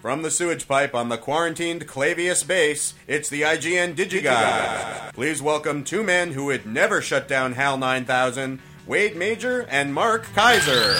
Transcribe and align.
From 0.00 0.22
the 0.22 0.30
sewage 0.30 0.68
pipe 0.68 0.94
on 0.94 1.08
the 1.08 1.18
quarantined 1.18 1.88
Clavius 1.88 2.44
base, 2.44 2.94
it's 3.08 3.28
the 3.28 3.42
IGN 3.42 3.96
Digigods. 3.96 5.12
Please 5.12 5.42
welcome 5.42 5.82
two 5.82 6.04
men 6.04 6.30
who 6.32 6.44
would 6.44 6.64
never 6.64 7.02
shut 7.02 7.26
down 7.26 7.54
HAL 7.54 7.78
9000, 7.78 8.60
Wade 8.86 9.16
Major 9.16 9.66
and 9.68 9.92
Mark 9.92 10.22
Kaiser. 10.36 10.94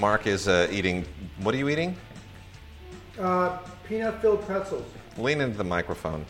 Mark 0.00 0.26
is 0.26 0.48
uh, 0.48 0.66
eating. 0.72 1.04
What 1.38 1.54
are 1.54 1.58
you 1.58 1.68
eating? 1.68 1.96
Uh, 3.20 3.58
peanut 3.88 4.20
filled 4.20 4.44
pretzels. 4.44 4.84
Lean 5.16 5.40
into 5.40 5.56
the 5.56 5.62
microphone. 5.62 6.26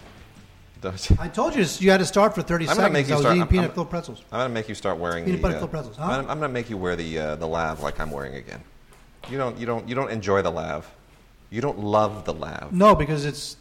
Don't- 0.84 1.20
I 1.20 1.28
told 1.28 1.54
you 1.56 1.64
you 1.80 1.90
had 1.90 1.98
to 2.00 2.06
start 2.06 2.34
for 2.34 2.42
30 2.42 2.68
I'm 2.68 2.76
gonna 2.76 2.90
make 2.90 3.06
seconds. 3.06 3.08
you 3.08 3.14
I 3.14 3.16
was 3.16 3.22
start- 3.22 3.32
eating 3.34 3.42
I'm- 3.42 3.48
peanut 3.48 3.64
I'm- 3.66 3.74
filled 3.74 3.90
pretzels. 3.90 4.22
I'm 4.30 4.38
gonna 4.40 4.54
make 4.54 4.68
you 4.68 4.74
start 4.74 4.98
wearing 4.98 5.24
Peanut 5.24 5.38
the. 5.38 5.42
butter 5.42 5.54
uh, 5.56 5.58
filled 5.60 5.70
pretzels, 5.70 5.96
huh? 5.96 6.04
I'm, 6.04 6.20
I'm 6.30 6.38
gonna 6.40 6.48
make 6.48 6.68
you 6.70 6.76
wear 6.76 6.94
the 6.96 7.18
uh, 7.18 7.36
the 7.36 7.46
lav 7.48 7.82
like 7.82 7.98
I'm 8.00 8.10
wearing 8.10 8.34
again. 8.34 8.60
You 9.30 9.38
don't 9.38 9.58
you 9.58 9.66
don't 9.66 9.88
you 9.88 9.94
don't 9.94 10.10
enjoy 10.10 10.42
the 10.42 10.50
lav. 10.50 10.88
You 11.50 11.60
don't 11.60 11.78
love 11.78 12.24
the 12.24 12.34
lav. 12.34 12.72
No, 12.72 12.94
because 12.94 13.24
it's 13.24 13.56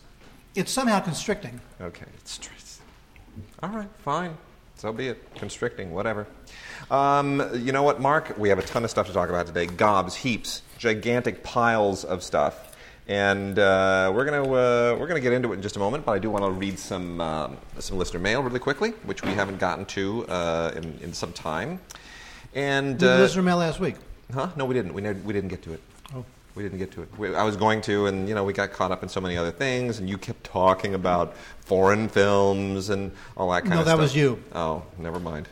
it's 0.56 0.72
somehow 0.72 1.00
constricting. 1.00 1.60
Okay, 1.82 2.06
it's 2.20 2.38
tr- 2.38 2.50
all 3.64 3.70
right, 3.70 3.88
fine. 4.04 4.38
So 4.76 4.92
be 4.92 5.08
it. 5.08 5.36
Constricting, 5.36 5.92
whatever. 5.92 6.28
Um, 6.92 7.42
you 7.56 7.72
know 7.72 7.84
what, 7.84 8.02
Mark? 8.02 8.38
We 8.38 8.50
have 8.50 8.60
a 8.60 8.64
ton 8.64 8.84
of 8.84 8.90
stuff 8.90 9.08
to 9.08 9.14
talk 9.14 9.30
about 9.30 9.48
today. 9.48 9.66
Gobs, 9.66 10.16
heaps, 10.16 10.62
gigantic 10.78 11.42
piles 11.44 12.04
of 12.04 12.22
stuff, 12.22 12.73
and 13.08 13.60
uh, 13.60 14.12
we're 14.16 14.26
gonna 14.26 14.44
uh, 14.44 14.98
we're 15.00 15.08
gonna 15.08 15.20
get 15.20 15.34
into 15.34 15.52
it 15.52 15.56
in 15.56 15.62
just 15.62 15.76
a 15.76 15.80
moment. 15.80 16.06
But 16.06 16.14
I 16.14 16.20
do 16.20 16.30
want 16.30 16.46
to 16.46 16.52
read 16.52 16.80
some 16.80 17.20
um, 17.20 17.58
some 17.80 17.98
listener 17.98 18.20
mail 18.20 18.42
really 18.44 18.60
quickly, 18.60 18.92
which 19.06 19.24
we 19.24 19.32
haven't 19.32 19.60
gotten 19.60 19.86
to 19.86 20.26
uh, 20.28 20.72
in, 20.76 20.98
in 21.02 21.14
some 21.14 21.34
time. 21.34 21.80
And 22.56 23.04
uh, 23.04 23.18
listener 23.18 23.42
mail 23.44 23.58
last 23.58 23.80
week? 23.80 23.96
Huh? 24.34 24.50
No, 24.56 24.66
we 24.66 24.74
didn't. 24.74 24.94
We, 24.94 25.02
ne- 25.02 25.14
we 25.14 25.34
didn't 25.34 25.50
get 25.50 25.62
to 25.64 25.74
it. 25.74 25.82
Oh. 26.16 26.24
We 26.56 26.62
didn't 26.62 26.78
get 26.78 26.92
to 26.92 27.02
it. 27.02 27.10
We, 27.18 27.34
I 27.34 27.44
was 27.44 27.58
going 27.58 27.82
to, 27.82 28.06
and 28.06 28.30
you 28.30 28.36
know, 28.36 28.44
we 28.44 28.54
got 28.54 28.72
caught 28.72 28.92
up 28.92 29.02
in 29.02 29.10
so 29.10 29.20
many 29.20 29.38
other 29.38 29.50
things, 29.52 29.98
and 29.98 30.08
you 30.08 30.20
kept 30.20 30.44
talking 30.44 30.94
about 30.94 31.36
foreign 31.62 32.08
films 32.08 32.90
and 32.90 33.12
all 33.36 33.50
that 33.52 33.62
kind 33.62 33.74
No, 33.74 33.80
of 33.80 33.86
that 33.86 33.92
stuff. 33.92 33.98
No, 33.98 33.98
that 33.98 34.04
was 34.04 34.16
you. 34.16 34.44
Oh, 34.54 34.84
never 35.00 35.20
mind. 35.20 35.50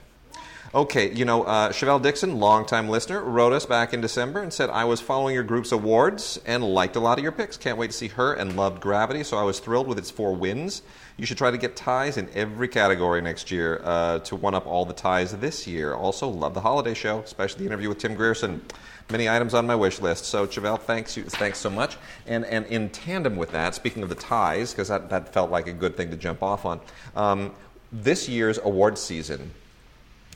Okay, 0.74 1.12
you 1.12 1.26
know, 1.26 1.44
uh, 1.44 1.74
Chevelle 1.74 2.02
Dixon, 2.02 2.40
longtime 2.40 2.88
listener, 2.88 3.22
wrote 3.22 3.52
us 3.52 3.66
back 3.66 3.94
in 3.94 4.00
December 4.00 4.42
and 4.42 4.54
said, 4.54 4.70
I 4.70 4.86
was 4.86 5.02
following 5.02 5.36
your 5.36 5.44
group's 5.44 5.74
awards 5.74 6.40
and 6.46 6.64
liked 6.64 6.96
a 6.96 7.02
lot 7.02 7.18
of 7.18 7.24
your 7.24 7.34
picks. 7.34 7.58
Can't 7.58 7.78
wait 7.78 7.92
to 7.92 7.98
see 7.98 8.08
her 8.08 8.32
and 8.36 8.56
loved 8.56 8.80
Gravity, 8.80 9.26
so 9.26 9.36
I 9.36 9.44
was 9.44 9.60
thrilled 9.60 9.86
with 9.86 9.98
its 9.98 10.10
four 10.10 10.34
wins. 10.34 10.82
You 11.18 11.26
should 11.26 11.38
try 11.38 11.52
to 11.52 11.58
get 11.58 11.76
ties 11.76 12.16
in 12.16 12.30
every 12.34 12.70
category 12.70 13.22
next 13.22 13.52
year 13.52 13.82
uh, 13.84 14.20
to 14.20 14.38
one 14.38 14.56
up 14.56 14.66
all 14.66 14.86
the 14.86 14.94
ties 14.94 15.36
this 15.36 15.68
year. 15.68 15.94
Also, 15.94 16.30
love 16.30 16.54
the 16.54 16.62
holiday 16.62 16.94
show, 16.94 17.20
especially 17.20 17.60
the 17.60 17.66
interview 17.66 17.90
with 17.90 17.98
Tim 17.98 18.16
Grierson. 18.16 18.62
Many 19.10 19.28
items 19.28 19.54
on 19.54 19.68
my 19.68 19.76
wish 19.76 20.00
list. 20.00 20.24
So, 20.24 20.48
Chevelle, 20.48 20.80
thanks 20.80 21.18
you, 21.18 21.24
thanks 21.24 21.60
so 21.60 21.70
much. 21.70 21.98
And 22.26 22.46
and 22.46 22.66
in 22.68 22.92
tandem 22.92 23.36
with 23.36 23.52
that, 23.52 23.76
speaking 23.76 24.04
of 24.04 24.10
the 24.10 24.16
ties, 24.16 24.72
because 24.72 24.88
that, 24.88 25.10
that 25.10 25.34
felt 25.34 25.52
like 25.52 25.68
a 25.68 25.74
good 25.74 25.98
thing 25.98 26.12
to 26.12 26.16
jump 26.16 26.42
off 26.42 26.64
on, 26.64 26.80
um, 27.18 27.54
this 27.92 28.30
year's 28.30 28.58
award 28.60 28.98
season 28.98 29.52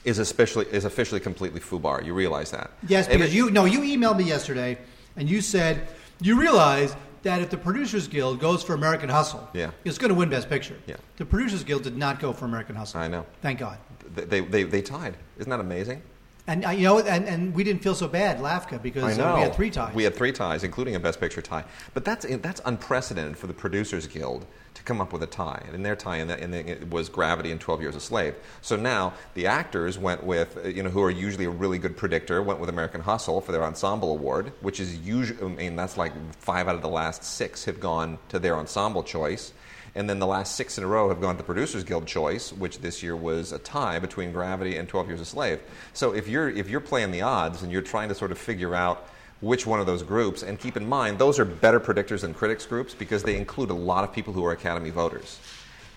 is 0.05 0.19
especially 0.19 0.65
is 0.67 0.85
officially 0.85 1.19
completely 1.19 1.59
FUBAR. 1.59 2.05
You 2.05 2.13
realize 2.13 2.51
that? 2.51 2.71
Yes, 2.87 3.07
because 3.07 3.33
you 3.33 3.49
no, 3.51 3.65
you 3.65 3.79
emailed 3.81 4.17
me 4.17 4.23
yesterday, 4.23 4.77
and 5.17 5.29
you 5.29 5.41
said 5.41 5.87
you 6.21 6.39
realize 6.39 6.95
that 7.23 7.41
if 7.41 7.49
the 7.49 7.57
Producers 7.57 8.07
Guild 8.07 8.39
goes 8.39 8.63
for 8.63 8.75
American 8.75 9.09
Hustle, 9.09 9.49
Yeah. 9.53 9.71
it's 9.83 9.97
going 9.97 10.09
to 10.09 10.15
win 10.15 10.29
Best 10.29 10.47
Picture. 10.47 10.77
Yeah. 10.85 10.97
The 11.17 11.25
Producers 11.25 11.63
Guild 11.63 11.81
did 11.83 11.97
not 11.97 12.19
go 12.19 12.31
for 12.31 12.45
American 12.45 12.75
Hustle. 12.75 12.99
I 12.99 13.07
know. 13.07 13.25
Thank 13.41 13.57
God. 13.59 13.79
They, 14.13 14.41
they, 14.41 14.61
they 14.61 14.81
tied. 14.83 15.17
Isn't 15.39 15.49
that 15.49 15.59
amazing? 15.59 16.03
And 16.47 16.63
uh, 16.63 16.69
you 16.69 16.83
know, 16.83 16.99
and, 16.99 17.25
and 17.25 17.55
we 17.55 17.63
didn't 17.63 17.81
feel 17.81 17.95
so 17.95 18.07
bad, 18.07 18.37
LAFCA, 18.37 18.81
because 18.81 19.17
uh, 19.17 19.33
we 19.35 19.41
had 19.41 19.55
three 19.55 19.71
ties. 19.71 19.95
We 19.95 20.03
had 20.03 20.13
three 20.13 20.31
ties, 20.31 20.63
including 20.63 20.95
a 20.95 20.99
Best 20.99 21.19
Picture 21.19 21.41
tie. 21.41 21.63
But 21.93 22.05
that's 22.05 22.25
that's 22.37 22.61
unprecedented 22.65 23.37
for 23.37 23.47
the 23.47 23.53
Producers 23.53 24.05
Guild 24.05 24.45
to 24.75 24.83
come 24.83 25.01
up 25.01 25.11
with 25.11 25.23
a 25.23 25.27
tie. 25.27 25.63
And 25.73 25.83
their 25.83 25.95
tie, 25.95 26.17
in 26.17 26.27
the, 26.27 26.41
in 26.41 26.51
the, 26.51 26.59
it 26.69 26.89
was 26.91 27.09
Gravity 27.09 27.51
and 27.51 27.59
Twelve 27.59 27.81
Years 27.81 27.95
a 27.95 27.99
Slave. 27.99 28.35
So 28.61 28.75
now 28.75 29.13
the 29.33 29.47
actors 29.47 29.97
went 29.97 30.23
with 30.23 30.57
uh, 30.63 30.67
you 30.67 30.83
know 30.83 30.91
who 30.91 31.01
are 31.01 31.09
usually 31.09 31.45
a 31.45 31.49
really 31.49 31.79
good 31.79 31.97
predictor 31.97 32.43
went 32.43 32.59
with 32.59 32.69
American 32.69 33.01
Hustle 33.01 33.41
for 33.41 33.51
their 33.51 33.63
ensemble 33.63 34.11
award, 34.11 34.51
which 34.61 34.79
is 34.79 34.99
usually 34.99 35.41
I 35.41 35.47
mean 35.47 35.75
that's 35.75 35.97
like 35.97 36.13
five 36.35 36.67
out 36.67 36.75
of 36.75 36.83
the 36.83 36.89
last 36.89 37.23
six 37.23 37.65
have 37.65 37.79
gone 37.79 38.19
to 38.29 38.37
their 38.37 38.55
ensemble 38.55 39.01
choice. 39.01 39.51
And 39.95 40.09
then 40.09 40.19
the 40.19 40.27
last 40.27 40.55
six 40.55 40.77
in 40.77 40.83
a 40.83 40.87
row 40.87 41.07
have 41.07 41.21
gone 41.21 41.37
to 41.37 41.43
Producers 41.43 41.85
Guild 41.85 42.05
choice, 42.05 42.51
which 42.51 42.79
this 42.79 43.01
year 43.01 43.15
was 43.15 43.53
a 43.53 43.59
tie 43.59 43.97
between 43.99 44.33
Gravity 44.33 44.75
and 44.75 44.89
12 44.89 45.07
Years 45.07 45.21
a 45.21 45.25
Slave. 45.25 45.61
So 45.93 46.13
if 46.13 46.27
you're, 46.27 46.49
if 46.49 46.69
you're 46.69 46.81
playing 46.81 47.11
the 47.11 47.21
odds 47.21 47.63
and 47.63 47.71
you're 47.71 47.81
trying 47.81 48.09
to 48.09 48.15
sort 48.15 48.31
of 48.31 48.37
figure 48.37 48.75
out 48.75 49.07
which 49.39 49.65
one 49.65 49.79
of 49.79 49.85
those 49.85 50.03
groups, 50.03 50.43
and 50.43 50.59
keep 50.59 50.75
in 50.75 50.87
mind, 50.87 51.17
those 51.17 51.39
are 51.39 51.45
better 51.45 51.79
predictors 51.79 52.21
than 52.21 52.33
critics 52.33 52.65
groups 52.65 52.93
because 52.93 53.23
they 53.23 53.37
include 53.37 53.69
a 53.69 53.73
lot 53.73 54.03
of 54.03 54.11
people 54.11 54.33
who 54.33 54.43
are 54.45 54.51
Academy 54.51 54.89
voters, 54.89 55.39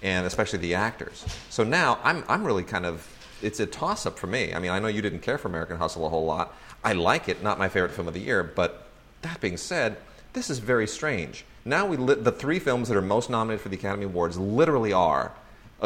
and 0.02 0.26
especially 0.26 0.58
the 0.60 0.74
actors. 0.74 1.24
So 1.50 1.64
now 1.64 1.98
I'm, 2.04 2.24
I'm 2.28 2.44
really 2.44 2.64
kind 2.64 2.86
of, 2.86 3.06
it's 3.42 3.58
a 3.58 3.66
toss 3.66 4.06
up 4.06 4.18
for 4.18 4.26
me. 4.26 4.54
I 4.54 4.58
mean, 4.58 4.70
I 4.70 4.78
know 4.78 4.88
you 4.88 5.02
didn't 5.02 5.20
care 5.20 5.38
for 5.38 5.48
American 5.48 5.76
Hustle 5.76 6.06
a 6.06 6.08
whole 6.08 6.24
lot. 6.24 6.54
I 6.84 6.92
like 6.92 7.28
it, 7.28 7.42
not 7.42 7.58
my 7.58 7.68
favorite 7.68 7.92
film 7.92 8.06
of 8.06 8.14
the 8.14 8.20
year, 8.20 8.44
but 8.44 8.86
that 9.22 9.40
being 9.40 9.56
said, 9.56 9.96
this 10.32 10.50
is 10.50 10.58
very 10.58 10.86
strange. 10.86 11.44
Now 11.68 11.84
we 11.84 11.98
li- 11.98 12.14
the 12.14 12.32
three 12.32 12.58
films 12.58 12.88
that 12.88 12.96
are 12.96 13.02
most 13.02 13.28
nominated 13.28 13.60
for 13.60 13.68
the 13.68 13.76
Academy 13.76 14.06
Awards 14.06 14.38
literally 14.38 14.92
are. 14.94 15.32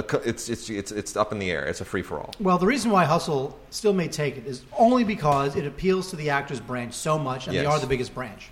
Co- 0.07 0.23
it's, 0.25 0.49
it's, 0.49 0.71
it's, 0.71 0.93
it's 0.93 1.17
up 1.17 1.33
in 1.33 1.39
the 1.41 1.51
air. 1.51 1.67
It's 1.67 1.81
a 1.81 1.85
free 1.85 2.03
for 2.03 2.19
all. 2.19 2.33
Well, 2.41 2.57
the 2.57 2.67
reason 2.67 2.93
why 2.93 3.05
Hustle 3.05 3.59
still 3.71 3.93
may 3.93 4.09
take 4.09 4.37
it 4.37 4.47
is 4.47 4.63
only 4.79 5.03
because 5.03 5.57
it 5.57 5.67
appeals 5.67 6.09
to 6.11 6.17
the 6.17 6.31
actors' 6.31 6.61
branch 6.61 6.95
so 6.95 7.19
much, 7.19 7.49
and 7.49 7.57
they 7.57 7.67
are 7.67 7.79
the 7.81 7.87
biggest 7.87 8.15
branch. 8.15 8.51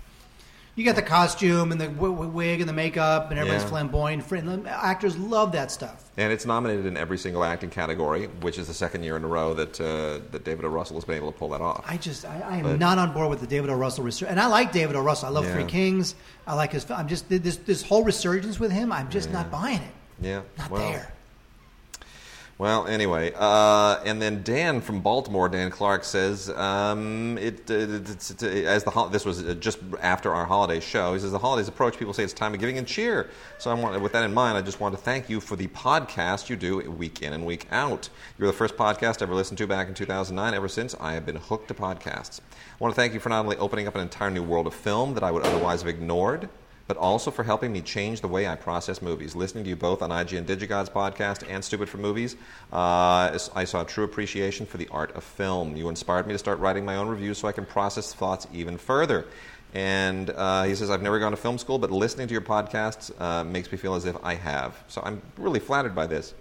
You 0.75 0.85
got 0.85 0.95
the 0.95 1.01
costume 1.01 1.73
and 1.73 1.81
the 1.81 1.87
w- 1.89 2.13
w- 2.13 2.31
wig 2.31 2.61
and 2.61 2.69
the 2.69 2.73
makeup, 2.73 3.29
and 3.29 3.37
everybody's 3.37 3.63
Yeah. 3.63 3.69
flamboyant. 3.69 4.23
Fr- 4.23 4.37
Actors 4.67 5.17
love 5.17 5.51
that 5.51 5.69
stuff. 5.69 6.05
And 6.17 6.31
it's 6.31 6.45
nominated 6.45 6.85
in 6.85 6.95
every 6.95 7.17
single 7.17 7.43
acting 7.43 7.69
category, 7.69 8.27
which 8.39 8.57
is 8.57 8.67
the 8.67 8.73
second 8.73 9.03
year 9.03 9.17
in 9.17 9.23
a 9.25 9.27
row 9.27 9.53
that, 9.53 9.81
uh, 9.81 10.23
that 10.31 10.45
David 10.45 10.63
O. 10.63 10.69
Russell 10.69 10.95
has 10.95 11.03
been 11.03 11.17
able 11.17 11.29
to 11.31 11.37
pull 11.37 11.49
that 11.49 11.59
off. 11.61 11.83
I 11.87 11.97
just, 11.97 12.23
I, 12.25 12.41
I 12.49 12.57
am 12.57 12.63
But- 12.63 12.79
not 12.79 12.97
on 12.97 13.11
board 13.11 13.29
with 13.29 13.41
the 13.41 13.47
David 13.47 13.69
O. 13.69 13.75
Russell 13.75 14.05
research, 14.05 14.29
and 14.29 14.39
I 14.39 14.47
like 14.47 14.71
David 14.71 14.95
O. 14.95 15.01
Russell. 15.01 15.27
I 15.27 15.31
love 15.31 15.43
Yeah. 15.45 15.55
Three 15.55 15.65
Kings. 15.65 16.15
I 16.47 16.53
like 16.55 16.71
his. 16.71 16.89
I'm 16.89 17.07
just 17.09 17.27
this 17.27 17.57
this 17.57 17.83
whole 17.83 18.03
resurgence 18.05 18.57
with 18.59 18.71
him. 18.71 18.93
I'm 18.93 19.09
just 19.09 19.29
not 19.29 19.51
buying 19.51 19.81
it. 19.81 19.93
yeah. 20.21 20.41
Not 20.57 20.71
well, 20.71 20.81
there. 20.89 21.11
Well, 22.61 22.85
anyway, 22.85 23.33
uh, 23.35 23.99
and 24.05 24.21
then 24.21 24.43
Dan 24.43 24.81
from 24.81 24.99
Baltimore, 24.99 25.49
Dan 25.49 25.71
Clark 25.71 26.03
says, 26.03 26.47
um, 26.51 27.39
it, 27.39 27.61
uh, 27.71 27.73
it's, 27.73 28.29
it's, 28.29 28.43
as 28.43 28.83
the 28.83 29.07
this 29.11 29.25
was 29.25 29.43
uh, 29.43 29.55
just 29.55 29.79
after 29.99 30.31
our 30.31 30.45
holiday 30.45 30.79
show. 30.79 31.15
He 31.15 31.19
says 31.19 31.31
the 31.31 31.39
holidays 31.39 31.67
approach, 31.67 31.97
people 31.97 32.13
say 32.13 32.23
it's 32.23 32.33
time 32.33 32.53
of 32.53 32.59
giving 32.59 32.77
and 32.77 32.85
cheer. 32.85 33.31
So 33.57 33.71
I 33.71 33.73
want, 33.73 33.99
with 33.99 34.11
that 34.11 34.23
in 34.23 34.31
mind, 34.31 34.59
I 34.59 34.61
just 34.61 34.79
want 34.79 34.93
to 34.93 35.01
thank 35.01 35.27
you 35.27 35.39
for 35.39 35.55
the 35.55 35.69
podcast 35.69 36.49
you 36.49 36.55
do 36.55 36.77
week 36.91 37.23
in 37.23 37.33
and 37.33 37.47
week 37.47 37.65
out. 37.71 38.09
You're 38.37 38.45
the 38.45 38.53
first 38.53 38.77
podcast 38.77 39.23
I 39.23 39.25
ever 39.25 39.33
listened 39.33 39.57
to 39.57 39.65
back 39.65 39.87
in 39.87 39.95
2009. 39.95 40.53
Ever 40.53 40.67
since, 40.67 40.93
I 40.99 41.13
have 41.13 41.25
been 41.25 41.37
hooked 41.37 41.69
to 41.69 41.73
podcasts. 41.73 42.41
I 42.41 42.75
want 42.77 42.93
to 42.93 42.95
thank 42.95 43.15
you 43.15 43.19
for 43.19 43.29
not 43.29 43.43
only 43.43 43.57
opening 43.57 43.87
up 43.87 43.95
an 43.95 44.01
entire 44.01 44.29
new 44.29 44.43
world 44.43 44.67
of 44.67 44.75
film 44.75 45.15
that 45.15 45.23
I 45.23 45.31
would 45.31 45.41
otherwise 45.41 45.81
have 45.81 45.89
ignored 45.89 46.47
but 46.87 46.97
also 46.97 47.31
for 47.31 47.43
helping 47.43 47.71
me 47.71 47.81
change 47.81 48.21
the 48.21 48.27
way 48.27 48.47
I 48.47 48.55
process 48.55 49.01
movies. 49.01 49.35
Listening 49.35 49.63
to 49.63 49.69
you 49.69 49.75
both 49.75 50.01
on 50.01 50.09
IGN 50.09 50.45
Digigod's 50.45 50.89
podcast 50.89 51.43
and 51.49 51.63
Stupid 51.63 51.89
for 51.89 51.97
Movies, 51.97 52.35
uh, 52.71 53.37
I 53.55 53.63
saw 53.65 53.83
true 53.83 54.03
appreciation 54.03 54.65
for 54.65 54.77
the 54.77 54.87
art 54.89 55.15
of 55.15 55.23
film. 55.23 55.75
You 55.75 55.89
inspired 55.89 56.27
me 56.27 56.33
to 56.33 56.39
start 56.39 56.59
writing 56.59 56.85
my 56.85 56.95
own 56.95 57.07
reviews 57.07 57.37
so 57.37 57.47
I 57.47 57.51
can 57.51 57.65
process 57.65 58.13
thoughts 58.13 58.47
even 58.53 58.77
further. 58.77 59.25
And 59.73 60.29
uh, 60.31 60.63
he 60.63 60.75
says, 60.75 60.89
I've 60.89 61.01
never 61.01 61.19
gone 61.19 61.31
to 61.31 61.37
film 61.37 61.57
school, 61.57 61.79
but 61.79 61.91
listening 61.91 62.27
to 62.27 62.33
your 62.33 62.41
podcasts 62.41 63.11
uh, 63.21 63.43
makes 63.43 63.71
me 63.71 63.77
feel 63.77 63.95
as 63.95 64.05
if 64.05 64.17
I 64.23 64.35
have. 64.35 64.83
So 64.87 65.01
I'm 65.03 65.21
really 65.37 65.59
flattered 65.59 65.95
by 65.95 66.07
this. 66.07 66.33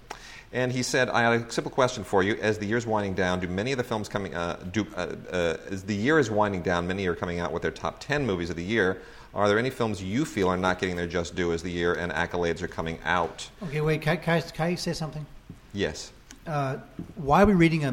And 0.53 0.73
he 0.73 0.83
said, 0.83 1.09
I 1.11 1.23
had 1.23 1.43
a 1.43 1.53
simple 1.53 1.71
question 1.71 2.03
for 2.03 2.25
you. 2.25 2.35
As 2.41 2.59
the 2.59 2.67
year's 2.67 2.87
winding 2.87 3.15
down, 3.15 3.39
do 3.39 3.47
many 3.47 3.71
of 3.71 3.79
the 3.79 3.85
films 3.85 4.09
coming, 4.09 4.35
uh, 4.35 4.57
do, 4.73 4.85
uh, 4.97 5.15
uh, 5.31 5.57
as 5.71 5.85
the 5.85 5.95
year 5.95 6.19
is 6.19 6.29
winding 6.29 6.63
down, 6.63 6.89
many 6.89 7.07
are 7.07 7.15
coming 7.15 7.39
out 7.39 7.53
with 7.53 7.63
their 7.63 7.71
top 7.71 8.01
10 8.01 8.27
movies 8.27 8.51
of 8.51 8.57
the 8.57 8.65
year. 8.65 9.01
Are 9.35 9.49
there 9.49 9.59
any 9.59 9.71
films 9.71 10.03
you 10.03 10.25
feel 10.25 10.49
are 10.49 10.57
not 10.57 10.79
getting 10.81 10.97
their 10.97 11.07
just 11.07 11.37
due 11.37 11.53
as 11.53 11.63
the 11.63 11.71
year 11.71 11.95
and 11.95 12.13
accolades 12.13 12.63
are 12.63 12.69
coming 12.69 12.99
out? 13.05 13.49
Okay, 13.63 13.81
wait. 13.81 14.03
Can, 14.03 14.13
I- 14.13 14.17
can, 14.17 14.35
I, 14.35 14.41
can 14.41 14.67
I 14.67 14.75
say 14.75 14.93
something? 14.93 15.25
Yes. 15.73 16.13
Uh, 16.47 16.79
why 17.17 17.43
are 17.43 17.47
we 17.47 17.53
reading 17.53 17.85
a, 17.85 17.93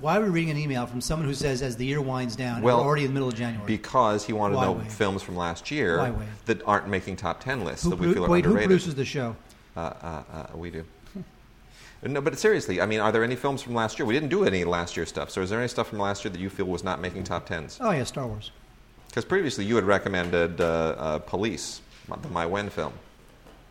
why 0.00 0.16
are 0.16 0.22
we 0.22 0.28
reading 0.30 0.50
an 0.50 0.56
email 0.56 0.86
from 0.86 1.00
someone 1.00 1.28
who 1.28 1.34
says 1.34 1.60
as 1.60 1.76
the 1.76 1.84
year 1.84 2.00
winds 2.00 2.34
down, 2.34 2.62
Well, 2.62 2.78
we're 2.78 2.84
already 2.84 3.02
in 3.02 3.08
the 3.10 3.14
middle 3.14 3.28
of 3.28 3.34
January? 3.34 3.66
Because 3.66 4.24
he 4.24 4.32
wanted 4.32 4.56
Why 4.56 4.66
to 4.66 4.74
know 4.74 4.84
films 4.84 5.22
from 5.22 5.36
last 5.36 5.70
year 5.70 6.14
that 6.46 6.62
aren't 6.66 6.88
making 6.88 7.16
top 7.16 7.40
10 7.40 7.64
lists 7.64 7.84
who, 7.84 7.90
that 7.90 7.98
we 7.98 8.14
feel 8.14 8.24
are 8.24 8.28
wait, 8.30 8.44
who 8.44 8.54
produces 8.54 8.94
the 8.94 9.04
show? 9.04 9.36
Uh, 9.76 9.80
uh, 9.80 10.22
uh, 10.32 10.56
we 10.56 10.70
do. 10.70 10.84
No, 12.06 12.20
but 12.20 12.38
seriously, 12.38 12.82
I 12.82 12.86
mean, 12.86 13.00
are 13.00 13.10
there 13.10 13.24
any 13.24 13.34
films 13.34 13.62
from 13.62 13.74
last 13.74 13.98
year? 13.98 14.04
We 14.04 14.12
didn't 14.12 14.28
do 14.28 14.44
any 14.44 14.64
last 14.64 14.94
year 14.94 15.06
stuff. 15.06 15.30
So, 15.30 15.40
is 15.40 15.48
there 15.48 15.58
any 15.58 15.68
stuff 15.68 15.88
from 15.88 15.98
last 15.98 16.22
year 16.22 16.30
that 16.32 16.38
you 16.38 16.50
feel 16.50 16.66
was 16.66 16.84
not 16.84 17.00
making 17.00 17.24
top 17.24 17.46
tens? 17.46 17.78
Oh 17.80 17.92
yeah, 17.92 18.04
Star 18.04 18.26
Wars. 18.26 18.50
Because 19.14 19.24
previously 19.24 19.64
you 19.64 19.76
had 19.76 19.84
recommended 19.84 20.60
uh, 20.60 20.64
uh, 20.64 21.18
Polisse, 21.20 21.80
the 22.08 22.28
Maïwenn 22.30 22.68
film. 22.68 22.92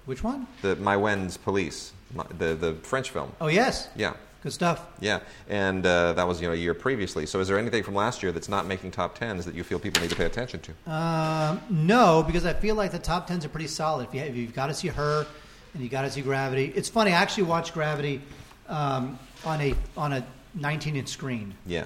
Which 0.06 0.24
one? 0.24 0.48
The 0.62 0.78
My 0.78 0.96
Wen's 0.96 1.36
Polisse. 1.36 1.92
my- 2.16 2.24
the 2.38 2.56
the 2.56 2.76
French 2.76 3.10
film. 3.10 3.30
Oh 3.42 3.48
yes, 3.48 3.90
Yeah, 3.98 4.14
good 4.42 4.54
stuff. 4.54 4.86
yeah, 5.02 5.20
and 5.50 5.86
uh, 5.86 6.14
that 6.14 6.26
was 6.26 6.40
you 6.40 6.48
know 6.48 6.54
a 6.54 6.56
year 6.56 6.74
previously. 6.74 7.26
So 7.26 7.42
is 7.42 7.50
there 7.50 7.58
anything 7.58 7.84
from 7.84 7.94
last 7.94 8.24
year 8.24 8.32
that's 8.32 8.48
not 8.48 8.68
making 8.68 8.92
top 8.92 9.20
tens 9.20 9.44
that 9.44 9.54
you 9.54 9.66
feel 9.66 9.80
people 9.80 10.02
need 10.02 10.12
to 10.12 10.16
pay 10.16 10.24
attention 10.26 10.62
to? 10.62 10.90
Um, 10.90 11.60
no, 11.70 12.24
because 12.24 12.46
I 12.46 12.54
feel 12.54 12.76
like 12.76 12.92
the 12.94 13.00
top 13.00 13.28
tens 13.28 13.44
are 13.44 13.50
pretty 13.50 13.68
solid. 13.68 14.08
If, 14.08 14.16
you, 14.16 14.22
if 14.22 14.36
you've 14.38 14.54
got 14.56 14.68
to 14.68 14.74
see 14.74 14.88
her, 14.88 15.28
and 15.74 15.84
you 15.84 15.90
got 15.90 16.04
to 16.04 16.10
see 16.10 16.22
Gravity. 16.22 16.72
It's 16.74 16.88
funny. 16.88 17.12
I 17.12 17.16
actually 17.22 17.44
watched 17.44 17.74
Gravity 17.74 18.22
um, 18.70 19.20
on 19.44 19.60
a 19.60 19.76
on 19.98 20.14
a 20.14 20.26
19 20.56 20.96
inch 20.96 21.10
screen. 21.10 21.54
Yeah, 21.66 21.84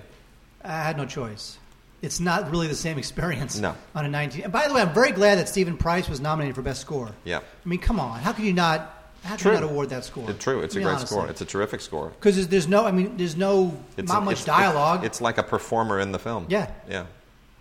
I 0.64 0.84
had 0.84 0.96
no 0.96 1.08
choice. 1.08 1.58
It's 2.02 2.20
not 2.20 2.52
really 2.52 2.68
the 2.68 2.76
same 2.76 2.98
experience 3.00 3.58
No. 3.60 3.76
on 3.96 4.06
a 4.06 4.08
19. 4.10 4.44
And 4.44 4.54
by 4.54 4.68
the 4.68 4.74
way, 4.74 4.82
I'm 4.82 4.94
very 4.94 5.12
glad 5.12 5.40
that 5.40 5.50
Steven 5.50 5.78
Price 5.78 6.08
was 6.08 6.20
nominated 6.22 6.56
for 6.56 6.62
best 6.62 6.80
score. 6.82 7.10
yeah. 7.24 7.40
I 7.40 7.68
mean, 7.70 7.80
come 7.80 8.00
on. 8.00 8.20
How 8.20 8.34
can 8.34 8.46
you 8.46 8.54
not? 8.54 8.94
How 9.24 9.32
can 9.32 9.40
True. 9.40 9.54
you 9.54 9.60
not 9.62 9.70
award 9.72 9.90
that 9.90 10.06
score? 10.06 10.30
It's 10.30 10.44
true. 10.44 10.62
It's 10.62 10.76
a 10.76 10.78
mean, 10.80 10.88
great 10.88 11.00
score. 11.00 11.28
It's 11.28 11.42
a 11.42 11.46
terrific 11.46 11.82
score. 11.82 12.10
because 12.10 12.36
there's, 12.36 12.48
there's 12.48 12.68
no. 12.68 12.86
I 12.86 12.92
mean, 12.92 13.18
there's 13.18 13.36
no 13.36 13.76
It's 13.98 14.08
not 14.12 14.22
a- 14.22 14.26
much 14.26 14.42
it's- 14.42 14.46
dialogue. 14.46 15.04
It's, 15.04 15.20
like 15.22 15.38
a 15.40 15.44
performer 15.44 16.00
in 16.00 16.12
the 16.12 16.20
film. 16.20 16.46
Yeah. 16.50 16.70
yeah, 16.88 17.06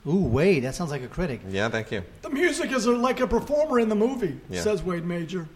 Ooh, 0.06 0.17
Wade, 0.23 0.65
that 0.65 0.75
sounds 0.75 0.91
like 0.91 1.03
a 1.03 1.09
critic. 1.09 1.41
yeah. 1.49 1.69
Thank 1.71 1.91
you. 1.91 2.05
The 2.23 2.31
music 2.31 2.71
is 2.73 2.87
like 2.87 3.21
a 3.21 3.27
performer 3.27 3.81
in 3.81 3.88
the 3.88 3.97
movie, 3.97 4.38
Yeah. 4.50 4.61
says 4.61 4.83
Wade 4.83 5.05
Major. 5.05 5.49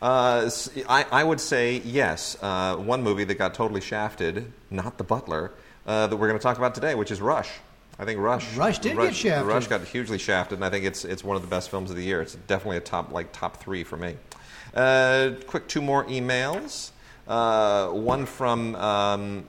Uh, 0.00 0.42
s- 0.46 0.70
I, 0.88 1.06
I 1.10 1.24
would 1.24 1.40
say 1.40 1.78
yes. 1.84 2.36
Uh, 2.40 2.76
one 2.76 3.02
movie 3.02 3.24
that 3.24 3.34
got 3.36 3.54
totally 3.54 3.80
shafted, 3.80 4.52
not 4.70 4.98
The 4.98 5.04
Butler, 5.04 5.50
uh, 5.88 6.06
that 6.06 6.16
we're 6.16 6.28
going 6.28 6.38
to 6.38 6.42
talk 6.42 6.58
about 6.58 6.74
today, 6.74 6.94
which 6.94 7.10
is 7.10 7.20
Rush. 7.20 7.50
I 7.98 8.04
think 8.04 8.20
Rush. 8.20 8.54
Rush 8.54 8.78
did 8.78 8.96
get 8.96 9.16
shafted. 9.16 9.48
Rush 9.48 9.66
got 9.66 9.82
hugely 9.82 10.18
shafted, 10.18 10.58
and 10.58 10.64
I 10.64 10.70
think 10.70 10.84
it's 10.84 11.04
it's 11.04 11.24
one 11.24 11.34
of 11.34 11.42
the 11.42 11.48
best 11.48 11.68
films 11.70 11.90
of 11.90 11.96
the 11.96 12.04
year. 12.04 12.20
It's 12.20 12.36
definitely 12.46 12.76
a 12.76 12.80
top 12.80 13.10
like 13.10 13.32
top 13.32 13.56
three 13.56 13.82
for 13.82 13.96
me. 13.96 14.14
Uh, 14.72 15.30
quick, 15.48 15.66
two 15.66 15.82
more 15.82 16.04
emails. 16.04 16.92
Uh, 17.26 17.88
one 17.88 18.24
from. 18.26 18.76
Um, 18.76 19.48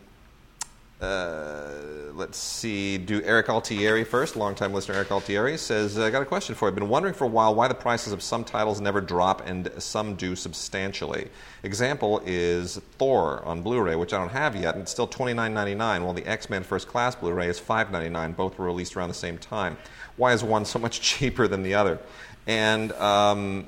uh, 1.01 1.71
let's 2.13 2.37
see. 2.37 2.97
Do 2.97 3.21
Eric 3.23 3.49
Altieri 3.49 4.03
first. 4.03 4.35
Longtime 4.35 4.73
listener 4.73 4.95
Eric 4.95 5.11
Altieri 5.11 5.57
says, 5.57 5.97
"I 5.97 6.09
got 6.09 6.21
a 6.21 6.25
question 6.25 6.55
for 6.55 6.65
you. 6.65 6.69
I've 6.69 6.75
been 6.75 6.89
wondering 6.89 7.13
for 7.13 7.23
a 7.23 7.27
while 7.27 7.55
why 7.55 7.69
the 7.69 7.73
prices 7.73 8.11
of 8.11 8.21
some 8.21 8.43
titles 8.43 8.81
never 8.81 8.99
drop 8.99 9.47
and 9.47 9.71
some 9.77 10.15
do 10.15 10.35
substantially. 10.35 11.29
Example 11.63 12.21
is 12.25 12.81
Thor 12.97 13.41
on 13.45 13.61
Blu-ray, 13.61 13.95
which 13.95 14.13
I 14.13 14.17
don't 14.17 14.31
have 14.31 14.55
yet, 14.55 14.75
and 14.75 14.81
it's 14.81 14.91
still 14.91 15.07
twenty 15.07 15.33
nine 15.33 15.53
ninety 15.53 15.75
nine, 15.75 16.03
while 16.03 16.13
the 16.13 16.25
X 16.25 16.49
Men 16.49 16.63
First 16.63 16.89
Class 16.89 17.15
Blu-ray 17.15 17.47
is 17.47 17.59
five 17.59 17.91
ninety 17.91 18.09
nine. 18.09 18.33
Both 18.33 18.57
were 18.57 18.65
released 18.65 18.97
around 18.97 19.07
the 19.07 19.15
same 19.15 19.37
time. 19.37 19.77
Why 20.17 20.33
is 20.33 20.43
one 20.43 20.65
so 20.65 20.79
much 20.79 20.99
cheaper 21.01 21.47
than 21.47 21.63
the 21.63 21.75
other? 21.75 21.99
And 22.45 22.91
um, 22.93 23.67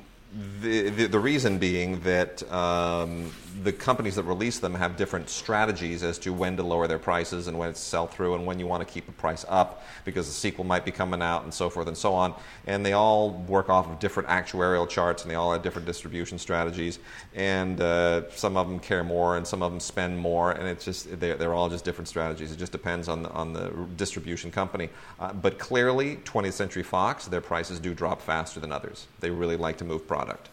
the, 0.62 0.88
the, 0.88 1.18
reason 1.18 1.58
being 1.58 2.00
that 2.00 2.50
um, 2.50 3.30
the 3.62 3.72
companies 3.72 4.14
that 4.16 4.22
release 4.22 4.60
them 4.60 4.74
have 4.74 4.96
different 4.96 5.28
strategies 5.28 6.02
as 6.02 6.18
to 6.20 6.32
when 6.32 6.56
to 6.56 6.62
lower 6.62 6.86
their 6.86 6.98
prices 6.98 7.48
and 7.48 7.58
when 7.58 7.68
it's 7.68 7.80
sell 7.80 8.06
through 8.06 8.34
and 8.34 8.46
when 8.46 8.58
you 8.58 8.66
want 8.66 8.86
to 8.86 8.90
keep 8.90 9.04
the 9.04 9.12
price 9.12 9.44
up 9.48 9.84
because 10.06 10.26
the 10.26 10.32
sequel 10.32 10.64
might 10.64 10.86
be 10.86 10.90
coming 10.90 11.20
out 11.20 11.42
and 11.44 11.52
so 11.52 11.68
forth 11.68 11.86
and 11.86 11.96
so 11.96 12.14
on. 12.14 12.34
And 12.66 12.84
they 12.84 12.94
all 12.94 13.30
work 13.30 13.68
off 13.68 13.90
of 13.90 13.98
different 13.98 14.30
actuarial 14.30 14.88
charts 14.88 15.22
and 15.22 15.30
they 15.30 15.34
all 15.34 15.52
have 15.52 15.62
different 15.62 15.86
distribution 15.86 16.38
strategies. 16.38 16.98
And 17.34 17.80
uh, 17.80 18.30
some 18.30 18.56
of 18.56 18.68
them 18.68 18.78
care 18.78 19.04
more 19.04 19.36
and 19.36 19.46
some 19.46 19.62
of 19.62 19.70
them 19.70 19.80
spend 19.80 20.16
more. 20.16 20.52
And 20.52 20.66
it's 20.66 20.84
just, 20.84 21.20
they're, 21.20 21.36
they're 21.36 21.54
all 21.54 21.68
just 21.68 21.84
different 21.84 22.08
strategies. 22.08 22.52
It 22.52 22.58
just 22.58 22.72
depends 22.72 23.08
on 23.08 23.24
the, 23.24 23.30
on 23.32 23.52
the 23.52 23.68
distribution 23.96 24.50
company. 24.50 24.88
Uh, 25.20 25.34
but 25.34 25.58
clearly, 25.58 26.16
20th 26.24 26.54
Century 26.54 26.82
Fox, 26.82 27.26
their 27.26 27.42
prices 27.42 27.78
do 27.78 27.92
drop 27.92 28.22
faster 28.22 28.60
than 28.60 28.72
others. 28.72 29.08
They 29.20 29.30
really 29.30 29.56
like 29.56 29.76
to 29.78 29.84
move 29.84 30.06
product. 30.22 30.48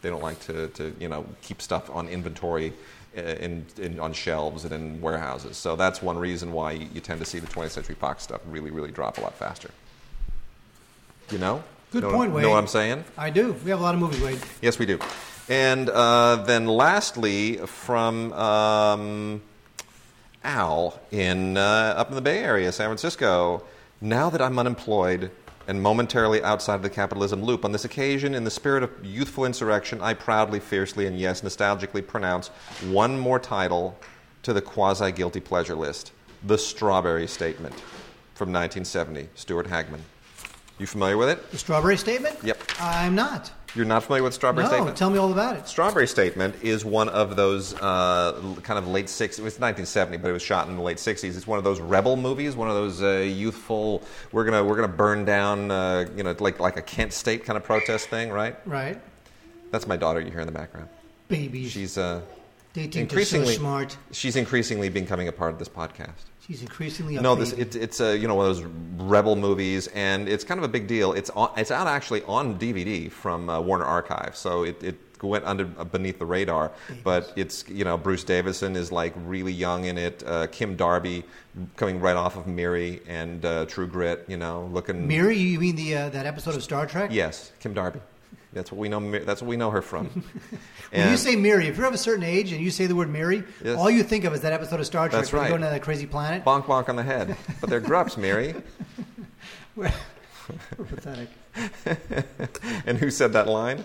They 0.00 0.10
don't 0.10 0.22
like 0.22 0.40
to, 0.46 0.68
to 0.68 0.94
you 0.98 1.08
know, 1.08 1.24
keep 1.42 1.62
stuff 1.62 1.90
on 1.90 2.08
inventory 2.08 2.72
uh, 3.16 3.20
in, 3.20 3.66
in, 3.78 4.00
on 4.00 4.12
shelves 4.12 4.64
and 4.64 4.72
in 4.72 5.00
warehouses. 5.00 5.56
So 5.56 5.76
that's 5.76 6.02
one 6.02 6.18
reason 6.18 6.52
why 6.52 6.72
you, 6.72 7.00
tend 7.00 7.20
to 7.20 7.26
see 7.26 7.38
the 7.38 7.46
20th 7.46 7.70
Century 7.70 7.94
Fox 7.94 8.22
stuff 8.22 8.40
really, 8.46 8.70
really 8.70 8.90
drop 8.90 9.18
a 9.18 9.20
lot 9.20 9.34
faster. 9.34 9.70
You 11.30 11.38
know? 11.38 11.62
Good 11.92 12.04
know, 12.04 12.10
point, 12.10 12.32
Wade. 12.32 12.42
You 12.42 12.48
know 12.48 12.54
what 12.54 12.60
I'm 12.60 12.68
saying? 12.68 13.04
I 13.18 13.30
do. 13.30 13.52
We 13.64 13.70
have 13.70 13.80
a 13.80 13.82
lot 13.82 13.94
of 13.94 14.00
movies, 14.00 14.20
Wade. 14.22 14.40
Yes, 14.62 14.78
we 14.78 14.86
do. 14.86 14.98
And 15.48 15.90
uh, 15.90 16.36
then 16.36 16.66
lastly, 16.66 17.58
from 17.58 18.32
um, 18.32 19.42
Al 20.42 20.98
in 21.10 21.58
uh, 21.58 21.94
up 21.96 22.08
in 22.08 22.14
the 22.14 22.22
Bay 22.22 22.38
Area, 22.38 22.72
San 22.72 22.86
Francisco. 22.86 23.62
Now 24.00 24.30
that 24.30 24.40
I'm 24.40 24.58
unemployed 24.58 25.30
and 25.66 25.82
momentarily 25.82 26.42
outside 26.42 26.76
of 26.76 26.82
the 26.82 26.90
capitalism 26.90 27.42
loop, 27.42 27.64
on 27.64 27.72
this 27.72 27.84
occasion, 27.84 28.34
in 28.34 28.44
the 28.44 28.50
spirit 28.50 28.82
of 28.82 28.90
youthful 29.04 29.44
insurrection, 29.44 30.00
I 30.00 30.14
proudly, 30.14 30.60
fiercely, 30.60 31.06
and 31.06 31.18
yes, 31.18 31.42
nostalgically 31.42 32.06
pronounce 32.06 32.48
one 32.90 33.18
more 33.18 33.38
title 33.38 33.98
to 34.42 34.52
the 34.52 34.62
quasi 34.62 35.12
guilty 35.12 35.40
pleasure 35.40 35.74
list: 35.74 36.12
"The 36.42 36.58
Strawberry 36.58 37.26
Statement" 37.26 37.74
from 38.34 38.48
1970, 38.52 39.28
Stuart 39.34 39.68
Hagmann. 39.68 40.02
You 40.78 40.86
familiar 40.86 41.16
with 41.16 41.28
it? 41.28 41.50
The 41.50 41.58
Strawberry 41.58 41.96
Statement? 41.96 42.36
Yep. 42.42 42.60
I'm 42.80 43.14
not. 43.14 43.52
You're 43.74 43.86
not 43.86 44.02
familiar 44.02 44.22
with 44.22 44.34
Strawberry 44.34 44.64
no, 44.64 44.70
Statement? 44.70 44.96
tell 44.96 45.08
me 45.08 45.18
all 45.18 45.32
about 45.32 45.56
it. 45.56 45.66
Strawberry 45.66 46.06
Statement 46.06 46.54
is 46.62 46.84
one 46.84 47.08
of 47.08 47.36
those 47.36 47.74
uh, 47.74 48.32
kind 48.62 48.78
of 48.78 48.86
late 48.86 49.06
60s. 49.06 49.38
It 49.38 49.42
was 49.42 49.58
1970, 49.58 50.18
but 50.18 50.28
it 50.28 50.32
was 50.32 50.42
shot 50.42 50.68
in 50.68 50.76
the 50.76 50.82
late 50.82 50.98
60s. 50.98 51.36
It's 51.36 51.46
one 51.46 51.56
of 51.56 51.64
those 51.64 51.80
rebel 51.80 52.16
movies, 52.16 52.54
one 52.54 52.68
of 52.68 52.74
those 52.74 53.02
uh, 53.02 53.20
youthful. 53.20 54.02
We're 54.30 54.44
gonna 54.44 54.62
we're 54.62 54.76
gonna 54.76 54.88
burn 54.88 55.24
down, 55.24 55.70
uh, 55.70 56.06
you 56.14 56.22
know, 56.22 56.34
like 56.38 56.60
like 56.60 56.76
a 56.76 56.82
Kent 56.82 57.14
State 57.14 57.44
kind 57.44 57.56
of 57.56 57.64
protest 57.64 58.08
thing, 58.08 58.30
right? 58.30 58.56
Right. 58.66 59.00
That's 59.70 59.86
my 59.86 59.96
daughter 59.96 60.20
you 60.20 60.30
hear 60.30 60.40
in 60.40 60.46
the 60.46 60.52
background. 60.52 60.88
Babies. 61.28 61.70
She's 61.70 61.96
uh, 61.96 62.20
they 62.74 62.82
think 62.86 62.92
they're 62.92 63.24
so 63.24 63.36
increasingly 63.38 63.54
smart. 63.54 63.96
She's 64.10 64.36
increasingly 64.36 64.90
becoming 64.90 65.28
a 65.28 65.32
part 65.32 65.52
of 65.52 65.58
this 65.58 65.68
podcast. 65.68 66.31
She's 66.46 66.60
increasingly 66.60 67.16
No, 67.18 67.36
this 67.36 67.52
it, 67.52 67.76
it's 67.76 68.00
a 68.00 68.16
you 68.16 68.26
know 68.26 68.34
one 68.34 68.50
of 68.50 68.56
those 68.56 68.66
rebel 68.96 69.36
movies, 69.36 69.86
and 69.88 70.28
it's 70.28 70.42
kind 70.42 70.58
of 70.58 70.64
a 70.64 70.68
big 70.68 70.88
deal. 70.88 71.12
It's 71.12 71.30
on, 71.30 71.52
it's 71.56 71.70
out 71.70 71.86
actually 71.86 72.22
on 72.24 72.58
DVD 72.58 73.10
from 73.10 73.48
uh, 73.48 73.60
Warner 73.60 73.84
Archive, 73.84 74.34
so 74.34 74.64
it, 74.64 74.82
it 74.82 74.98
went 75.22 75.44
under 75.44 75.70
uh, 75.78 75.84
beneath 75.84 76.18
the 76.18 76.26
radar. 76.26 76.72
But 77.04 77.32
it's 77.36 77.64
you 77.68 77.84
know 77.84 77.96
Bruce 77.96 78.24
Davison 78.24 78.74
is 78.74 78.90
like 78.90 79.12
really 79.16 79.52
young 79.52 79.84
in 79.84 79.96
it. 79.98 80.24
Uh, 80.26 80.48
Kim 80.48 80.74
Darby 80.74 81.22
coming 81.76 82.00
right 82.00 82.16
off 82.16 82.36
of 82.36 82.48
Miri 82.48 83.00
and 83.06 83.44
uh, 83.44 83.66
True 83.66 83.86
Grit, 83.86 84.24
you 84.26 84.36
know, 84.36 84.68
looking. 84.72 85.06
Miri, 85.06 85.36
you 85.36 85.60
mean 85.60 85.76
the 85.76 85.94
uh, 85.94 86.08
that 86.08 86.26
episode 86.26 86.56
of 86.56 86.64
Star 86.64 86.86
Trek? 86.86 87.10
Yes, 87.12 87.52
Kim 87.60 87.72
Darby. 87.72 88.00
That's 88.52 88.70
what 88.70 88.78
we 88.78 88.88
know. 88.88 89.18
That's 89.20 89.40
what 89.40 89.48
we 89.48 89.56
know 89.56 89.70
her 89.70 89.82
from. 89.82 90.08
When 90.92 91.10
you 91.10 91.16
say 91.16 91.36
Miri, 91.36 91.68
if 91.68 91.78
you're 91.78 91.86
of 91.86 91.94
a 91.94 91.98
certain 91.98 92.22
age 92.22 92.52
and 92.52 92.60
you 92.60 92.70
say 92.70 92.86
the 92.86 92.94
word 92.94 93.08
Mary, 93.08 93.44
Yes. 93.64 93.78
all 93.78 93.90
you 93.90 94.02
think 94.02 94.24
of 94.24 94.34
is 94.34 94.42
that 94.42 94.52
episode 94.52 94.78
of 94.78 94.84
Star 94.84 95.08
Trek 95.08 95.22
That's 95.22 95.32
where 95.32 95.40
they 95.40 95.50
right. 95.50 95.58
go 95.58 95.64
to 95.64 95.70
that 95.70 95.80
crazy 95.82 96.06
planet. 96.06 96.44
bonk 96.44 96.64
bonk 96.64 96.90
on 96.90 96.96
the 96.96 97.02
head, 97.02 97.34
but 97.62 97.70
they're 97.70 97.80
grups, 97.80 98.18
Miri. 98.18 98.54
We're 99.74 99.90
pathetic. 100.76 101.28
and 102.86 102.98
who 102.98 103.10
said 103.10 103.32
that 103.32 103.48
line? 103.48 103.84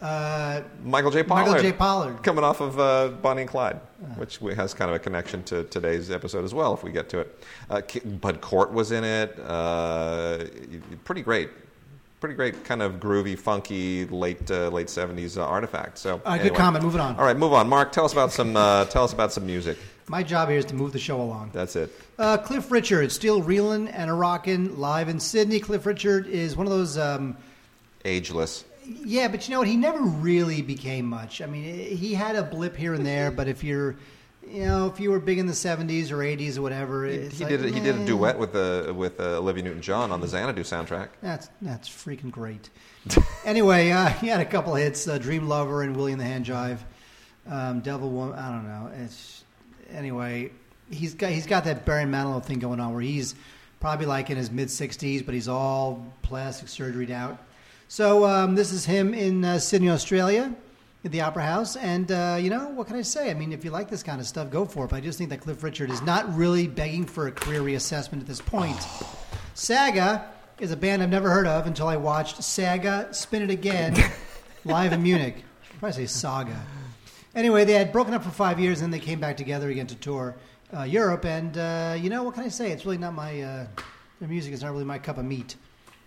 Uh, 0.00 0.60
Michael 0.84 1.10
J. 1.10 1.22
Pollard. 1.22 1.46
Michael 1.46 1.62
J. 1.62 1.72
Pollard. 1.72 2.22
Coming 2.22 2.44
off 2.44 2.60
of 2.60 2.78
uh, 2.78 3.08
Bonnie 3.08 3.42
and 3.42 3.50
Clyde, 3.50 3.80
which 4.16 4.36
has 4.38 4.74
kind 4.74 4.90
of 4.90 4.96
a 4.96 4.98
connection 4.98 5.42
to 5.44 5.64
today's 5.64 6.10
episode 6.10 6.44
as 6.44 6.52
well, 6.52 6.74
if 6.74 6.82
we 6.82 6.92
get 6.92 7.08
to 7.10 7.20
it. 7.20 7.44
Uh, 7.70 7.80
Bud 8.20 8.42
Cort 8.42 8.72
was 8.72 8.92
in 8.92 9.04
it. 9.04 9.38
Uh, 9.40 10.44
pretty 11.04 11.22
great. 11.22 11.48
Pretty 12.20 12.34
great, 12.34 12.64
kind 12.64 12.80
of 12.80 12.94
groovy, 12.94 13.38
funky, 13.38 14.06
late 14.06 14.50
uh, 14.50 14.68
late 14.68 14.88
seventies 14.88 15.36
uh, 15.36 15.46
artifact. 15.46 15.98
So, 15.98 16.20
Uh, 16.24 16.36
good 16.36 16.40
anyway. 16.46 16.56
comment. 16.56 16.84
Moving 16.84 17.00
on. 17.00 17.16
All 17.16 17.24
right, 17.24 17.36
move 17.36 17.52
on. 17.52 17.68
Mark, 17.68 17.92
tell 17.92 18.04
us 18.06 18.12
about 18.12 18.32
some. 18.32 18.56
Uh, 18.56 18.86
tell 18.86 19.04
us 19.04 19.12
about 19.12 19.32
some 19.32 19.44
music. 19.46 19.76
My 20.08 20.22
job 20.22 20.48
here 20.48 20.58
is 20.58 20.64
to 20.66 20.74
move 20.74 20.92
the 20.92 20.98
show 20.98 21.20
along. 21.20 21.50
That's 21.52 21.76
it. 21.76 21.90
Uh, 22.18 22.38
Cliff 22.38 22.70
Richard, 22.70 23.12
still 23.12 23.42
reeling 23.42 23.88
and 23.88 24.08
a 24.08 24.14
rockin' 24.14 24.78
live 24.78 25.08
in 25.08 25.20
Sydney. 25.20 25.60
Cliff 25.60 25.84
Richard 25.84 26.26
is 26.26 26.56
one 26.56 26.66
of 26.66 26.72
those. 26.72 26.96
Um, 26.96 27.36
Ageless. 28.04 28.64
yeah, 28.86 29.26
but 29.28 29.46
you 29.48 29.52
know 29.52 29.58
what? 29.58 29.68
He 29.68 29.76
never 29.76 30.00
really 30.00 30.62
became 30.62 31.06
much. 31.06 31.42
I 31.42 31.46
mean, 31.46 31.64
he 31.96 32.14
had 32.14 32.36
a 32.36 32.42
blip 32.44 32.76
here 32.76 32.94
and 32.94 33.04
there, 33.04 33.30
but 33.32 33.48
if 33.48 33.64
you're, 33.64 33.96
you 34.48 34.64
know, 34.64 34.86
if 34.86 35.00
you 35.00 35.10
were 35.10 35.18
big 35.20 35.38
in 35.38 35.46
the 35.46 35.52
'70s 35.52 36.10
or 36.10 36.18
'80s 36.18 36.56
or 36.58 36.62
whatever, 36.62 37.06
He, 37.06 37.14
it's 37.16 37.38
he 37.38 37.44
like, 37.44 37.50
did. 37.60 37.64
a- 37.64 37.70
He 37.70 37.80
did 37.80 37.96
a 37.96 38.04
duet 38.06 38.38
with 38.38 38.54
uh, 38.54 38.92
with 38.94 39.18
uh, 39.20 39.38
Olivia 39.38 39.64
Newton-John 39.64 40.10
on 40.12 40.20
the 40.20 40.28
Xanadu 40.28 40.62
soundtrack. 40.62 41.08
That's 41.22 41.48
that's 41.62 41.88
freaking 41.88 42.30
great. 42.30 42.70
anyway, 43.44 43.90
uh, 43.90 44.08
he 44.08 44.28
had 44.28 44.40
a 44.40 44.44
couple 44.44 44.74
hits: 44.74 45.06
uh, 45.08 45.18
"Dream 45.18 45.48
Lover" 45.48 45.82
and 45.82 45.96
"Willie 45.96 46.12
and 46.12 46.20
the 46.20 46.24
Hand 46.24 46.44
Jive." 46.46 46.78
Um, 47.48 47.80
"Devil 47.80 48.10
Woman." 48.10 48.38
I 48.38 48.50
don't 48.50 48.66
know. 48.66 48.90
It's 49.04 49.44
anyway. 49.92 50.50
He's 50.90 51.14
got 51.14 51.30
he's 51.32 51.46
got 51.46 51.64
that 51.64 51.84
Barry 51.84 52.04
Manilow 52.04 52.44
thing 52.44 52.58
going 52.60 52.78
on 52.80 52.92
where 52.92 53.02
he's 53.02 53.34
probably 53.80 54.06
like 54.06 54.30
in 54.30 54.36
his 54.36 54.50
mid 54.50 54.70
sixties, 54.70 55.22
but 55.22 55.34
he's 55.34 55.48
all 55.48 56.06
plastic 56.22 56.68
surgeryed 56.68 57.10
out. 57.10 57.38
So 57.88 58.24
um, 58.24 58.54
this 58.54 58.72
is 58.72 58.84
him 58.84 59.14
in 59.14 59.44
uh, 59.44 59.58
Sydney, 59.58 59.90
Australia, 59.90 60.54
at 61.06 61.12
the 61.12 61.20
Opera 61.20 61.44
House, 61.44 61.76
and 61.76 62.10
uh, 62.10 62.36
you 62.38 62.50
know 62.50 62.68
what 62.70 62.88
can 62.88 62.96
I 62.96 63.02
say? 63.02 63.30
I 63.30 63.34
mean, 63.34 63.52
if 63.52 63.64
you 63.64 63.70
like 63.70 63.88
this 63.88 64.02
kind 64.02 64.20
of 64.20 64.26
stuff, 64.26 64.50
go 64.50 64.64
for 64.64 64.84
it. 64.84 64.88
But 64.88 64.96
I 64.96 65.00
just 65.00 65.16
think 65.16 65.30
that 65.30 65.40
Cliff 65.40 65.62
Richard 65.62 65.88
is 65.90 66.02
not 66.02 66.34
really 66.34 66.66
begging 66.66 67.06
for 67.06 67.28
a 67.28 67.32
career 67.32 67.60
reassessment 67.60 68.20
at 68.20 68.26
this 68.26 68.40
point. 68.40 68.76
Saga 69.54 70.28
is 70.58 70.72
a 70.72 70.76
band 70.76 71.02
I've 71.02 71.08
never 71.08 71.30
heard 71.30 71.46
of 71.46 71.66
until 71.66 71.86
I 71.86 71.96
watched 71.96 72.42
Saga 72.42 73.08
Spin 73.14 73.42
It 73.42 73.50
Again 73.50 73.96
live 74.64 74.92
in 74.92 75.02
Munich. 75.02 75.44
I'd 75.70 75.78
probably 75.78 75.92
say 75.92 76.06
Saga. 76.06 76.60
Anyway, 77.36 77.64
they 77.64 77.74
had 77.74 77.92
broken 77.92 78.12
up 78.12 78.24
for 78.24 78.30
five 78.30 78.58
years, 78.58 78.80
and 78.80 78.92
they 78.92 78.98
came 78.98 79.20
back 79.20 79.36
together 79.36 79.70
again 79.70 79.86
to 79.86 79.94
tour 79.94 80.34
uh, 80.76 80.82
Europe. 80.82 81.24
And 81.24 81.56
uh, 81.56 81.96
you 81.96 82.10
know 82.10 82.24
what 82.24 82.34
can 82.34 82.42
I 82.42 82.48
say? 82.48 82.72
It's 82.72 82.84
really 82.84 82.98
not 82.98 83.14
my 83.14 83.40
uh, 83.40 83.66
their 84.18 84.28
music 84.28 84.52
is 84.52 84.62
not 84.62 84.72
really 84.72 84.84
my 84.84 84.98
cup 84.98 85.18
of 85.18 85.24
meat, 85.24 85.54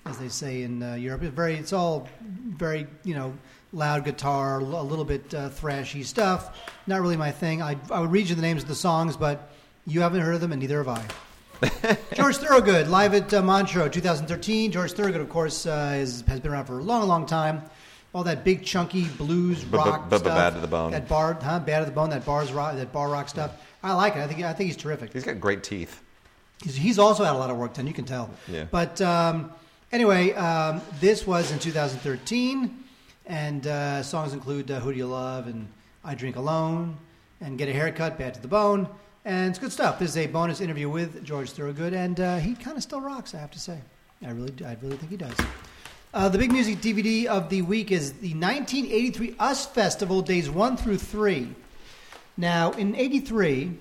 as 0.06 0.18
they 0.18 0.28
say 0.28 0.64
in 0.64 0.84
uh, 0.84 0.96
Europe. 0.96 1.24
It's 1.24 1.34
very, 1.34 1.56
it's 1.56 1.72
all 1.72 2.10
very 2.22 2.86
you 3.06 3.16
know 3.16 3.34
loud 3.72 4.06
guitar, 4.06 4.60
a 4.60 4.64
little 4.64 5.06
bit 5.06 5.34
uh, 5.34 5.50
thrashy 5.50 6.04
stuff. 6.04 6.72
Not 6.88 7.02
really 7.02 7.18
my 7.18 7.32
thing. 7.32 7.62
I, 7.62 7.78
I 7.92 8.00
would 8.00 8.12
read 8.12 8.30
you 8.30 8.36
the 8.36 8.42
names 8.42 8.64
of 8.64 8.70
the 8.70 8.76
songs, 8.76 9.18
but 9.18 9.52
you 9.86 10.02
haven't 10.02 10.22
heard 10.22 10.36
of 10.36 10.42
them, 10.42 10.52
and 10.52 10.62
neither 10.62 10.84
have 10.84 10.88
I. 10.88 11.98
George 12.14 12.38
Thorogood, 12.38 12.88
live 12.88 13.14
at 13.14 13.34
uh, 13.34 13.42
Montreux, 13.42 13.90
2013. 13.90 14.72
George 14.72 14.94
Thorogood, 14.94 15.22
of 15.22 15.30
course, 15.30 15.66
uh, 15.66 15.96
is, 15.98 16.22
has 16.22 16.40
been 16.40 16.52
around 16.52 16.66
for 16.66 16.80
a 16.80 16.84
long, 16.84 17.08
long 17.08 17.26
time. 17.26 17.64
All 18.14 18.24
that 18.24 18.44
big, 18.44 18.64
chunky 18.64 19.06
blues 19.06 19.64
rock 19.66 20.08
stuff. 20.08 20.24
bad 20.24 20.56
to 20.56 20.60
the 20.60 20.68
bone. 20.68 20.92
That 20.92 21.08
bar, 21.08 21.34
huh? 21.34 21.60
Bad 21.60 21.80
to 21.80 21.86
the 21.86 21.92
bone. 21.92 22.10
That 22.10 22.26
bars 22.26 22.52
rock. 22.52 22.76
That 22.76 22.92
bar 22.92 23.08
rock 23.08 23.30
stuff. 23.30 23.52
I 23.84 23.94
like 23.94 24.16
it. 24.16 24.20
I 24.20 24.28
think. 24.28 24.42
I 24.42 24.54
think 24.54 24.68
he's 24.68 24.78
terrific. 24.78 25.14
He's 25.14 25.24
got 25.24 25.40
great 25.40 25.64
teeth. 25.64 26.02
He's, 26.64 26.76
he's 26.76 26.98
also 26.98 27.24
had 27.24 27.36
a 27.36 27.38
lot 27.38 27.52
of 27.52 27.58
work 27.58 27.76
done. 27.76 27.86
You 27.86 27.94
can 27.94 28.06
tell. 28.06 28.32
Yeah. 28.48 28.66
But 28.72 29.00
um, 29.02 29.52
anyway, 29.92 30.34
um, 30.34 30.82
this 31.00 31.28
was 31.28 31.52
in 31.52 31.60
2013, 31.60 32.84
and 33.30 33.68
uh, 33.68 34.02
songs 34.04 34.34
include 34.34 34.70
uh, 34.72 34.80
"Who 34.82 34.92
Do 34.92 34.98
You 34.98 35.06
Love" 35.06 35.48
and 35.48 35.70
"I 36.04 36.16
Drink 36.16 36.36
Alone" 36.36 36.98
and 37.40 37.58
"Get 37.58 37.70
a 37.70 37.74
Haircut," 37.74 38.18
"Bad 38.18 38.34
to 38.34 38.42
the 38.42 38.48
Bone," 38.48 38.90
and 39.24 39.52
it's 39.52 39.60
good 39.60 39.72
stuff. 39.72 40.00
This 40.00 40.10
is 40.10 40.18
a 40.18 40.28
bonus 40.28 40.60
interview 40.60 40.90
with 40.90 41.24
George 41.24 41.52
Thorogood, 41.52 41.94
and 41.94 42.20
uh, 42.20 42.38
he 42.38 42.56
kind 42.56 42.76
of 42.76 42.84
still 42.84 43.00
rocks. 43.00 43.34
I 43.34 43.38
have 43.38 43.52
to 43.52 43.60
say, 43.60 43.78
I 44.26 44.32
really, 44.32 44.54
I 44.66 44.76
really 44.82 44.98
think 44.98 45.12
he 45.12 45.18
does. 45.18 45.36
Uh, 46.12 46.28
the 46.28 46.40
big 46.40 46.52
music 46.52 46.82
DVD 46.82 47.28
of 47.28 47.50
the 47.50 47.62
week 47.62 47.92
is 47.92 48.14
the 48.14 48.34
1983 48.34 49.36
US 49.40 49.68
Festival, 49.68 50.24
days 50.24 50.50
one 50.50 50.76
through 50.76 50.98
three. 50.98 51.54
Now, 52.36 52.72
in 52.72 52.96
'83, 52.96 53.78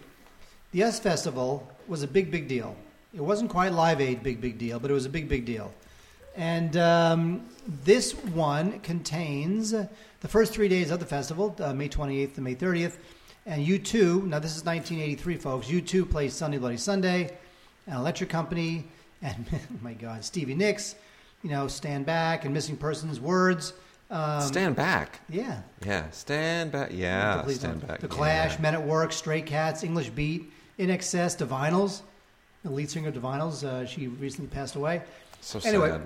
the 0.73 0.83
US 0.85 1.01
Festival 1.01 1.67
was 1.89 2.03
a 2.03 2.07
big, 2.07 2.31
big 2.31 2.49
deal. 2.49 2.77
It 3.15 3.23
wasn't 3.23 3.51
quite 3.51 3.73
Live 3.73 4.03
Aid, 4.03 4.23
big, 4.23 4.43
big 4.43 4.59
deal, 4.59 4.79
but 4.79 4.91
it 4.91 4.95
was 4.95 5.07
a 5.07 5.09
big, 5.09 5.27
big 5.27 5.47
deal. 5.47 5.73
And 6.37 6.77
um, 6.77 7.49
this 7.69 8.13
one 8.13 8.81
contains 8.81 9.73
the 9.73 10.29
first 10.29 10.55
three 10.55 10.69
days 10.69 10.91
of 10.91 11.01
the 11.01 11.07
festival, 11.07 11.55
uh, 11.61 11.75
May 11.75 11.89
28th 11.89 12.35
to 12.37 12.41
May 12.41 12.55
30th. 12.55 12.97
And 13.45 13.67
U2, 13.67 14.25
now 14.25 14.39
this 14.39 14.57
is 14.57 14.65
1983, 14.65 15.37
folks. 15.37 15.69
U2 15.69 16.11
plays 16.11 16.35
Sunday 16.35 16.59
Bloody 16.59 16.77
Sunday, 16.77 17.37
an 17.87 17.97
electric 17.97 18.31
company, 18.31 18.87
and 19.23 19.47
oh 19.53 19.59
my 19.83 19.93
God, 19.95 20.25
Stevie 20.25 20.55
Nicks, 20.55 20.97
you 21.43 21.51
know, 21.51 21.69
Stand 21.69 22.07
Back 22.07 22.45
and 22.45 22.53
Missing 22.53 22.79
Persons, 22.79 23.21
Words. 23.21 23.75
Um, 24.11 24.41
stand 24.41 24.75
back. 24.75 25.21
Yeah. 25.29 25.61
Yeah, 25.85 26.09
stand 26.11 26.73
back. 26.73 26.91
Yeah, 26.93 27.43
Please 27.43 27.61
stand 27.61 27.87
back. 27.87 28.01
The 28.01 28.07
yeah. 28.07 28.15
Clash, 28.15 28.59
Men 28.59 28.75
at 28.75 28.83
Work, 28.83 29.13
Stray 29.13 29.43
Cats, 29.43 29.85
English 29.85 30.09
Beat, 30.11 30.51
In 30.79 30.91
Excess, 30.91 31.37
Divinyls. 31.37 32.01
The 32.65 32.71
lead 32.71 32.91
singer 32.91 33.09
of 33.09 33.15
Divinyls, 33.15 33.65
uh, 33.65 33.85
she 33.85 34.09
recently 34.09 34.49
passed 34.49 34.77
away. 34.77 35.03
So 35.41 35.61
Anyway, 35.65 35.91
sad. 35.91 36.03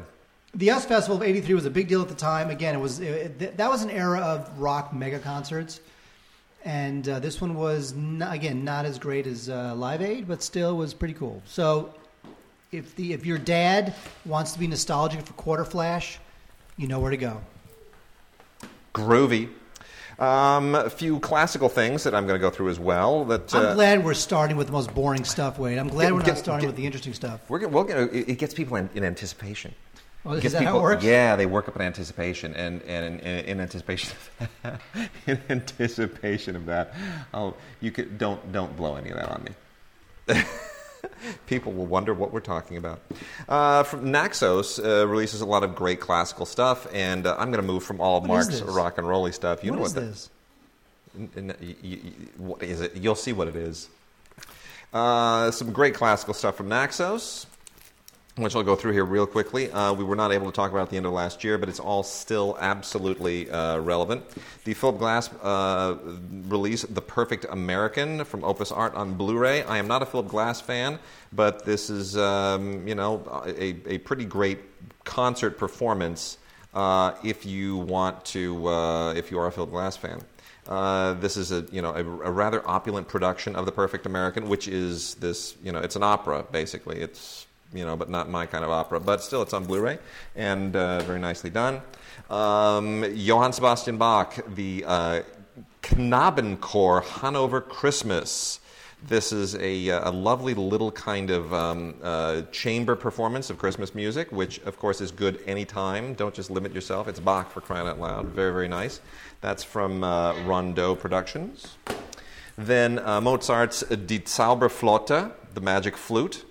The 0.54 0.71
US 0.71 0.85
Festival 0.85 1.16
of 1.16 1.23
'83 1.23 1.54
was 1.54 1.64
a 1.66 1.71
big 1.71 1.88
deal 1.88 2.02
at 2.02 2.09
the 2.09 2.14
time. 2.14 2.50
Again, 2.50 2.75
it 2.75 2.78
was 2.78 3.00
it, 3.00 3.38
th- 3.38 3.52
that 3.56 3.71
was 3.71 3.82
an 3.82 3.90
era 3.90 4.21
of 4.21 4.59
rock 4.59 4.92
mega 4.92 5.18
concerts, 5.18 5.80
and 6.64 7.09
uh, 7.09 7.18
this 7.21 7.40
one 7.40 7.54
was 7.54 7.92
n- 7.94 8.23
again 8.26 8.62
not 8.64 8.85
as 8.85 8.99
great 8.99 9.26
as 9.26 9.49
uh, 9.49 9.75
Live 9.75 10.02
Aid, 10.02 10.28
but 10.28 10.42
still 10.42 10.76
was 10.76 10.92
pretty 10.92 11.14
cool. 11.14 11.42
So, 11.47 11.94
if 12.71 12.94
the 12.97 13.14
if 13.14 13.25
your 13.25 13.38
dad 13.38 13.94
wants 14.26 14.52
to 14.52 14.59
be 14.59 14.66
nostalgic 14.66 15.23
for 15.23 15.32
Quarterflash, 15.35 16.18
you 16.76 16.87
know 16.87 17.00
where 17.00 17.11
to 17.11 17.16
go. 17.16 17.40
Groovy. 18.94 19.49
Um, 20.18 20.75
a 20.75 20.90
few 20.90 21.18
classical 21.21 21.71
things 21.71 22.04
that 22.04 22.14
I'm 22.14 22.26
going 22.26 22.38
to 22.38 22.47
go 22.47 22.50
through 22.50 22.68
as 22.68 22.78
well. 22.78 23.25
That 23.25 23.52
I'm 23.54 23.64
uh, 23.68 23.75
glad 23.75 24.04
we're 24.04 24.12
starting 24.12 24.59
with 24.59 24.66
the 24.66 24.73
most 24.75 24.94
boring 24.94 25.25
stuff, 25.25 25.59
Wade. 25.59 25.78
I'm 25.78 25.88
glad 25.88 26.04
Get- 26.04 26.12
we're 26.12 26.18
not 26.18 26.26
get- 26.26 26.37
starting 26.38 26.61
get- 26.61 26.66
with 26.68 26.76
the 26.76 26.85
interesting 26.85 27.14
stuff. 27.14 27.40
we're 27.49 27.66
we're 27.68 27.85
gonna, 27.85 28.02
it 28.12 28.28
it 28.28 28.38
gets 28.38 28.52
people 28.52 28.76
in, 28.76 28.90
in 28.94 29.02
anticipation. 29.02 29.75
Oh, 30.25 30.33
is 30.35 30.52
that 30.52 30.62
how 30.62 30.79
it 30.79 30.83
works? 30.83 31.05
Yeah, 31.05 31.35
they 31.37 31.47
work 31.47 31.67
up 31.69 31.75
in 31.76 31.83
anticipation, 31.83 32.55
and, 32.55 32.81
and, 32.83 33.21
in 33.21 33.45
in 33.45 33.61
anticipation, 33.61 34.17
in 35.26 35.41
anticipation 35.50 36.55
of 36.55 36.67
that, 36.67 36.95
oh, 37.35 37.55
you 37.81 37.91
could 37.91 38.19
don't 38.19 38.52
don't 38.52 38.76
blow 38.76 38.95
any 38.97 39.11
of 39.11 39.17
that 39.17 39.29
on 39.29 39.45
me. 39.45 40.43
People 41.47 41.73
will 41.73 41.87
wonder 41.87 42.14
what 42.14 42.33
we're 42.33 42.41
talking 42.41 42.76
about. 42.76 43.00
Uh, 43.49 43.83
from 43.83 44.11
Naxos 44.12 44.79
uh, 44.79 45.07
releases 45.09 45.41
a 45.41 45.47
lot 45.47 45.64
of 45.64 45.75
great 45.75 45.99
classical 46.00 46.47
stuff, 46.47 46.87
and 46.95 47.26
uh, 47.26 47.35
I'm 47.38 47.50
going 47.50 47.61
to 47.64 47.67
move 47.67 47.83
from 47.83 48.00
all 48.00 48.19
of 48.19 48.25
Mark's 48.25 48.61
rock 48.62 48.99
and 48.99 49.09
rolly 49.09 49.33
stuff. 49.33 49.64
You 49.64 49.73
what 49.73 49.79
know 49.81 49.85
is 49.87 49.95
what 49.95 50.00
the- 50.00 50.07
this? 50.09 50.31
N- 51.19 51.31
n- 51.37 51.57
y- 51.61 51.75
y- 51.83 51.99
y- 52.05 52.12
what 52.38 52.62
is 52.62 52.81
it? 52.81 52.97
You'll 52.97 53.14
see 53.17 53.33
what 53.33 53.49
it 53.49 53.57
is. 53.57 53.88
Uh, 54.93 55.50
some 55.50 55.73
great 55.73 55.95
classical 55.95 56.33
stuff 56.35 56.57
from 56.57 56.69
Naxos, 56.69 57.47
which 58.37 58.57
I'll 58.57 58.62
go 58.62 58.75
through 58.75 58.93
here 58.93 59.05
real 59.05 59.27
quickly. 59.27 59.71
Uh, 59.71 59.93
we 59.93 60.05
were 60.05 60.17
not 60.17 60.33
able 60.33 60.47
to 60.47 60.53
talk 60.53 60.71
about 60.71 60.83
at 60.83 60.91
the 60.91 60.97
end 60.97 61.05
of 61.05 61.12
last 61.12 61.45
year, 61.45 61.59
but 61.59 61.69
it's 61.69 61.81
all 61.81 62.03
still 62.03 62.57
absolutely 62.59 63.51
uh, 63.51 63.79
relevant. 63.79 64.25
The 64.65 64.73
Philip 64.73 64.99
Glass 64.99 65.31
uh, 65.43 65.97
release, 66.49 66.83
The 66.83 67.03
Perfect 67.03 67.45
American, 67.51 68.25
from 68.25 68.43
Opus 68.43 68.73
Art 68.73 68.95
on 68.95 69.15
Blu-ray. 69.15 69.65
I 69.65 69.77
am 69.77 69.87
not 69.87 70.03
a 70.03 70.07
Philip 70.07 70.29
Glass 70.29 70.62
fan, 70.62 70.99
but 71.33 71.67
this 71.67 71.91
is, 71.91 72.17
um, 72.17 72.89
you 72.89 72.95
know, 72.95 73.43
a, 73.45 73.77
a 73.87 73.99
pretty 73.99 74.25
great 74.25 74.61
concert 75.05 75.59
performance 75.59 76.39
uh, 76.73 77.12
if 77.23 77.45
you 77.45 77.77
want 77.77 78.25
to, 78.25 78.67
uh, 78.67 79.12
if 79.12 79.31
you 79.31 79.39
are 79.39 79.47
a 79.47 79.53
Philip 79.53 79.71
Glass 79.71 79.97
fan. 79.99 80.23
Uh, 80.69 81.15
this 81.15 81.37
is 81.37 81.51
a 81.51 81.67
you 81.73 81.83
know 81.83 81.91
a, 81.91 81.99
a 81.99 82.31
rather 82.31 82.67
opulent 82.69 83.09
production 83.09 83.57
of 83.57 83.67
The 83.67 83.73
Perfect 83.73 84.07
American, 84.07 84.49
which 84.49 84.69
is 84.69 85.17
this 85.17 85.57
you 85.62 85.73
know 85.73 85.81
it's 85.81 85.97
an 85.97 86.05
opera 86.05 86.47
basically. 86.53 87.01
It's 87.01 87.42
you 87.73 87.85
know 87.85 87.97
but 87.97 88.09
not 88.09 88.29
my 88.29 88.47
kind 88.47 88.64
of 88.64 88.71
opera, 88.71 89.00
but 89.00 89.23
still 89.23 89.43
it's 89.43 89.52
on 89.52 89.64
Blu-ray 89.64 89.99
and 90.37 90.75
uh, 90.76 91.00
very 91.00 91.21
nicely 91.21 91.50
done. 91.50 91.81
Um, 92.31 93.05
Johann 93.14 93.52
Sebastian 93.52 93.99
Bach, 93.99 94.38
the 94.55 94.85
uh, 94.87 95.23
Knabenchor 95.83 97.05
Hannover 97.05 97.61
Christmas. 97.61 98.61
This 99.05 99.33
is 99.33 99.57
a, 99.57 99.91
uh, 99.91 100.11
a 100.11 100.12
lovely 100.12 100.55
little 100.55 100.93
kind 100.93 101.31
of 101.31 101.52
um, 101.52 101.95
uh, 102.05 102.43
chamber 102.52 102.95
performance 102.95 103.50
of 103.50 103.59
Christmas 103.59 103.97
music, 103.97 104.31
which 104.31 104.61
of 104.61 104.79
course 104.79 105.00
is 105.00 105.11
good 105.11 105.41
anytime. 105.45 106.14
Don't 106.14 106.33
just 106.33 106.50
limit 106.50 106.73
yourself. 106.73 107.09
It's 107.09 107.19
Bach 107.19 107.50
for 107.50 107.61
crying 107.61 107.88
out 107.88 107.99
loud. 107.99 108.26
Very, 108.26 108.52
very 108.52 108.69
nice. 108.69 109.00
That's 109.41 109.64
from 109.64 110.05
uh, 110.05 110.35
Rondeau 110.45 110.95
Productions. 110.95 111.76
Then 112.57 113.00
uh, 113.00 113.21
Mozart's 113.21 113.81
Die 113.81 114.19
Zauberflöte, 114.19 115.33
the 115.55 115.61
magic 115.61 115.97
flute. 115.97 116.45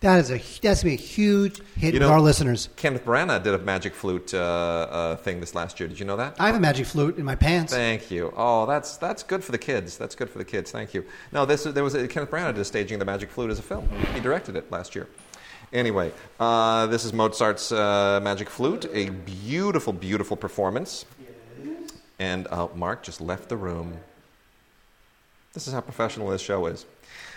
That 0.00 0.20
is 0.20 0.30
a 0.30 0.36
that's 0.60 0.82
gonna 0.82 0.96
be 0.96 1.02
a 1.02 1.06
huge 1.06 1.60
hit 1.76 1.94
You 1.94 2.00
with 2.00 2.08
know- 2.08 2.12
our 2.12 2.20
listeners. 2.20 2.68
Kenneth 2.76 3.04
Branagh 3.06 3.42
did 3.42 3.54
a 3.54 3.58
magic 3.58 3.94
flute 3.94 4.34
uh, 4.34 4.38
uh, 4.38 5.16
thing 5.16 5.40
this 5.40 5.54
last 5.54 5.80
year. 5.80 5.88
Did 5.88 5.98
you 5.98 6.04
know 6.04 6.16
that? 6.16 6.36
I 6.38 6.46
have 6.46 6.56
a 6.56 6.60
magic 6.60 6.84
flute 6.86 7.16
in 7.16 7.24
my 7.24 7.34
pants. 7.36 7.72
Thank 7.72 8.10
you. 8.10 8.32
Oh, 8.36 8.66
that's 8.66 8.98
that's 8.98 9.22
good 9.22 9.42
for 9.42 9.52
the 9.52 9.58
kids. 9.58 9.96
That's 9.96 10.14
good 10.14 10.28
for 10.28 10.36
the 10.38 10.44
kids. 10.44 10.70
Thank 10.70 10.92
you. 10.92 11.04
No, 11.32 11.46
this 11.46 11.64
there 11.64 11.82
was 11.84 11.94
a, 11.94 12.06
Kenneth 12.06 12.30
Branagh 12.30 12.52
did 12.54 12.58
a 12.58 12.64
staging 12.66 12.96
of 12.96 12.98
the 13.00 13.06
Magic 13.06 13.30
Flute 13.30 13.50
as 13.50 13.58
a 13.58 13.62
film. 13.62 13.88
He 14.12 14.20
directed 14.20 14.56
it 14.56 14.70
last 14.70 14.94
year. 14.94 15.08
Anyway, 15.72 16.12
uh, 16.38 16.86
this 16.86 17.04
is 17.04 17.12
Mozart's 17.12 17.72
uh, 17.72 18.20
Magic 18.22 18.50
Flute, 18.50 18.84
a 18.92 19.08
beautiful, 19.10 19.92
beautiful 19.92 20.36
performance. 20.36 21.04
And 22.18 22.46
uh, 22.48 22.68
Mark 22.76 23.02
just 23.02 23.20
left 23.20 23.48
the 23.48 23.56
room. 23.56 23.96
This 25.52 25.66
is 25.66 25.72
how 25.72 25.80
professional 25.80 26.28
this 26.28 26.42
show 26.42 26.66
is. 26.66 26.84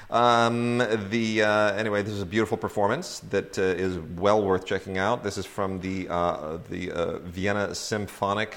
Um, 0.10 0.78
the 1.10 1.44
uh, 1.44 1.74
anyway, 1.74 2.02
this 2.02 2.14
is 2.14 2.22
a 2.22 2.26
beautiful 2.26 2.58
performance 2.58 3.20
that 3.30 3.60
uh, 3.60 3.62
is 3.62 3.98
well 3.98 4.42
worth 4.42 4.66
checking 4.66 4.98
out. 4.98 5.22
This 5.22 5.38
is 5.38 5.46
from 5.46 5.82
the 5.82 6.08
uh, 6.08 6.60
the 6.70 6.92
uh, 6.92 7.20
Vienna 7.20 7.76
Symphonic 7.76 8.56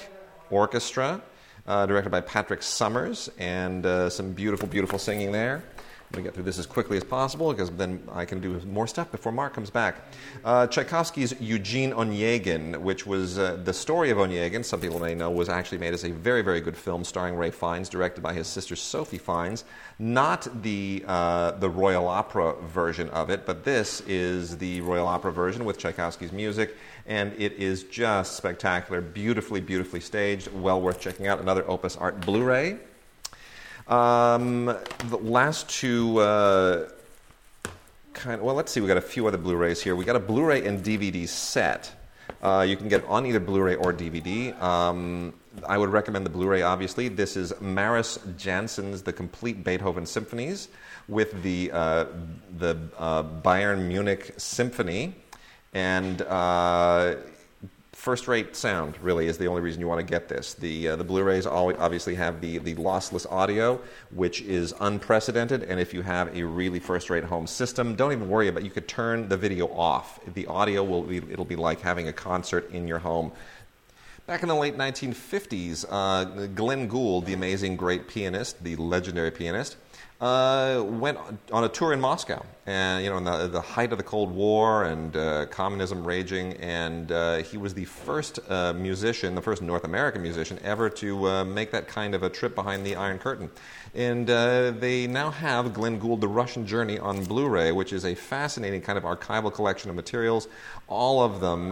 Orchestra, 0.49 1.21
uh, 1.67 1.85
directed 1.87 2.09
by 2.09 2.21
Patrick 2.21 2.63
Summers, 2.63 3.29
and 3.37 3.85
uh, 3.85 4.09
some 4.09 4.31
beautiful, 4.31 4.69
beautiful 4.69 4.97
singing 4.97 5.33
there. 5.33 5.61
I'm 6.11 6.15
going 6.15 6.25
to 6.25 6.27
get 6.27 6.35
through 6.35 6.43
this 6.43 6.59
as 6.59 6.65
quickly 6.65 6.97
as 6.97 7.05
possible 7.05 7.53
because 7.53 7.71
then 7.71 8.03
I 8.11 8.25
can 8.25 8.41
do 8.41 8.59
more 8.65 8.85
stuff 8.85 9.09
before 9.13 9.31
Mark 9.31 9.53
comes 9.53 9.69
back. 9.69 9.95
Uh, 10.43 10.67
Tchaikovsky's 10.67 11.39
Eugene 11.39 11.93
Onegin, 11.93 12.75
which 12.81 13.07
was 13.07 13.39
uh, 13.39 13.55
the 13.63 13.71
story 13.71 14.09
of 14.09 14.17
Onegin, 14.17 14.65
some 14.65 14.81
people 14.81 14.99
may 14.99 15.15
know, 15.15 15.31
was 15.31 15.47
actually 15.47 15.77
made 15.77 15.93
as 15.93 16.03
a 16.03 16.11
very, 16.11 16.41
very 16.41 16.59
good 16.59 16.75
film 16.75 17.05
starring 17.05 17.35
Ralph 17.35 17.55
Fiennes, 17.55 17.87
directed 17.87 18.21
by 18.21 18.33
his 18.33 18.45
sister 18.47 18.75
Sophie 18.75 19.17
Fiennes. 19.17 19.63
Not 19.99 20.49
the, 20.63 21.05
uh, 21.07 21.51
the 21.51 21.69
Royal 21.69 22.09
Opera 22.09 22.61
version 22.63 23.09
of 23.11 23.29
it, 23.29 23.45
but 23.45 23.63
this 23.63 24.01
is 24.01 24.57
the 24.57 24.81
Royal 24.81 25.07
Opera 25.07 25.31
version 25.31 25.63
with 25.63 25.77
Tchaikovsky's 25.77 26.33
music, 26.33 26.75
and 27.05 27.31
it 27.37 27.53
is 27.53 27.83
just 27.83 28.35
spectacular, 28.35 28.99
beautifully, 28.99 29.61
beautifully 29.61 30.01
staged, 30.01 30.51
well 30.51 30.81
worth 30.81 30.99
checking 30.99 31.27
out. 31.27 31.39
Another 31.39 31.63
Opus 31.69 31.95
Art 31.95 32.19
Blu 32.19 32.43
ray. 32.43 32.79
Um, 33.87 34.65
the 34.65 35.17
last 35.17 35.69
two 35.69 36.19
uh, 36.19 36.89
kind 38.13 38.35
of, 38.35 38.41
well, 38.41 38.55
let's 38.55 38.71
see, 38.71 38.81
we 38.81 38.87
got 38.87 38.97
a 38.97 39.01
few 39.01 39.27
other 39.27 39.37
Blu 39.37 39.55
rays 39.55 39.81
here. 39.81 39.95
We 39.95 40.05
got 40.05 40.15
a 40.15 40.19
Blu 40.19 40.43
ray 40.45 40.65
and 40.65 40.83
DVD 40.83 41.27
set 41.27 41.93
Uh, 42.41 42.65
you 42.67 42.75
can 42.75 42.87
get 42.87 43.01
it 43.01 43.07
on 43.07 43.25
either 43.25 43.39
Blu-ray 43.39 43.75
or 43.75 43.93
DVD. 43.93 44.59
Um, 44.61 45.33
I 45.67 45.77
would 45.77 45.89
recommend 45.89 46.25
the 46.25 46.29
Blu-ray. 46.29 46.61
Obviously, 46.61 47.07
this 47.07 47.37
is 47.37 47.53
Mariss 47.61 48.17
Jansons's 48.37 49.03
The 49.03 49.13
Complete 49.13 49.63
Beethoven 49.63 50.05
Symphonies 50.05 50.69
with 51.07 51.43
the 51.43 51.71
uh, 51.71 52.05
the 52.57 52.77
uh, 52.97 53.23
Bayern 53.23 53.87
Munich 53.87 54.33
Symphony, 54.37 55.13
and 55.73 56.21
uh, 58.01 58.03
first-rate 58.03 58.55
sound. 58.55 58.97
Really, 59.01 59.27
is 59.27 59.37
the 59.37 59.47
only 59.47 59.61
reason 59.61 59.81
you 59.81 59.87
want 59.87 59.99
to 59.99 60.05
get 60.05 60.27
this. 60.27 60.53
The 60.53 60.89
uh, 60.89 60.95
the 60.95 61.03
Blu-rays 61.03 61.45
always, 61.45 61.77
obviously 61.79 62.15
have 62.15 62.41
the 62.41 62.57
the 62.57 62.75
lossless 62.75 63.31
audio, 63.31 63.79
which 64.11 64.41
is 64.41 64.73
unprecedented. 64.79 65.63
And 65.63 65.79
if 65.79 65.93
you 65.93 66.01
have 66.01 66.35
a 66.35 66.43
really 66.43 66.79
first-rate 66.79 67.23
home 67.23 67.47
system, 67.47 67.95
don't 67.95 68.11
even 68.11 68.29
worry 68.29 68.47
about. 68.47 68.61
it. 68.63 68.65
You 68.65 68.71
could 68.71 68.87
turn 68.87 69.29
the 69.29 69.37
video 69.37 69.67
off. 69.67 70.19
The 70.33 70.47
audio 70.47 70.83
will 70.83 71.03
be 71.03 71.17
it'll 71.17 71.45
be 71.45 71.55
like 71.55 71.81
having 71.81 72.07
a 72.07 72.13
concert 72.13 72.71
in 72.71 72.87
your 72.87 72.99
home. 72.99 73.31
Back 74.27 74.43
in 74.43 74.49
the 74.49 74.55
late 74.55 74.77
1950s, 74.77 75.85
uh, 75.89 76.47
Glenn 76.47 76.87
Gould, 76.87 77.25
the 77.25 77.33
amazing 77.33 77.75
great 77.75 78.07
pianist, 78.07 78.63
the 78.63 78.75
legendary 78.77 79.31
pianist, 79.31 79.77
uh, 80.21 80.83
went 80.85 81.17
on 81.51 81.63
a 81.63 81.69
tour 81.69 81.93
in 81.93 81.99
Moscow, 81.99 82.45
and 82.67 83.03
you 83.03 83.09
know, 83.09 83.17
in 83.17 83.23
the, 83.23 83.47
the 83.47 83.59
height 83.59 83.91
of 83.91 83.97
the 83.97 84.03
Cold 84.03 84.29
War 84.31 84.83
and 84.83 85.17
uh, 85.17 85.47
communism 85.47 86.05
raging, 86.05 86.53
and 86.57 87.11
uh, 87.11 87.37
he 87.37 87.57
was 87.57 87.73
the 87.73 87.85
first 87.85 88.39
uh, 88.47 88.71
musician, 88.73 89.33
the 89.33 89.41
first 89.41 89.63
North 89.63 89.83
American 89.83 90.21
musician 90.21 90.59
ever 90.63 90.91
to 90.91 91.27
uh, 91.27 91.43
make 91.43 91.71
that 91.71 91.87
kind 91.87 92.13
of 92.13 92.21
a 92.21 92.29
trip 92.29 92.53
behind 92.53 92.85
the 92.85 92.95
Iron 92.95 93.17
Curtain. 93.17 93.49
And 93.95 94.29
uh, 94.29 94.71
they 94.71 95.07
now 95.07 95.31
have 95.31 95.73
Glenn 95.73 95.97
Gould, 95.97 96.21
The 96.21 96.27
Russian 96.27 96.67
Journey 96.67 96.99
on 96.99 97.25
Blu-ray, 97.25 97.71
which 97.71 97.91
is 97.91 98.05
a 98.05 98.13
fascinating 98.13 98.81
kind 98.81 98.97
of 98.97 99.03
archival 99.03 99.51
collection 99.51 99.89
of 99.89 99.95
materials. 99.95 100.47
All 100.87 101.21
of 101.21 101.41
them, 101.41 101.69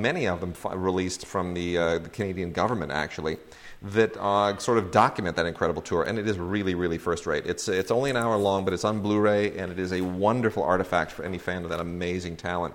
many 0.00 0.26
of 0.26 0.40
them, 0.40 0.52
f- 0.52 0.72
released 0.74 1.26
from 1.26 1.52
the, 1.54 1.76
the 1.76 2.10
Canadian 2.12 2.50
government, 2.50 2.90
actually 2.90 3.36
that 3.84 4.16
uh, 4.16 4.56
sort 4.58 4.78
of 4.78 4.90
document 4.90 5.36
that 5.36 5.46
incredible 5.46 5.82
tour, 5.82 6.02
and 6.04 6.18
it 6.18 6.26
is 6.26 6.38
really, 6.38 6.74
really 6.74 6.98
first 6.98 7.26
rate. 7.26 7.44
It's 7.46 7.68
it's 7.68 7.90
only 7.90 8.10
an 8.10 8.16
hour 8.16 8.36
long, 8.36 8.64
but 8.64 8.72
it's 8.72 8.84
on 8.84 9.00
Blu-ray, 9.00 9.56
and 9.58 9.70
it 9.70 9.78
is 9.78 9.92
a 9.92 10.00
wonderful 10.00 10.62
artifact 10.62 11.12
for 11.12 11.22
any 11.22 11.38
fan 11.38 11.64
of 11.64 11.70
that 11.70 11.80
amazing 11.80 12.36
talent. 12.36 12.74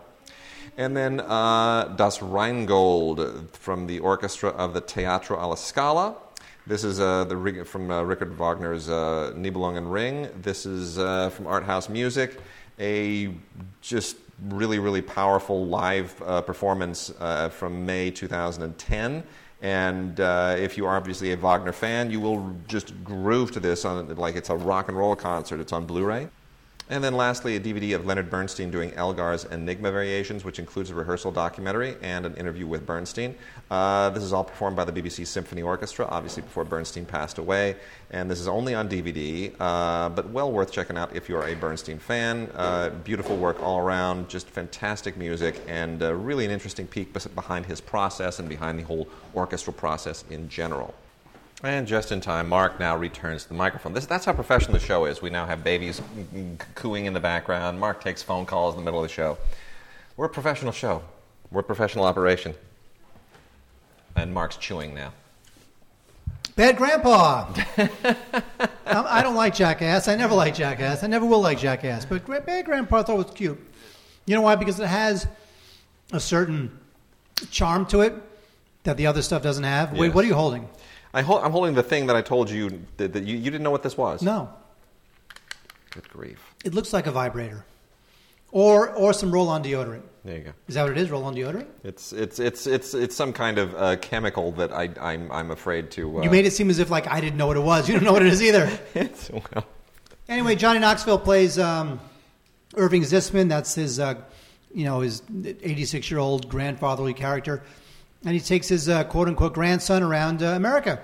And 0.78 0.96
then 0.96 1.20
uh, 1.20 1.94
Das 1.98 2.22
Rheingold 2.22 3.50
from 3.54 3.88
the 3.88 4.00
orchestra 4.00 4.50
of 4.52 4.74
the 4.74 4.82
Teatro 4.82 5.38
alla 5.38 5.58
Scala. 5.58 6.16
This 6.68 6.84
is 6.84 7.00
uh, 7.00 7.24
the 7.24 7.66
from 7.66 7.90
uh, 7.90 8.04
Richard 8.04 8.38
Wagner's 8.38 8.88
uh, 8.88 9.34
Nibelungen 9.36 9.92
Ring. 9.92 10.30
This 10.40 10.68
is 10.68 11.00
uh, 11.00 11.32
from 11.32 11.48
Art 11.48 11.64
House 11.64 11.90
Music, 11.90 12.40
a 12.80 13.34
just 13.82 14.18
really, 14.48 14.78
really 14.78 15.02
powerful 15.02 15.66
live 15.66 16.22
uh, 16.22 16.42
performance 16.42 17.12
from 17.50 17.86
May 17.88 18.12
2010. 18.12 19.24
And 19.62 20.20
uh, 20.20 20.56
if 20.58 20.78
you 20.78 20.86
are 20.86 20.96
obviously 20.96 21.32
a 21.34 21.38
Wagner 21.38 21.74
fan, 21.74 22.12
you 22.12 22.20
will 22.20 22.56
just 22.68 23.04
groove 23.04 23.52
to 23.52 23.60
this 23.60 23.84
on 23.84 24.16
like 24.16 24.36
it's 24.36 24.50
a 24.50 24.56
rock 24.56 24.88
and 24.88 24.98
roll 24.98 25.16
concert. 25.16 25.60
It's 25.60 25.74
on 25.74 25.86
Blu-ray. 25.86 26.30
And 26.92 27.04
then 27.04 27.14
lastly, 27.14 27.56
a 27.56 27.60
DVD 27.60 27.96
of 27.96 28.08
Leonard 28.08 28.32
Bernstein 28.32 28.72
doing 28.72 28.90
Elgar's 28.92 29.46
Enigma 29.46 29.92
Variations, 29.92 30.44
which 30.44 30.58
includes 30.58 30.90
a 30.90 30.96
rehearsal 30.96 31.32
documentary 31.32 31.96
and 32.02 32.26
an 32.26 32.34
interview 32.34 32.66
with 32.66 32.84
Bernstein. 32.84 33.36
Uh, 33.70 34.10
this 34.10 34.24
is 34.24 34.34
all 34.34 34.44
performed 34.44 34.76
by 34.76 34.86
the 34.86 34.92
BBC 34.92 35.28
Symphony 35.28 35.62
Orchestra, 35.62 36.08
obviously 36.10 36.42
before 36.42 36.66
Bernstein 36.66 37.06
passed 37.06 37.38
away. 37.38 37.76
And 38.10 38.30
this 38.30 38.40
is 38.40 38.48
only 38.48 38.74
on 38.74 38.90
DVD, 38.90 39.54
uh, 39.60 40.10
but 40.10 40.32
well 40.32 40.52
worth 40.52 40.72
checking 40.72 40.98
out 40.98 41.16
if 41.16 41.30
you're 41.30 41.48
a 41.48 41.54
Bernstein 41.54 42.00
fan. 42.00 42.50
Uh, 42.56 42.90
beautiful 43.04 43.38
work 43.38 43.62
all 43.62 43.78
around, 43.78 44.28
just 44.28 44.48
fantastic 44.50 45.16
music, 45.16 45.62
and 45.68 46.02
uh, 46.02 46.16
really 46.16 46.44
an 46.44 46.50
interesting 46.50 46.88
peek 46.88 47.14
behind 47.36 47.68
his 47.68 47.80
process 47.80 48.40
and 48.40 48.50
behind 48.50 48.80
the 48.80 48.84
whole 48.84 49.08
orchestral 49.36 49.76
process 49.76 50.24
in 50.32 50.50
general. 50.50 50.96
And 51.62 51.86
just 51.86 52.12
in 52.14 52.22
time, 52.22 52.48
Mark 52.48 52.80
now 52.80 52.96
returns 52.96 53.44
to 53.44 53.50
the 53.50 53.56
microphone. 53.56 53.94
This, 53.94 54.06
that's 54.06 54.24
how 54.26 54.32
professional 54.34 54.74
the 54.74 54.80
show 54.80 55.06
is. 55.06 55.22
We 55.22 55.30
now 55.30 55.46
have 55.46 55.62
babies 55.64 56.02
cooing 56.76 57.06
in 57.06 57.14
the 57.14 57.20
background. 57.20 57.80
Mark 57.80 58.02
takes 58.02 58.24
phone 58.24 58.46
calls 58.46 58.76
in 58.76 58.80
the 58.80 58.86
middle 58.86 59.04
of 59.04 59.08
the 59.08 59.14
show. 59.14 59.38
We're 60.16 60.28
a 60.28 60.30
professional 60.30 60.72
show. 60.72 61.02
We're 61.52 61.60
a 61.62 61.64
professional 61.64 62.06
operation. 62.06 62.56
And 64.16 64.34
Mark's 64.34 64.56
chewing 64.56 64.94
now. 64.94 65.12
Bad 66.56 66.78
Grandpa. 66.78 67.54
Um, 68.92 69.06
I 69.08 69.22
don't 69.22 69.36
like 69.36 69.54
Jackass. 69.54 70.08
I 70.08 70.16
never 70.16 70.34
like 70.34 70.56
Jackass. 70.56 71.04
I 71.04 71.08
never 71.08 71.24
will 71.24 71.42
like 71.42 71.60
Jackass. 71.60 72.06
But 72.06 72.26
Bad 72.26 72.66
Grandpa 72.66 72.98
I 72.98 73.04
thought 73.04 73.18
was 73.18 73.30
cute. 73.30 73.60
You 74.26 74.34
know 74.34 74.42
why? 74.42 74.56
Because 74.56 74.80
it 74.80 74.88
has 74.88 75.28
a 76.12 76.20
certain 76.20 76.76
charm 77.52 77.86
to 77.88 78.02
it 78.02 78.16
that 78.86 78.98
the 78.98 79.06
other 79.06 79.22
stuff 79.22 79.44
doesn't 79.44 79.64
have. 79.64 79.92
Wait, 79.94 80.08
Yes. 80.08 80.16
what 80.16 80.26
are 80.26 80.28
you 80.28 80.34
holding? 80.34 80.68
I 81.14 81.20
I'm 81.20 81.52
holding 81.52 81.74
the 81.76 81.84
thing 81.84 82.08
that 82.08 82.16
I 82.16 82.22
told 82.22 82.50
you 82.50 82.86
that, 82.98 83.14
that 83.14 83.24
you, 83.24 83.36
you 83.38 83.50
didn't 83.52 83.64
know 83.64 83.72
what 83.72 83.84
this 83.84 83.98
was. 83.98 84.22
No, 84.22 84.50
Good 85.92 86.08
grief. 86.10 86.54
it 86.64 86.74
looks 86.74 86.94
like 86.94 87.08
a 87.08 87.12
vibrator, 87.12 87.66
or 88.52 88.90
or 88.92 89.14
some 89.14 89.32
roll-on 89.32 89.64
deodorant. 89.64 90.04
There 90.24 90.38
you 90.38 90.44
go. 90.44 90.52
Is 90.68 90.76
that 90.76 90.84
what 90.84 90.92
it 90.92 90.98
is? 90.98 91.10
Roll-on 91.10 91.34
deodorant? 91.36 91.68
It's 91.84 92.14
it's 92.14 92.40
it's 92.40 92.68
it's 92.68 92.94
it's 92.94 93.16
some 93.16 93.34
kind 93.34 93.58
of 93.58 93.74
uh, 93.76 93.96
chemical 93.98 94.52
that 94.54 94.72
I 94.72 94.90
I'm 95.02 95.32
I'm 95.32 95.50
afraid 95.52 95.90
to. 95.92 96.20
Uh, 96.20 96.22
You 96.24 96.30
made 96.30 96.46
it 96.46 96.52
seem 96.54 96.70
as 96.70 96.78
if 96.80 96.90
like 96.92 97.08
I 97.08 97.22
didn't 97.22 97.38
know 97.38 97.48
what 97.48 97.58
it 97.58 97.64
was. 97.64 97.88
You 97.90 97.96
don't 97.96 98.04
know 98.04 98.14
what 98.14 98.22
it 98.26 98.32
is 98.32 98.44
either. 98.44 98.70
it's, 98.94 99.30
well, 99.32 99.66
Anyway, 100.28 100.56
Johnny 100.56 100.78
Knoxville 100.80 101.18
plays 101.18 101.58
um, 101.58 102.00
Irving 102.76 103.02
Zisman. 103.02 103.50
That's 103.50 103.74
his, 103.74 104.00
uh, 104.00 104.14
you 104.72 104.86
know, 104.86 105.00
his 105.00 105.24
86 105.34 106.12
year 106.12 106.20
old 106.20 106.48
grandfatherly 106.50 107.16
character, 107.16 107.64
and 108.26 108.34
he 108.34 108.40
takes 108.40 108.68
his 108.68 108.90
uh, 108.90 109.04
quote 109.06 109.28
unquote 109.28 109.54
grandson 109.54 110.04
around 110.04 110.44
uh, 110.44 110.48
America 110.48 111.02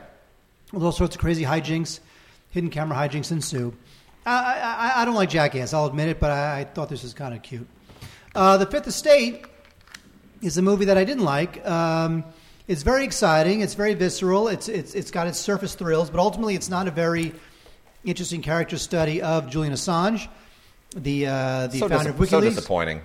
with 0.71 0.83
all 0.83 0.91
sorts 0.91 1.15
of 1.15 1.21
crazy 1.21 1.43
hijinks, 1.43 1.99
hidden 2.51 2.69
camera 2.69 2.97
hijinks 2.97 3.31
ensue. 3.31 3.73
I, 4.25 4.91
I, 4.95 5.01
I 5.01 5.05
don't 5.05 5.15
like 5.15 5.29
Jackass, 5.29 5.73
I'll 5.73 5.85
admit 5.85 6.09
it, 6.09 6.19
but 6.19 6.31
I, 6.31 6.61
I 6.61 6.63
thought 6.63 6.89
this 6.89 7.03
was 7.03 7.13
kind 7.13 7.33
of 7.33 7.41
cute. 7.43 7.67
Uh, 8.33 8.57
the 8.57 8.65
Fifth 8.65 8.87
Estate 8.87 9.45
is 10.41 10.57
a 10.57 10.61
movie 10.61 10.85
that 10.85 10.97
I 10.97 11.03
didn't 11.03 11.23
like. 11.23 11.65
Um, 11.67 12.23
it's 12.67 12.81
very 12.81 13.03
exciting. 13.05 13.61
It's 13.61 13.75
very 13.75 13.93
visceral. 13.93 14.47
It's, 14.47 14.67
it's, 14.67 14.95
it's 14.95 15.11
got 15.11 15.27
its 15.27 15.39
surface 15.39 15.75
thrills, 15.75 16.09
but 16.09 16.19
ultimately, 16.19 16.55
it's 16.55 16.69
not 16.69 16.87
a 16.87 16.91
very 16.91 17.33
interesting 18.03 18.41
character 18.41 18.77
study 18.77 19.21
of 19.21 19.49
Julian 19.49 19.73
Assange, 19.73 20.27
the 20.95 21.27
uh, 21.27 21.67
the 21.67 21.79
so, 21.79 21.89
founder 21.89 22.11
dis- 22.11 22.21
of 22.21 22.29
so 22.29 22.41
disappointing. 22.41 23.01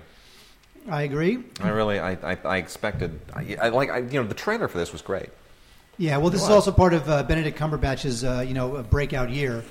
I 0.89 1.03
agree. 1.03 1.43
I 1.59 1.69
really 1.69 1.99
I 1.99 2.11
I, 2.11 2.37
I 2.43 2.57
expected 2.57 3.19
I, 3.33 3.57
I 3.61 3.69
like 3.69 3.89
I, 3.89 3.99
you 3.99 4.21
know 4.21 4.27
the 4.27 4.33
trailer 4.33 4.67
for 4.67 4.77
this 4.77 4.91
was 4.91 5.01
great. 5.01 5.29
Yeah, 5.97 6.17
well, 6.17 6.29
this 6.31 6.41
is 6.41 6.49
also 6.49 6.71
part 6.71 6.93
of 6.93 7.07
uh, 7.07 7.21
Benedict 7.23 7.57
Cumberbatch's 7.59 8.23
uh, 8.23 8.43
you 8.47 8.53
know 8.53 8.81
breakout 8.83 9.29
year, 9.29 9.63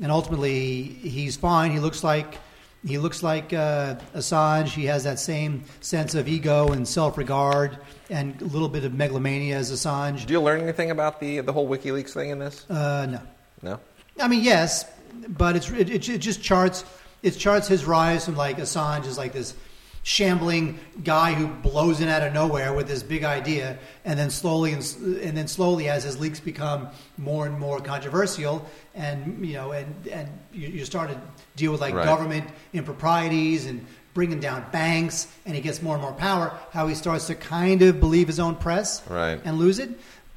and 0.00 0.12
ultimately 0.12 0.82
he's 0.82 1.36
fine. 1.36 1.72
He 1.72 1.80
looks 1.80 2.04
like 2.04 2.38
he 2.86 2.98
looks 2.98 3.22
like 3.22 3.52
uh, 3.52 3.96
Assange. 4.14 4.68
He 4.68 4.84
has 4.86 5.04
that 5.04 5.18
same 5.18 5.64
sense 5.80 6.14
of 6.14 6.28
ego 6.28 6.68
and 6.68 6.86
self 6.86 7.18
regard, 7.18 7.78
and 8.10 8.40
a 8.40 8.44
little 8.44 8.68
bit 8.68 8.84
of 8.84 8.94
megalomania 8.94 9.56
as 9.56 9.72
Assange. 9.72 10.20
Did 10.20 10.30
you 10.30 10.40
learn 10.40 10.60
anything 10.60 10.90
about 10.90 11.18
the 11.18 11.40
the 11.40 11.52
whole 11.52 11.68
WikiLeaks 11.68 12.10
thing 12.10 12.30
in 12.30 12.38
this? 12.38 12.68
Uh, 12.70 13.06
no, 13.06 13.20
No. 13.62 13.80
I 14.20 14.28
mean 14.28 14.44
yes, 14.44 14.84
but 15.28 15.56
it's 15.56 15.70
it, 15.70 15.90
it, 15.90 16.08
it 16.08 16.18
just 16.18 16.42
charts 16.42 16.84
it 17.22 17.32
charts 17.32 17.66
his 17.66 17.84
rise 17.84 18.24
from 18.24 18.36
like 18.36 18.58
Assange 18.58 19.06
is 19.06 19.18
like 19.18 19.32
this 19.32 19.54
shambling 20.04 20.78
guy 21.04 21.32
who 21.32 21.46
blows 21.46 22.00
in 22.00 22.08
out 22.08 22.22
of 22.22 22.32
nowhere 22.32 22.72
with 22.72 22.88
this 22.88 23.02
big 23.02 23.22
idea, 23.24 23.78
and 24.04 24.18
then 24.18 24.30
slowly 24.30 24.72
and, 24.72 24.82
and 25.22 25.36
then 25.36 25.46
slowly 25.46 25.88
as 25.88 26.04
his 26.04 26.18
leaks 26.18 26.40
become 26.40 26.88
more 27.18 27.46
and 27.46 27.58
more 27.58 27.78
controversial, 27.80 28.66
and 28.94 29.44
you 29.46 29.54
know, 29.54 29.72
and 29.72 30.06
and 30.08 30.28
you, 30.52 30.68
you 30.68 30.84
start 30.84 31.10
to 31.10 31.20
deal 31.56 31.72
with 31.72 31.80
like 31.80 31.94
Right. 31.94 32.04
government 32.04 32.48
improprieties 32.72 33.66
and 33.66 33.86
bringing 34.14 34.40
down 34.40 34.64
banks, 34.72 35.28
and 35.46 35.54
he 35.54 35.60
gets 35.62 35.80
more 35.80 35.94
and 35.94 36.02
more 36.02 36.12
power. 36.12 36.52
How 36.72 36.86
he 36.88 36.94
starts 36.94 37.28
to 37.28 37.34
kind 37.34 37.80
of 37.82 38.00
believe 38.00 38.26
his 38.26 38.40
own 38.40 38.56
press 38.56 39.02
Right. 39.08 39.40
and 39.44 39.58
lose 39.58 39.78
it, 39.78 39.90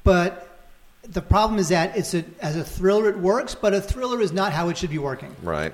but. 0.04 0.42
The 1.08 1.22
problem 1.22 1.60
is 1.60 1.68
that 1.68 1.96
it's 1.96 2.14
a, 2.14 2.24
as 2.40 2.56
a 2.56 2.64
thriller 2.64 3.08
it 3.08 3.16
works, 3.16 3.54
but 3.54 3.72
a 3.72 3.80
thriller 3.80 4.20
is 4.20 4.32
not 4.32 4.50
how 4.52 4.70
it 4.70 4.76
should 4.76 4.90
be 4.90 4.98
working. 4.98 5.36
Right. 5.40 5.72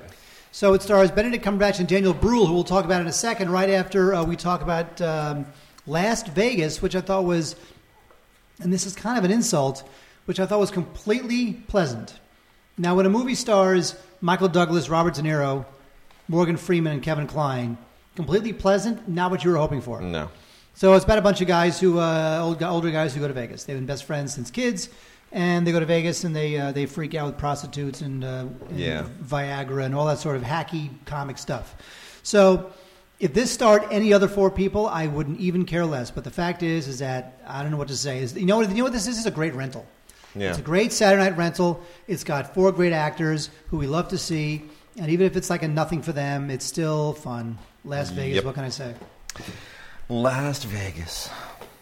So 0.55 0.75
it 0.75 0.83
stars 0.83 1.09
Benedict 1.09 1.43
Cumberbatch 1.43 1.79
and 1.79 1.87
Daniel 1.87 2.13
Bruhl, 2.13 2.45
who 2.45 2.53
we'll 2.53 2.63
talk 2.63 2.85
about 2.85 3.01
in 3.01 3.07
a 3.07 3.11
second, 3.11 3.49
right 3.49 3.71
after 3.71 4.13
uh, 4.13 4.23
we 4.23 4.35
talk 4.35 4.61
about 4.61 5.01
um, 5.01 5.47
Last 5.87 6.27
Vegas, 6.27 6.79
which 6.79 6.95
I 6.95 7.01
thought 7.01 7.25
was, 7.25 7.55
and 8.61 8.71
this 8.71 8.85
is 8.85 8.95
kind 8.95 9.17
of 9.17 9.23
an 9.23 9.31
insult, 9.31 9.83
which 10.25 10.39
I 10.39 10.45
thought 10.45 10.59
was 10.59 10.69
completely 10.69 11.53
pleasant. 11.53 12.19
Now, 12.77 12.93
when 12.93 13.07
a 13.07 13.09
movie 13.09 13.33
stars 13.33 13.95
Michael 14.21 14.47
Douglas, 14.47 14.89
Robert 14.89 15.15
De 15.15 15.23
Niro, 15.23 15.65
Morgan 16.27 16.57
Freeman, 16.57 16.93
and 16.93 17.01
Kevin 17.01 17.25
Kline, 17.25 17.75
completely 18.15 18.53
pleasant, 18.53 19.09
not 19.09 19.31
what 19.31 19.43
you 19.43 19.49
were 19.49 19.57
hoping 19.57 19.81
for. 19.81 20.01
No. 20.01 20.29
So 20.75 20.93
it's 20.93 21.03
about 21.03 21.17
a 21.17 21.23
bunch 21.23 21.41
of 21.41 21.47
guys 21.47 21.79
who, 21.79 21.97
uh, 21.97 22.41
old, 22.43 22.61
older 22.61 22.91
guys 22.91 23.15
who 23.15 23.21
go 23.21 23.27
to 23.27 23.33
Vegas. 23.33 23.63
They've 23.63 23.75
been 23.75 23.87
best 23.87 24.03
friends 24.03 24.35
since 24.35 24.51
kids, 24.51 24.89
and 25.33 25.67
they 25.67 25.71
go 25.73 25.79
to 25.79 25.85
Vegas 25.85 26.23
and 26.23 26.33
they 26.35 26.57
uh, 26.57 26.71
they 26.71 26.85
freak 26.85 27.15
out 27.15 27.25
with 27.25 27.37
prostitutes 27.37 27.99
and, 28.01 28.23
uh, 28.23 28.45
and 28.69 28.79
Yeah. 28.79 29.07
Viagra 29.21 29.83
and 29.83 29.93
all 29.95 30.05
that 30.05 30.19
sort 30.19 30.37
of 30.37 30.43
hacky 30.43 30.89
comic 31.05 31.37
stuff. 31.37 31.75
So 32.23 32.71
if 33.19 33.33
this 33.33 33.51
starred 33.51 33.83
any 33.91 34.13
other 34.13 34.27
four 34.27 34.49
people, 34.51 34.87
I 34.87 35.07
wouldn't 35.07 35.39
even 35.39 35.65
care 35.65 35.85
less. 35.85 36.11
But 36.11 36.23
the 36.23 36.31
fact 36.31 36.63
is, 36.63 36.87
is 36.87 36.99
that 36.99 37.41
I 37.47 37.61
don't 37.61 37.71
know 37.71 37.77
what 37.77 37.89
to 37.89 37.97
say. 37.97 38.19
Is 38.19 38.35
you 38.35 38.45
know 38.45 38.57
what 38.57 38.69
you 38.69 38.75
know 38.77 38.83
what 38.83 38.93
this 38.93 39.01
is? 39.07 39.15
This 39.15 39.19
is 39.19 39.25
a 39.25 39.31
great 39.31 39.55
rental. 39.55 39.85
Yeah. 40.35 40.49
It's 40.49 40.59
a 40.59 40.63
great 40.63 40.91
Saturday 40.91 41.23
night 41.23 41.37
rental. 41.37 41.81
It's 42.07 42.23
got 42.23 42.53
four 42.53 42.71
great 42.71 42.93
actors 42.93 43.49
who 43.67 43.77
we 43.77 43.87
love 43.87 44.07
to 44.09 44.17
see, 44.17 44.63
and 44.97 45.09
even 45.11 45.25
if 45.27 45.35
it's 45.35 45.49
like 45.49 45.61
a 45.63 45.67
nothing 45.67 46.01
for 46.01 46.11
them, 46.11 46.49
it's 46.49 46.65
still 46.65 47.13
fun. 47.13 47.57
Las 47.85 48.09
Vegas. 48.09 48.35
Yep. 48.35 48.45
What 48.45 48.55
can 48.55 48.63
I 48.63 48.69
say? 48.69 48.95
Las 50.09 50.63
Vegas. 50.63 51.29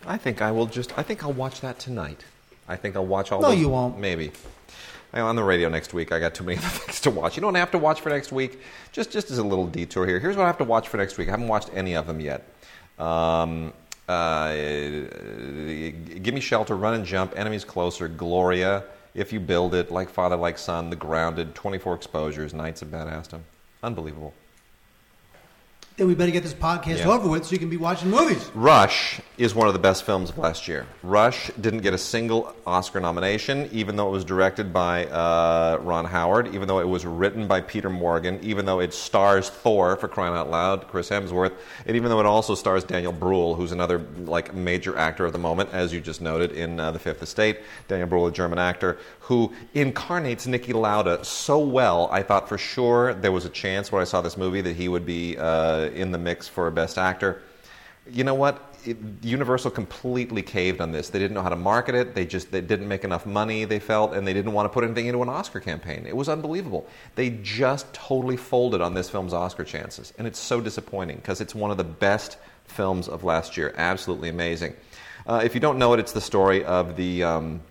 I 0.05 0.17
think 0.17 0.41
I 0.41 0.51
will 0.51 0.65
just. 0.65 0.97
I 0.97 1.03
think 1.03 1.23
I'll 1.23 1.33
watch 1.33 1.61
that 1.61 1.79
tonight. 1.79 2.25
I 2.71 2.77
think 2.77 2.95
I'll 2.95 3.05
watch 3.05 3.31
all. 3.31 3.41
No, 3.41 3.49
those- 3.49 3.59
you 3.59 3.69
won't. 3.69 3.99
Maybe. 3.99 4.31
I'm 5.13 5.25
on 5.25 5.35
the 5.35 5.43
radio 5.43 5.67
next 5.67 5.93
week. 5.93 6.13
I 6.13 6.19
got 6.19 6.33
too 6.33 6.45
many 6.45 6.57
other 6.59 6.67
things 6.69 7.01
to 7.01 7.11
watch. 7.11 7.35
You 7.35 7.41
know 7.41 7.47
what 7.47 7.57
I 7.57 7.59
have 7.59 7.71
to 7.71 7.77
watch 7.77 7.99
for 7.99 8.09
next 8.09 8.31
week? 8.31 8.61
Just, 8.93 9.11
just 9.11 9.29
as 9.29 9.39
a 9.39 9.43
little 9.43 9.67
detour 9.67 10.07
here. 10.07 10.19
Here's 10.19 10.37
what 10.37 10.43
I 10.43 10.47
have 10.47 10.57
to 10.59 10.63
watch 10.63 10.87
for 10.87 10.95
next 10.97 11.17
week. 11.17 11.27
I 11.27 11.31
haven't 11.31 11.49
watched 11.49 11.69
any 11.73 11.95
of 11.95 12.07
them 12.07 12.21
yet. 12.21 12.47
Um, 12.97 13.73
uh, 14.07 14.53
Give 14.53 16.33
Me 16.33 16.39
Shelter, 16.39 16.75
Run 16.77 16.93
and 16.93 17.05
Jump, 17.05 17.33
Enemies 17.37 17.65
Closer, 17.65 18.07
Gloria, 18.07 18.85
If 19.13 19.33
You 19.33 19.41
Build 19.41 19.75
It, 19.75 19.91
Like 19.91 20.09
Father, 20.09 20.37
Like 20.37 20.57
Son, 20.57 20.89
The 20.89 20.95
Grounded, 20.95 21.55
24 21.55 21.95
Exposures, 21.95 22.53
Knights 22.53 22.81
of 22.81 22.87
Badassdom. 22.89 23.41
Unbelievable. 23.83 24.33
Then 26.01 26.07
we 26.07 26.15
better 26.15 26.31
get 26.31 26.41
this 26.41 26.55
podcast 26.55 26.97
Yeah. 26.97 27.09
over 27.11 27.29
with 27.29 27.45
so 27.45 27.51
you 27.51 27.59
can 27.59 27.69
be 27.69 27.77
watching 27.77 28.09
movies. 28.09 28.49
Rush 28.55 29.21
is 29.37 29.53
one 29.53 29.67
of 29.67 29.73
the 29.73 29.79
best 29.79 30.03
films 30.03 30.31
of 30.31 30.37
last 30.39 30.67
year. 30.67 30.87
Rush 31.03 31.51
didn't 31.61 31.81
get 31.81 31.93
a 31.93 31.97
single 31.99 32.55
Oscar 32.65 32.99
nomination, 32.99 33.69
even 33.71 33.97
though 33.97 34.07
it 34.07 34.11
was 34.11 34.25
directed 34.25 34.73
by 34.73 35.05
uh, 35.05 35.77
Ron 35.83 36.05
Howard, 36.05 36.55
even 36.55 36.67
though 36.67 36.79
it 36.79 36.87
was 36.87 37.05
written 37.05 37.45
by 37.45 37.61
Peter 37.61 37.87
Morgan, 37.87 38.39
even 38.41 38.65
though 38.65 38.79
it 38.79 38.95
stars 38.95 39.51
Thor 39.51 39.95
for 39.95 40.07
crying 40.07 40.33
out 40.33 40.49
loud, 40.49 40.87
Chris 40.87 41.07
Hemsworth, 41.07 41.53
and 41.85 41.95
even 41.95 42.09
though 42.09 42.19
it 42.19 42.25
also 42.25 42.55
stars 42.55 42.83
Daniel 42.83 43.11
Bruhl, 43.13 43.53
who's 43.53 43.71
another 43.71 43.99
like 44.25 44.55
major 44.55 44.97
actor 44.97 45.25
of 45.25 45.33
the 45.33 45.39
moment, 45.39 45.69
as 45.71 45.93
you 45.93 46.01
just 46.01 46.19
noted 46.19 46.51
in 46.51 46.79
uh, 46.79 46.89
The 46.89 46.99
Fifth 46.99 47.21
Estate. 47.21 47.59
Daniel 47.87 48.07
Bruhl, 48.07 48.25
a 48.25 48.31
German 48.31 48.57
actor 48.57 48.97
who 49.19 49.53
incarnates 49.75 50.47
Niki 50.47 50.73
Lauda 50.73 51.23
so 51.23 51.59
well. 51.59 52.09
I 52.11 52.23
thought 52.23 52.49
for 52.49 52.57
sure 52.57 53.13
there 53.13 53.31
was 53.31 53.45
a 53.45 53.49
chance 53.49 53.91
when 53.91 54.01
I 54.01 54.05
saw 54.05 54.21
this 54.21 54.35
movie 54.35 54.61
that 54.61 54.75
he 54.75 54.87
would 54.87 55.05
be 55.05 55.37
uh, 55.37 55.89
in 55.93 56.11
the 56.11 56.17
mix 56.17 56.47
for 56.47 56.69
Best 56.71 56.97
Actor 56.97 57.41
you 58.09 58.23
know 58.23 58.33
what? 58.33 58.67
It, 58.83 58.97
Universal 59.21 59.71
completely 59.71 60.41
caved 60.41 60.81
on 60.81 60.91
this. 60.91 61.09
They 61.09 61.19
didn't 61.19 61.35
know 61.35 61.43
how 61.43 61.49
to 61.49 61.55
market 61.55 61.93
it. 61.93 62.15
They 62.15 62.25
just 62.25 62.51
they 62.51 62.61
didn't 62.61 62.87
make 62.87 63.03
enough 63.03 63.25
money. 63.25 63.65
They 63.65 63.79
felt, 63.79 64.13
and 64.13 64.27
they 64.27 64.33
didn't 64.33 64.53
want 64.53 64.65
to 64.65 64.69
put 64.73 64.83
anything 64.83 65.05
into 65.05 65.21
an 65.21 65.29
Oscar 65.29 65.59
campaign. 65.59 66.05
It 66.07 66.15
was 66.15 66.27
unbelievable. 66.27 66.87
They 67.15 67.29
just 67.43 67.93
totally 67.93 68.37
folded 68.37 68.81
on 68.81 68.95
this 68.95 69.09
film's 69.09 69.33
Oscar 69.33 69.63
chances, 69.63 70.13
and 70.17 70.25
it's 70.25 70.39
so 70.39 70.61
disappointing 70.61 71.17
because 71.17 71.41
it's 71.41 71.53
one 71.53 71.69
of 71.69 71.77
the 71.77 71.83
best 71.83 72.37
films 72.65 73.07
of 73.07 73.23
last 73.23 73.55
year. 73.55 73.73
Absolutely 73.77 74.29
amazing. 74.29 74.75
Uh, 75.27 75.41
if 75.43 75.53
you 75.53 75.61
don't 75.61 75.77
know 75.77 75.93
it, 75.93 75.99
it's 75.99 76.13
the 76.13 76.21
story 76.21 76.63
of 76.65 76.95
the. 76.95 77.23
Um, 77.23 77.61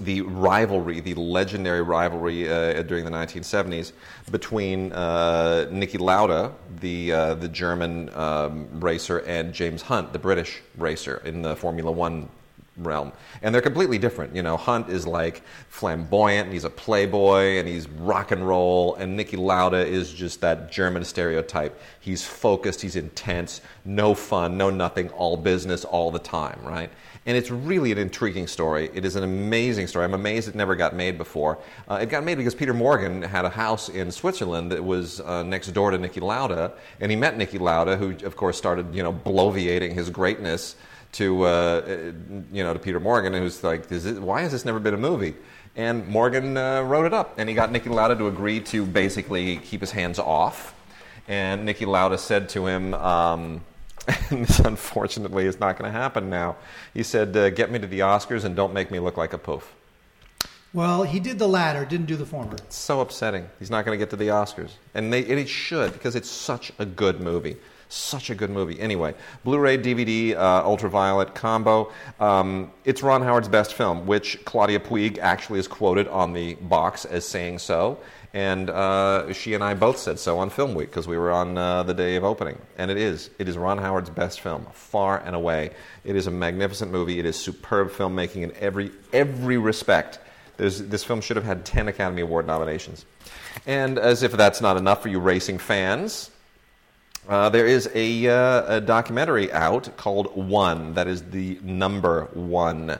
the 0.00 0.22
rivalry, 0.22 1.00
the 1.00 1.14
legendary 1.14 1.82
rivalry 1.82 2.48
uh, 2.48 2.82
during 2.82 3.04
the 3.04 3.10
1970s 3.10 3.92
between 4.30 4.92
uh, 4.92 5.66
Niki 5.70 5.98
Lauda, 5.98 6.52
the 6.80 7.12
uh, 7.12 7.34
the 7.34 7.48
German 7.48 8.14
um, 8.14 8.68
racer, 8.80 9.18
and 9.18 9.52
James 9.52 9.82
Hunt, 9.82 10.12
the 10.12 10.18
British 10.18 10.60
racer 10.76 11.22
in 11.24 11.42
the 11.42 11.56
Formula 11.56 11.90
One 11.90 12.28
realm. 12.76 13.12
And 13.42 13.54
they're 13.54 13.62
completely 13.62 13.98
different. 13.98 14.34
You 14.34 14.42
know, 14.42 14.56
Hunt 14.56 14.88
is 14.88 15.06
like 15.06 15.42
flamboyant, 15.68 16.46
and 16.46 16.52
he's 16.52 16.64
a 16.64 16.70
playboy, 16.70 17.58
and 17.58 17.68
he's 17.68 17.88
rock 17.88 18.32
and 18.32 18.46
roll, 18.46 18.94
and 18.96 19.18
Niki 19.18 19.38
Lauda 19.38 19.86
is 19.86 20.12
just 20.12 20.40
that 20.40 20.70
German 20.70 21.04
stereotype. 21.04 21.80
He's 22.00 22.24
focused, 22.24 22.82
he's 22.82 22.96
intense, 22.96 23.60
no 23.84 24.14
fun, 24.14 24.56
no 24.56 24.70
nothing, 24.70 25.10
all 25.10 25.36
business 25.36 25.84
all 25.84 26.10
the 26.10 26.18
time, 26.18 26.58
right? 26.62 26.90
And 27.26 27.38
it's 27.38 27.50
really 27.50 27.90
an 27.90 27.96
intriguing 27.96 28.46
story. 28.46 28.90
It 28.92 29.06
is 29.06 29.16
an 29.16 29.24
amazing 29.24 29.86
story. 29.86 30.04
I'm 30.04 30.12
amazed 30.12 30.46
it 30.48 30.54
never 30.54 30.76
got 30.76 30.94
made 30.94 31.16
before. 31.16 31.58
Uh, 31.88 31.98
it 32.02 32.10
got 32.10 32.22
made 32.22 32.36
because 32.36 32.54
Peter 32.54 32.74
Morgan 32.74 33.22
had 33.22 33.46
a 33.46 33.48
house 33.48 33.88
in 33.88 34.12
Switzerland 34.12 34.70
that 34.72 34.84
was 34.84 35.20
uh, 35.20 35.42
next 35.42 35.68
door 35.68 35.90
to 35.90 35.98
Niki 35.98 36.20
Lauda, 36.20 36.72
and 37.00 37.10
he 37.10 37.16
met 37.16 37.38
Niki 37.38 37.58
Lauda, 37.58 37.96
who 37.96 38.10
of 38.26 38.36
course 38.36 38.58
started, 38.58 38.94
you 38.94 39.02
know, 39.02 39.12
bloviating 39.12 39.92
his 39.92 40.10
greatness 40.10 40.76
to, 41.12 41.44
uh, 41.44 42.12
you 42.52 42.62
know, 42.62 42.74
to 42.74 42.78
Peter 42.78 43.00
Morgan, 43.00 43.32
who's 43.32 43.64
like, 43.64 43.90
is 43.90 44.06
why 44.18 44.42
has 44.42 44.52
this 44.52 44.66
never 44.66 44.78
been 44.78 44.94
a 44.94 44.98
movie? 44.98 45.34
And 45.76 46.06
Morgan 46.06 46.58
uh, 46.58 46.82
wrote 46.82 47.06
it 47.06 47.14
up, 47.14 47.38
and 47.38 47.48
he 47.48 47.54
got 47.54 47.70
Niki 47.70 47.88
Lauda 47.88 48.16
to 48.16 48.26
agree 48.26 48.60
to 48.60 48.84
basically 48.84 49.56
keep 49.58 49.80
his 49.80 49.92
hands 49.92 50.18
off. 50.18 50.74
And 51.26 51.66
Niki 51.66 51.86
Lauda 51.86 52.18
said 52.18 52.50
to 52.50 52.66
him. 52.66 52.92
Um, 52.92 53.62
and 54.30 54.46
this 54.46 54.58
unfortunately 54.58 55.46
is 55.46 55.58
not 55.58 55.78
going 55.78 55.90
to 55.90 55.98
happen 55.98 56.28
now. 56.28 56.56
He 56.92 57.02
said, 57.02 57.36
uh, 57.36 57.50
"Get 57.50 57.70
me 57.70 57.78
to 57.78 57.86
the 57.86 58.00
Oscars 58.00 58.44
and 58.44 58.54
don't 58.54 58.74
make 58.74 58.90
me 58.90 58.98
look 58.98 59.16
like 59.16 59.32
a 59.32 59.38
poof." 59.38 59.72
Well, 60.74 61.04
he 61.04 61.20
did 61.20 61.38
the 61.38 61.46
latter, 61.46 61.84
didn't 61.84 62.06
do 62.06 62.16
the 62.16 62.26
former. 62.26 62.54
It's 62.54 62.76
so 62.76 63.00
upsetting. 63.00 63.48
He's 63.60 63.70
not 63.70 63.84
going 63.84 63.96
to 63.96 64.02
get 64.02 64.10
to 64.10 64.16
the 64.16 64.28
Oscars, 64.28 64.70
and, 64.92 65.12
they, 65.12 65.24
and 65.24 65.38
he 65.38 65.46
should 65.46 65.92
because 65.92 66.16
it's 66.16 66.28
such 66.28 66.72
a 66.80 66.84
good 66.84 67.20
movie. 67.20 67.56
Such 67.88 68.30
a 68.30 68.34
good 68.34 68.50
movie. 68.50 68.80
Anyway, 68.80 69.14
Blu-ray, 69.44 69.78
DVD, 69.78 70.34
uh, 70.34 70.64
ultraviolet 70.64 71.32
combo. 71.32 71.92
Um, 72.18 72.72
it's 72.84 73.04
Ron 73.04 73.22
Howard's 73.22 73.46
best 73.46 73.74
film, 73.74 74.04
which 74.04 74.44
Claudia 74.44 74.80
Puig 74.80 75.18
actually 75.18 75.60
is 75.60 75.68
quoted 75.68 76.08
on 76.08 76.32
the 76.32 76.54
box 76.54 77.04
as 77.04 77.24
saying 77.24 77.60
so. 77.60 77.98
And 78.34 78.68
uh, 78.68 79.32
she 79.32 79.54
and 79.54 79.62
I 79.62 79.74
both 79.74 79.96
said 79.96 80.18
so 80.18 80.40
on 80.40 80.50
Film 80.50 80.74
Week 80.74 80.90
because 80.90 81.06
we 81.06 81.16
were 81.16 81.30
on 81.30 81.56
uh, 81.56 81.84
the 81.84 81.94
day 81.94 82.16
of 82.16 82.24
opening. 82.24 82.58
And 82.76 82.90
it 82.90 82.96
is. 82.96 83.30
It 83.38 83.48
is 83.48 83.56
Ron 83.56 83.78
Howard's 83.78 84.10
best 84.10 84.40
film, 84.40 84.66
far 84.72 85.20
and 85.24 85.36
away. 85.36 85.70
It 86.04 86.16
is 86.16 86.26
a 86.26 86.32
magnificent 86.32 86.90
movie. 86.90 87.20
It 87.20 87.26
is 87.26 87.36
superb 87.36 87.92
filmmaking 87.92 88.42
in 88.42 88.52
every 88.56 88.90
every 89.12 89.56
respect. 89.56 90.18
There's, 90.56 90.80
this 90.80 91.04
film 91.04 91.20
should 91.20 91.36
have 91.36 91.46
had 91.46 91.64
10 91.64 91.86
Academy 91.86 92.22
Award 92.22 92.46
nominations. 92.46 93.04
And 93.66 93.98
as 94.00 94.24
if 94.24 94.32
that's 94.32 94.60
not 94.60 94.76
enough 94.76 95.02
for 95.02 95.08
you 95.08 95.20
racing 95.20 95.58
fans, 95.58 96.30
uh, 97.28 97.48
there 97.50 97.66
is 97.66 97.88
a, 97.94 98.28
uh, 98.28 98.76
a 98.76 98.80
documentary 98.80 99.52
out 99.52 99.96
called 99.96 100.36
One. 100.36 100.94
That 100.94 101.06
is 101.06 101.22
the 101.22 101.58
number 101.62 102.28
one. 102.34 102.98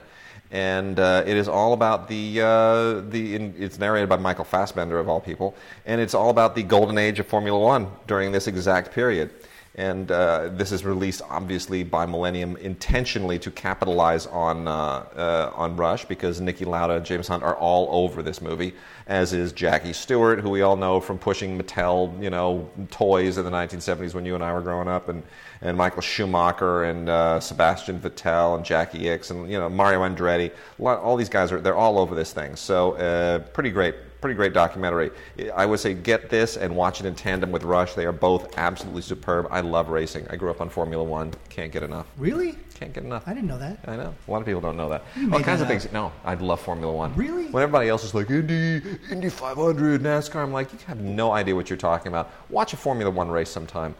And 0.54 1.00
uh, 1.00 1.24
it 1.26 1.36
is 1.36 1.48
all 1.48 1.72
about 1.72 2.06
the, 2.06 2.40
uh, 2.40 3.00
the 3.10 3.34
in, 3.34 3.54
it's 3.58 3.80
narrated 3.80 4.08
by 4.08 4.18
Michael 4.18 4.44
Fassbender, 4.44 5.00
of 5.00 5.08
all 5.08 5.20
people, 5.20 5.56
and 5.84 6.00
it's 6.00 6.14
all 6.14 6.30
about 6.30 6.54
the 6.54 6.62
golden 6.62 6.96
age 6.96 7.18
of 7.18 7.26
Formula 7.26 7.58
One 7.58 7.90
during 8.06 8.30
this 8.30 8.46
exact 8.46 8.92
period. 8.92 9.30
And 9.76 10.10
uh, 10.12 10.50
this 10.52 10.70
is 10.70 10.84
released, 10.84 11.20
obviously, 11.28 11.82
by 11.82 12.06
Millennium 12.06 12.56
intentionally 12.58 13.40
to 13.40 13.50
capitalize 13.50 14.26
on, 14.26 14.68
uh, 14.68 14.70
uh, 14.70 15.52
on 15.52 15.76
Rush 15.76 16.04
because 16.04 16.40
Niki 16.40 16.64
Lauda 16.64 16.94
and 16.94 17.04
James 17.04 17.26
Hunt 17.26 17.42
are 17.42 17.56
all 17.56 17.88
over 17.90 18.22
this 18.22 18.40
movie, 18.40 18.74
as 19.08 19.32
is 19.32 19.52
Jackie 19.52 19.92
Stewart, 19.92 20.38
who 20.38 20.50
we 20.50 20.62
all 20.62 20.76
know 20.76 21.00
from 21.00 21.18
pushing 21.18 21.60
Mattel, 21.60 22.22
you 22.22 22.30
know, 22.30 22.70
toys 22.92 23.36
in 23.36 23.44
the 23.44 23.50
1970s 23.50 24.14
when 24.14 24.24
you 24.24 24.36
and 24.36 24.44
I 24.44 24.52
were 24.52 24.60
growing 24.60 24.86
up, 24.86 25.08
and, 25.08 25.24
and 25.60 25.76
Michael 25.76 26.02
Schumacher 26.02 26.84
and 26.84 27.08
uh, 27.08 27.40
Sebastian 27.40 27.98
Vettel 27.98 28.54
and 28.54 28.64
Jacky 28.64 29.00
Ickx 29.00 29.32
and, 29.32 29.50
you 29.50 29.58
know, 29.58 29.68
Mario 29.68 30.02
Andretti. 30.02 30.52
All 30.78 31.16
these 31.16 31.28
guys 31.28 31.50
are, 31.50 31.60
they're 31.60 31.74
all 31.74 31.98
over 31.98 32.14
this 32.14 32.32
thing. 32.32 32.54
So, 32.54 32.92
uh, 32.92 33.40
pretty 33.40 33.70
great 33.70 33.96
pretty 34.24 34.34
great 34.34 34.54
documentary. 34.54 35.10
I 35.54 35.66
would 35.66 35.80
say 35.80 35.92
get 35.92 36.30
this 36.30 36.56
and 36.56 36.74
watch 36.74 36.98
it 36.98 37.04
in 37.04 37.14
tandem 37.14 37.52
with 37.52 37.62
Rush. 37.62 37.92
They 37.92 38.06
are 38.06 38.12
both 38.12 38.56
absolutely 38.56 39.02
superb. 39.02 39.46
I 39.50 39.60
love 39.60 39.90
racing. 39.90 40.26
I 40.30 40.36
grew 40.36 40.50
up 40.50 40.62
on 40.62 40.70
Formula 40.70 41.04
One. 41.04 41.34
Can't 41.50 41.70
get 41.70 41.82
enough. 41.82 42.06
Really? 42.16 42.52
Can't 42.72 42.94
get 42.94 43.04
enough. 43.04 43.24
I 43.26 43.34
didn't 43.34 43.48
know 43.48 43.58
that. 43.58 43.80
I 43.86 43.96
know. 43.96 44.14
A 44.26 44.30
lot 44.30 44.38
of 44.38 44.46
people 44.46 44.62
don't 44.62 44.78
know 44.78 44.88
that. 44.88 45.04
You 45.14 45.30
All 45.30 45.40
kinds 45.40 45.60
of 45.60 45.68
things. 45.68 45.92
No, 45.92 46.10
I 46.24 46.36
love 46.36 46.58
Formula 46.62 46.90
One. 46.90 47.14
Really? 47.14 47.48
When 47.48 47.62
everybody 47.62 47.90
else 47.90 48.02
is 48.02 48.14
like 48.14 48.30
Indy, 48.30 48.80
Indy 49.10 49.28
500, 49.28 50.00
NASCAR, 50.00 50.36
I'm 50.36 50.54
like, 50.54 50.72
you 50.72 50.78
have 50.86 51.00
no 51.00 51.32
idea 51.32 51.54
what 51.54 51.68
you're 51.68 51.76
talking 51.76 52.08
about. 52.08 52.30
Watch 52.48 52.72
a 52.72 52.78
Formula 52.78 53.10
One 53.10 53.28
race 53.28 53.50
sometime. 53.50 53.94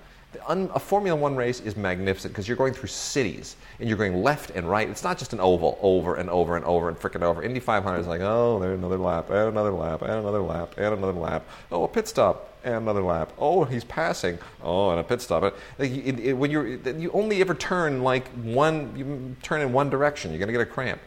Un- 0.46 0.70
a 0.74 0.78
Formula 0.78 1.18
One 1.18 1.36
race 1.36 1.60
is 1.60 1.76
magnificent 1.76 2.32
because 2.32 2.46
you're 2.48 2.56
going 2.56 2.72
through 2.74 2.88
cities 2.88 3.56
and 3.80 3.88
you're 3.88 3.98
going 3.98 4.22
left 4.22 4.50
and 4.50 4.68
right. 4.68 4.88
It's 4.88 5.02
not 5.04 5.18
just 5.18 5.32
an 5.32 5.40
oval 5.40 5.78
over 5.82 6.16
and 6.16 6.28
over 6.30 6.56
and 6.56 6.64
over 6.64 6.88
and 6.88 6.98
freaking 6.98 7.22
over. 7.22 7.42
Indy 7.42 7.60
500 7.60 7.98
is 7.98 8.06
like, 8.06 8.20
oh, 8.20 8.58
there's 8.60 8.78
another 8.78 8.98
lap, 8.98 9.30
and 9.30 9.48
another 9.48 9.70
lap, 9.72 10.02
and 10.02 10.10
another 10.12 10.40
lap, 10.40 10.74
and 10.76 10.94
another 10.94 11.12
lap. 11.18 11.44
Oh, 11.72 11.84
a 11.84 11.88
pit 11.88 12.06
stop, 12.08 12.52
and 12.64 12.74
another 12.76 13.02
lap. 13.02 13.32
Oh, 13.38 13.64
he's 13.64 13.84
passing. 13.84 14.38
Oh, 14.62 14.90
and 14.90 15.00
a 15.00 15.04
pit 15.04 15.20
stop. 15.20 15.42
Like, 15.42 15.90
it- 15.90 16.20
it- 16.20 16.32
when 16.34 16.50
you're, 16.50 16.66
you 16.66 17.10
only 17.12 17.40
ever 17.40 17.54
turn 17.54 18.02
like 18.02 18.28
one, 18.42 18.92
you 18.96 19.36
turn 19.42 19.60
in 19.60 19.72
one 19.72 19.90
direction. 19.90 20.30
You're 20.30 20.38
going 20.38 20.48
to 20.48 20.52
get 20.52 20.62
a 20.62 20.66
cramp. 20.66 21.00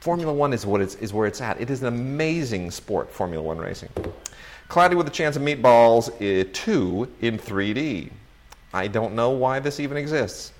Formula 0.00 0.32
One 0.32 0.52
is 0.52 0.64
what 0.66 0.80
it's, 0.80 0.94
is 0.96 1.12
where 1.12 1.26
it's 1.26 1.40
at. 1.40 1.60
It 1.60 1.70
is 1.70 1.80
an 1.82 1.88
amazing 1.88 2.70
sport, 2.70 3.10
Formula 3.10 3.42
One 3.42 3.58
racing. 3.58 3.88
Cloudy 4.68 4.94
with 4.94 5.06
a 5.06 5.10
Chance 5.10 5.36
of 5.36 5.42
Meatballs 5.42 6.08
uh, 6.20 6.48
2 6.52 7.08
in 7.22 7.38
3D. 7.38 8.10
I 8.76 8.88
don't 8.88 9.14
know 9.14 9.30
why 9.30 9.58
this 9.58 9.80
even 9.80 9.96
exists. 9.96 10.52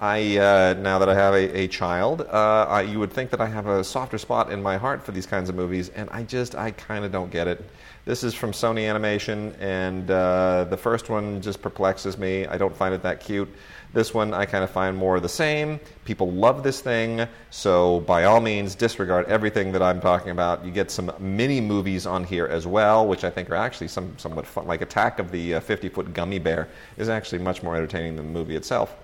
I 0.00 0.38
uh, 0.38 0.74
now 0.80 0.98
that 0.98 1.08
I 1.08 1.14
have 1.14 1.34
a, 1.34 1.60
a 1.60 1.68
child, 1.68 2.22
uh, 2.22 2.66
I, 2.68 2.82
you 2.82 2.98
would 2.98 3.12
think 3.12 3.30
that 3.30 3.40
I 3.40 3.46
have 3.46 3.68
a 3.68 3.84
softer 3.84 4.18
spot 4.18 4.50
in 4.50 4.60
my 4.60 4.76
heart 4.76 5.04
for 5.04 5.12
these 5.12 5.26
kinds 5.26 5.48
of 5.48 5.54
movies, 5.54 5.88
and 5.90 6.10
I 6.10 6.24
just 6.24 6.56
I 6.56 6.72
kind 6.72 7.04
of 7.04 7.12
don't 7.12 7.30
get 7.30 7.46
it. 7.46 7.62
This 8.06 8.24
is 8.24 8.34
from 8.34 8.50
Sony 8.50 8.88
Animation, 8.90 9.54
and 9.60 10.10
uh, 10.10 10.64
the 10.68 10.76
first 10.76 11.10
one 11.10 11.40
just 11.42 11.62
perplexes 11.62 12.18
me. 12.18 12.44
I 12.46 12.58
don't 12.58 12.74
find 12.74 12.92
it 12.92 13.02
that 13.04 13.20
cute. 13.20 13.48
This 13.92 14.14
one 14.14 14.32
I 14.32 14.46
kind 14.46 14.62
of 14.62 14.70
find 14.70 14.96
more 14.96 15.16
of 15.16 15.22
the 15.22 15.28
same. 15.28 15.80
People 16.04 16.30
love 16.30 16.62
this 16.62 16.80
thing, 16.80 17.26
so 17.50 18.00
by 18.00 18.24
all 18.24 18.40
means, 18.40 18.74
disregard 18.74 19.26
everything 19.26 19.72
that 19.72 19.82
I'm 19.82 20.00
talking 20.00 20.30
about. 20.30 20.64
You 20.64 20.70
get 20.70 20.90
some 20.90 21.12
mini 21.18 21.60
movies 21.60 22.06
on 22.06 22.22
here 22.22 22.46
as 22.46 22.66
well, 22.66 23.06
which 23.06 23.24
I 23.24 23.30
think 23.30 23.50
are 23.50 23.56
actually 23.56 23.88
some, 23.88 24.16
somewhat 24.16 24.46
fun. 24.46 24.66
Like 24.66 24.80
Attack 24.80 25.18
of 25.18 25.32
the 25.32 25.58
50 25.58 25.88
Foot 25.88 26.14
Gummy 26.14 26.38
Bear 26.38 26.68
is 26.98 27.08
actually 27.08 27.38
much 27.38 27.62
more 27.62 27.74
entertaining 27.74 28.16
than 28.16 28.26
the 28.26 28.32
movie 28.32 28.56
itself. 28.56 28.96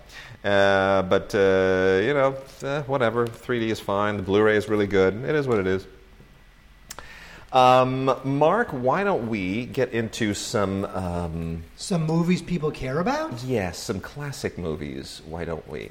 Uh, 0.45 1.03
but, 1.03 1.35
uh, 1.35 2.01
you 2.03 2.15
know, 2.15 2.37
eh, 2.63 2.83
whatever. 2.83 3.27
3D 3.27 3.71
is 3.71 3.81
fine. 3.81 4.17
The 4.17 4.23
Blu 4.23 4.43
ray 4.43 4.57
is 4.57 4.69
really 4.69 4.87
good. 4.87 5.15
It 5.25 5.35
is 5.35 5.49
what 5.49 5.59
it 5.59 5.67
is. 5.67 5.87
Um, 7.57 8.15
Mark, 8.23 8.69
why 8.69 9.03
don't 9.03 9.29
we 9.29 9.65
get 9.65 9.93
into 9.93 10.35
some, 10.35 10.85
um, 10.85 11.63
Some 11.77 12.05
movies 12.05 12.43
people 12.43 12.71
care 12.71 12.99
about. 12.99 13.43
yes, 13.45 13.79
some 13.79 13.99
classic 13.99 14.59
movies? 14.59 15.23
Why 15.27 15.47
don't 15.47 15.67
we? 15.67 15.89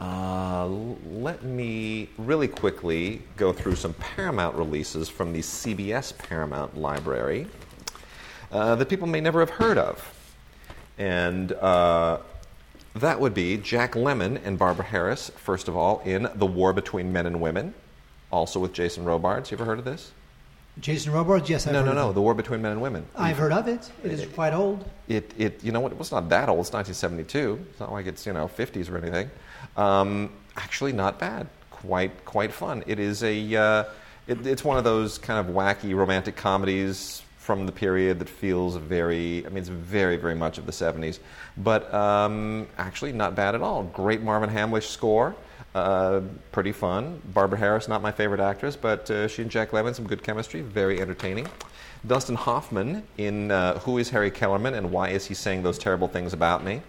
Uh, 0.00 0.66
let 1.10 1.42
me 1.42 2.08
really 2.18 2.46
quickly 2.46 3.22
go 3.36 3.52
through 3.52 3.74
some 3.74 3.94
Paramount 3.94 4.54
releases 4.54 5.08
from 5.08 5.32
the 5.32 5.40
CBS 5.40 6.16
Paramount 6.16 6.76
library 6.76 7.48
uh, 8.52 8.76
that 8.76 8.88
people 8.88 9.08
may 9.08 9.20
never 9.20 9.40
have 9.40 9.50
heard 9.50 9.76
of. 9.76 10.14
And 10.98 11.50
uh, 11.50 12.18
that 12.94 13.18
would 13.18 13.34
be 13.34 13.56
Jack 13.56 13.94
Lemmon 13.94 14.40
and 14.44 14.56
Barbara 14.56 14.84
Harris, 14.84 15.32
first 15.34 15.66
of 15.66 15.76
all, 15.76 16.00
in 16.04 16.28
The 16.36 16.46
War 16.46 16.72
Between 16.72 17.12
Men 17.12 17.26
and 17.26 17.40
Women, 17.40 17.74
also 18.30 18.60
with 18.60 18.72
Jason 18.72 19.04
Robards. 19.04 19.50
You 19.50 19.56
ever 19.56 19.64
heard 19.64 19.80
of 19.80 19.84
this? 19.84 20.12
Jason 20.80 21.12
Robards. 21.12 21.48
Yes, 21.50 21.66
I've 21.66 21.72
no, 21.72 21.80
heard 21.80 21.94
no, 21.94 22.08
no. 22.08 22.12
The 22.12 22.22
War 22.22 22.34
Between 22.34 22.62
Men 22.62 22.72
and 22.72 22.80
Women. 22.80 23.04
I've 23.16 23.36
heard 23.36 23.52
of 23.52 23.68
it. 23.68 23.90
It 24.04 24.12
is 24.12 24.26
quite 24.26 24.52
old. 24.52 24.88
It, 25.08 25.32
it, 25.36 25.62
you 25.64 25.72
know 25.72 25.80
what? 25.80 25.92
It's 25.92 26.12
not 26.12 26.28
that 26.28 26.48
old. 26.48 26.60
It's 26.60 26.72
1972. 26.72 27.66
It's 27.70 27.80
not 27.80 27.92
like 27.92 28.06
it's 28.06 28.26
you 28.26 28.32
know 28.32 28.48
50s 28.48 28.90
or 28.90 28.98
anything. 28.98 29.30
Um, 29.76 30.32
actually, 30.56 30.92
not 30.92 31.18
bad. 31.18 31.48
Quite, 31.70 32.24
quite 32.24 32.52
fun. 32.52 32.84
It 32.86 32.98
is 32.98 33.22
a. 33.22 33.56
Uh, 33.56 33.84
it, 34.26 34.46
it's 34.46 34.64
one 34.64 34.78
of 34.78 34.84
those 34.84 35.18
kind 35.18 35.46
of 35.46 35.54
wacky 35.54 35.94
romantic 35.94 36.36
comedies 36.36 37.22
from 37.38 37.64
the 37.66 37.72
period 37.72 38.18
that 38.18 38.28
feels 38.28 38.76
very. 38.76 39.44
I 39.46 39.48
mean, 39.48 39.58
it's 39.58 39.68
very, 39.68 40.16
very 40.16 40.34
much 40.34 40.58
of 40.58 40.66
the 40.66 40.72
70s, 40.72 41.18
but 41.56 41.92
um, 41.92 42.66
actually 42.76 43.12
not 43.12 43.34
bad 43.34 43.54
at 43.54 43.62
all. 43.62 43.84
Great 43.84 44.22
Marvin 44.22 44.50
Hamlisch 44.50 44.88
score. 44.88 45.34
Uh, 45.78 46.22
pretty 46.52 46.72
fun. 46.72 47.22
Barbara 47.32 47.58
Harris, 47.58 47.88
not 47.88 48.02
my 48.02 48.10
favorite 48.10 48.40
actress, 48.40 48.74
but 48.76 49.10
uh, 49.10 49.28
she 49.28 49.42
and 49.42 49.50
Jack 49.50 49.70
Lemmon, 49.70 49.94
some 49.94 50.06
good 50.06 50.22
chemistry. 50.22 50.60
Very 50.60 51.00
entertaining. 51.00 51.46
Dustin 52.06 52.34
Hoffman 52.34 53.02
in 53.16 53.50
uh, 53.50 53.78
Who 53.80 53.98
is 53.98 54.10
Harry 54.10 54.30
Kellerman 54.30 54.74
and 54.74 54.90
Why 54.90 55.10
is 55.10 55.26
he 55.26 55.34
saying 55.34 55.62
those 55.62 55.78
terrible 55.78 56.08
things 56.08 56.32
about 56.32 56.64
me? 56.64 56.82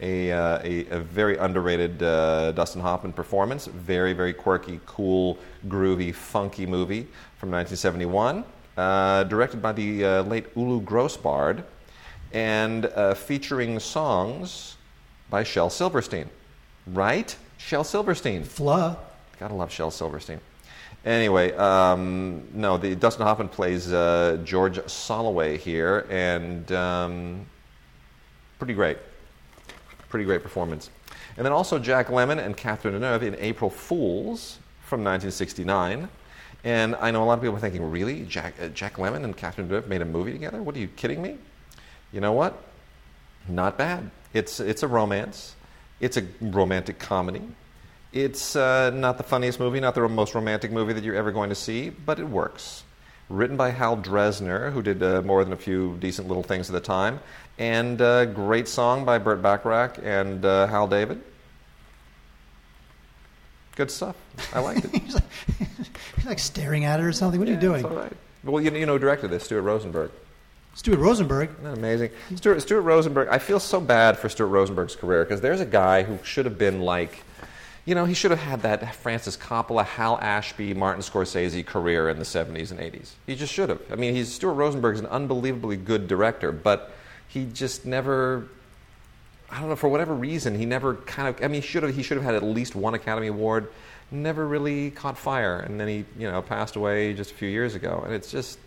A, 0.00 0.32
uh, 0.32 0.60
a, 0.64 0.86
a 0.88 0.98
very 0.98 1.36
underrated 1.36 2.02
uh, 2.02 2.52
Dustin 2.52 2.80
Hoffman 2.80 3.12
performance. 3.12 3.66
Very, 3.66 4.12
very 4.12 4.32
quirky, 4.32 4.80
cool, 4.86 5.38
groovy, 5.68 6.14
funky 6.14 6.66
movie 6.66 7.02
from 7.38 7.50
1971. 7.50 8.44
Uh, 8.76 9.24
directed 9.24 9.60
by 9.60 9.72
the 9.72 10.22
late 10.22 10.46
Ulu 10.56 10.80
Grosbard 10.82 11.62
and 12.32 12.88
featuring 13.16 13.78
songs 13.78 14.76
by 15.28 15.44
Shel 15.44 15.68
Silverstein. 15.70 16.28
Right? 16.86 17.36
Shel 17.66 17.84
Silverstein. 17.84 18.44
Fla. 18.44 18.98
Gotta 19.38 19.54
love 19.54 19.72
Shel 19.72 19.90
Silverstein. 19.90 20.40
Anyway, 21.04 21.52
um, 21.54 22.46
no, 22.52 22.76
the 22.76 22.94
Dustin 22.94 23.26
Hoffman 23.26 23.48
plays 23.48 23.92
uh, 23.92 24.38
George 24.44 24.78
Soloway 24.80 25.58
here, 25.58 26.06
and 26.10 26.70
um, 26.72 27.46
pretty 28.58 28.74
great, 28.74 28.98
pretty 30.08 30.24
great 30.24 30.42
performance. 30.42 30.90
And 31.36 31.44
then 31.44 31.52
also 31.52 31.78
Jack 31.78 32.08
Lemmon 32.08 32.38
and 32.38 32.56
Catherine 32.56 32.94
Deneuve 32.94 33.22
in 33.22 33.36
April 33.38 33.70
Fools 33.70 34.58
from 34.84 35.00
1969. 35.00 36.08
And 36.64 36.94
I 36.96 37.10
know 37.10 37.24
a 37.24 37.26
lot 37.26 37.34
of 37.34 37.40
people 37.40 37.56
are 37.56 37.60
thinking, 37.60 37.90
really, 37.90 38.24
Jack, 38.26 38.54
uh, 38.62 38.68
Jack 38.68 38.96
Lemmon 38.96 39.24
and 39.24 39.36
Catherine 39.36 39.68
Deneuve 39.68 39.88
made 39.88 40.02
a 40.02 40.04
movie 40.04 40.32
together? 40.32 40.62
What 40.62 40.76
are 40.76 40.80
you 40.80 40.88
kidding 40.88 41.20
me? 41.20 41.38
You 42.12 42.20
know 42.20 42.32
what? 42.32 42.62
Not 43.48 43.76
bad. 43.76 44.10
It's 44.34 44.60
it's 44.60 44.84
a 44.84 44.88
romance. 44.88 45.56
It's 46.02 46.16
a 46.16 46.26
romantic 46.40 46.98
comedy. 46.98 47.40
It's 48.12 48.56
uh, 48.56 48.90
not 48.90 49.16
the 49.18 49.22
funniest 49.22 49.60
movie, 49.60 49.78
not 49.78 49.94
the 49.94 50.06
most 50.08 50.34
romantic 50.34 50.72
movie 50.72 50.92
that 50.92 51.04
you're 51.04 51.14
ever 51.14 51.30
going 51.30 51.48
to 51.48 51.54
see, 51.54 51.90
but 51.90 52.18
it 52.18 52.28
works. 52.28 52.82
Written 53.30 53.56
by 53.56 53.70
Hal 53.70 53.96
Dresner, 53.96 54.72
who 54.72 54.82
did 54.82 55.00
uh, 55.00 55.22
more 55.22 55.44
than 55.44 55.52
a 55.52 55.56
few 55.56 55.96
decent 56.00 56.26
little 56.26 56.42
things 56.42 56.68
at 56.68 56.72
the 56.74 56.80
time, 56.80 57.20
and 57.56 58.02
uh, 58.02 58.26
great 58.26 58.66
song 58.66 59.04
by 59.04 59.18
Burt 59.18 59.40
Bacharach 59.40 59.98
and 60.02 60.44
uh, 60.44 60.66
Hal 60.66 60.88
David. 60.88 61.22
Good 63.76 63.90
stuff. 63.90 64.16
I 64.52 64.58
liked 64.58 64.84
it. 64.84 64.90
He's 65.02 65.14
like, 65.14 65.24
he's 66.16 66.26
like 66.26 66.40
staring 66.40 66.84
at 66.84 66.98
it 66.98 67.04
or 67.04 67.12
something. 67.12 67.38
What 67.38 67.48
are 67.48 67.52
you 67.52 67.60
doing? 67.60 67.84
All 67.86 67.92
right. 67.92 68.12
Well, 68.44 68.60
you, 68.60 68.72
you 68.72 68.86
know 68.86 68.94
who 68.94 68.98
directed 68.98 69.30
this? 69.30 69.44
Stuart 69.44 69.62
Rosenberg. 69.62 70.10
Stuart 70.74 70.98
Rosenberg. 70.98 71.50
Isn't 71.50 71.64
that 71.64 71.78
amazing? 71.78 72.10
Stuart, 72.36 72.60
Stuart 72.60 72.82
Rosenberg, 72.82 73.28
I 73.28 73.38
feel 73.38 73.60
so 73.60 73.80
bad 73.80 74.18
for 74.18 74.28
Stuart 74.28 74.48
Rosenberg's 74.48 74.96
career 74.96 75.24
because 75.24 75.40
there's 75.40 75.60
a 75.60 75.66
guy 75.66 76.02
who 76.02 76.18
should 76.24 76.44
have 76.46 76.58
been 76.58 76.80
like, 76.80 77.22
you 77.84 77.94
know, 77.94 78.04
he 78.04 78.14
should 78.14 78.30
have 78.30 78.40
had 78.40 78.62
that 78.62 78.94
Francis 78.94 79.36
Coppola, 79.36 79.84
Hal 79.84 80.18
Ashby, 80.20 80.72
Martin 80.72 81.02
Scorsese 81.02 81.64
career 81.66 82.08
in 82.08 82.18
the 82.18 82.24
70s 82.24 82.70
and 82.70 82.80
80s. 82.80 83.10
He 83.26 83.34
just 83.34 83.52
should 83.52 83.68
have. 83.68 83.80
I 83.90 83.96
mean, 83.96 84.14
he's, 84.14 84.32
Stuart 84.32 84.54
Rosenberg's 84.54 85.00
an 85.00 85.06
unbelievably 85.06 85.78
good 85.78 86.08
director, 86.08 86.52
but 86.52 86.92
he 87.28 87.46
just 87.52 87.84
never, 87.84 88.48
I 89.50 89.60
don't 89.60 89.68
know, 89.68 89.76
for 89.76 89.88
whatever 89.88 90.14
reason, 90.14 90.54
he 90.54 90.64
never 90.64 90.94
kind 90.94 91.28
of, 91.28 91.44
I 91.44 91.48
mean, 91.48 91.62
should 91.62 91.82
have, 91.82 91.94
he 91.94 92.02
should 92.02 92.16
have 92.16 92.24
had 92.24 92.34
at 92.34 92.42
least 92.42 92.74
one 92.74 92.94
Academy 92.94 93.26
Award, 93.26 93.68
never 94.10 94.46
really 94.46 94.90
caught 94.90 95.18
fire, 95.18 95.58
and 95.60 95.78
then 95.80 95.88
he, 95.88 96.04
you 96.18 96.30
know, 96.30 96.40
passed 96.40 96.76
away 96.76 97.12
just 97.14 97.32
a 97.32 97.34
few 97.34 97.48
years 97.48 97.74
ago, 97.74 98.02
and 98.04 98.14
it's 98.14 98.30
just, 98.30 98.58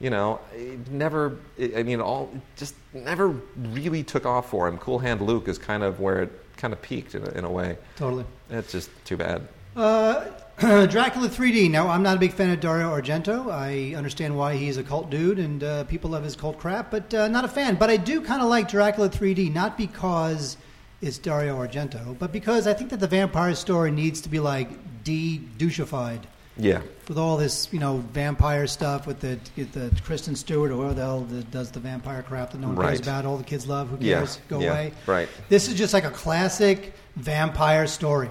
you 0.00 0.10
know, 0.10 0.40
it 0.54 0.90
never, 0.90 1.36
I 1.76 1.82
mean, 1.82 2.00
all 2.00 2.30
just 2.56 2.74
never 2.92 3.28
really 3.56 4.02
took 4.02 4.26
off 4.26 4.50
for 4.50 4.68
him. 4.68 4.78
Cool 4.78 4.98
Hand 4.98 5.20
Luke 5.20 5.48
is 5.48 5.58
kind 5.58 5.82
of 5.82 6.00
where 6.00 6.22
it 6.22 6.56
kind 6.56 6.72
of 6.72 6.80
peaked 6.82 7.14
in 7.14 7.24
a, 7.24 7.30
in 7.30 7.44
a 7.44 7.50
way. 7.50 7.78
Totally. 7.96 8.24
It's 8.50 8.72
just 8.72 8.90
too 9.04 9.16
bad. 9.16 9.46
Uh, 9.74 10.24
Dracula 10.86 11.28
3D. 11.28 11.70
Now, 11.70 11.88
I'm 11.88 12.02
not 12.02 12.16
a 12.16 12.20
big 12.20 12.32
fan 12.32 12.50
of 12.50 12.60
Dario 12.60 12.90
Argento. 12.90 13.50
I 13.50 13.96
understand 13.96 14.36
why 14.36 14.56
he's 14.56 14.76
a 14.76 14.82
cult 14.82 15.10
dude 15.10 15.38
and 15.38 15.62
uh, 15.62 15.84
people 15.84 16.10
love 16.10 16.24
his 16.24 16.36
cult 16.36 16.58
crap, 16.58 16.90
but 16.90 17.12
uh, 17.14 17.28
not 17.28 17.44
a 17.44 17.48
fan. 17.48 17.76
But 17.76 17.90
I 17.90 17.96
do 17.96 18.20
kind 18.20 18.42
of 18.42 18.48
like 18.48 18.68
Dracula 18.68 19.08
3D, 19.08 19.52
not 19.52 19.76
because 19.76 20.56
it's 21.00 21.18
Dario 21.18 21.56
Argento, 21.56 22.18
but 22.18 22.32
because 22.32 22.66
I 22.66 22.74
think 22.74 22.90
that 22.90 23.00
the 23.00 23.06
vampire 23.06 23.54
story 23.54 23.90
needs 23.90 24.20
to 24.22 24.28
be 24.28 24.40
like 24.40 24.68
de-douchified 25.04 26.22
Yeah. 26.58 26.80
with 27.08 27.16
all 27.18 27.36
this, 27.36 27.68
you 27.72 27.78
know, 27.78 27.98
vampire 28.12 28.66
stuff 28.66 29.06
with 29.06 29.20
the 29.20 29.38
the 29.56 29.90
Kristen 30.04 30.34
Stewart 30.36 30.70
or 30.70 30.74
whoever 30.74 30.94
the 30.94 31.02
hell 31.02 31.20
that 31.20 31.50
does 31.50 31.70
the 31.70 31.80
vampire 31.80 32.22
crap 32.22 32.50
that 32.52 32.58
no 32.58 32.68
one 32.68 32.76
cares 32.76 33.00
about. 33.00 33.24
All 33.24 33.36
the 33.36 33.44
kids 33.44 33.66
love. 33.66 33.88
Who 33.88 33.96
Yeah, 34.00 34.18
cares? 34.18 34.40
Go 34.48 34.60
yeah, 34.60 34.70
away. 34.72 34.92
right. 35.06 35.28
This 35.48 35.68
is 35.68 35.74
just 35.74 35.94
like 35.94 36.04
a 36.04 36.10
classic 36.10 36.92
vampire 37.16 37.86
story. 37.86 38.28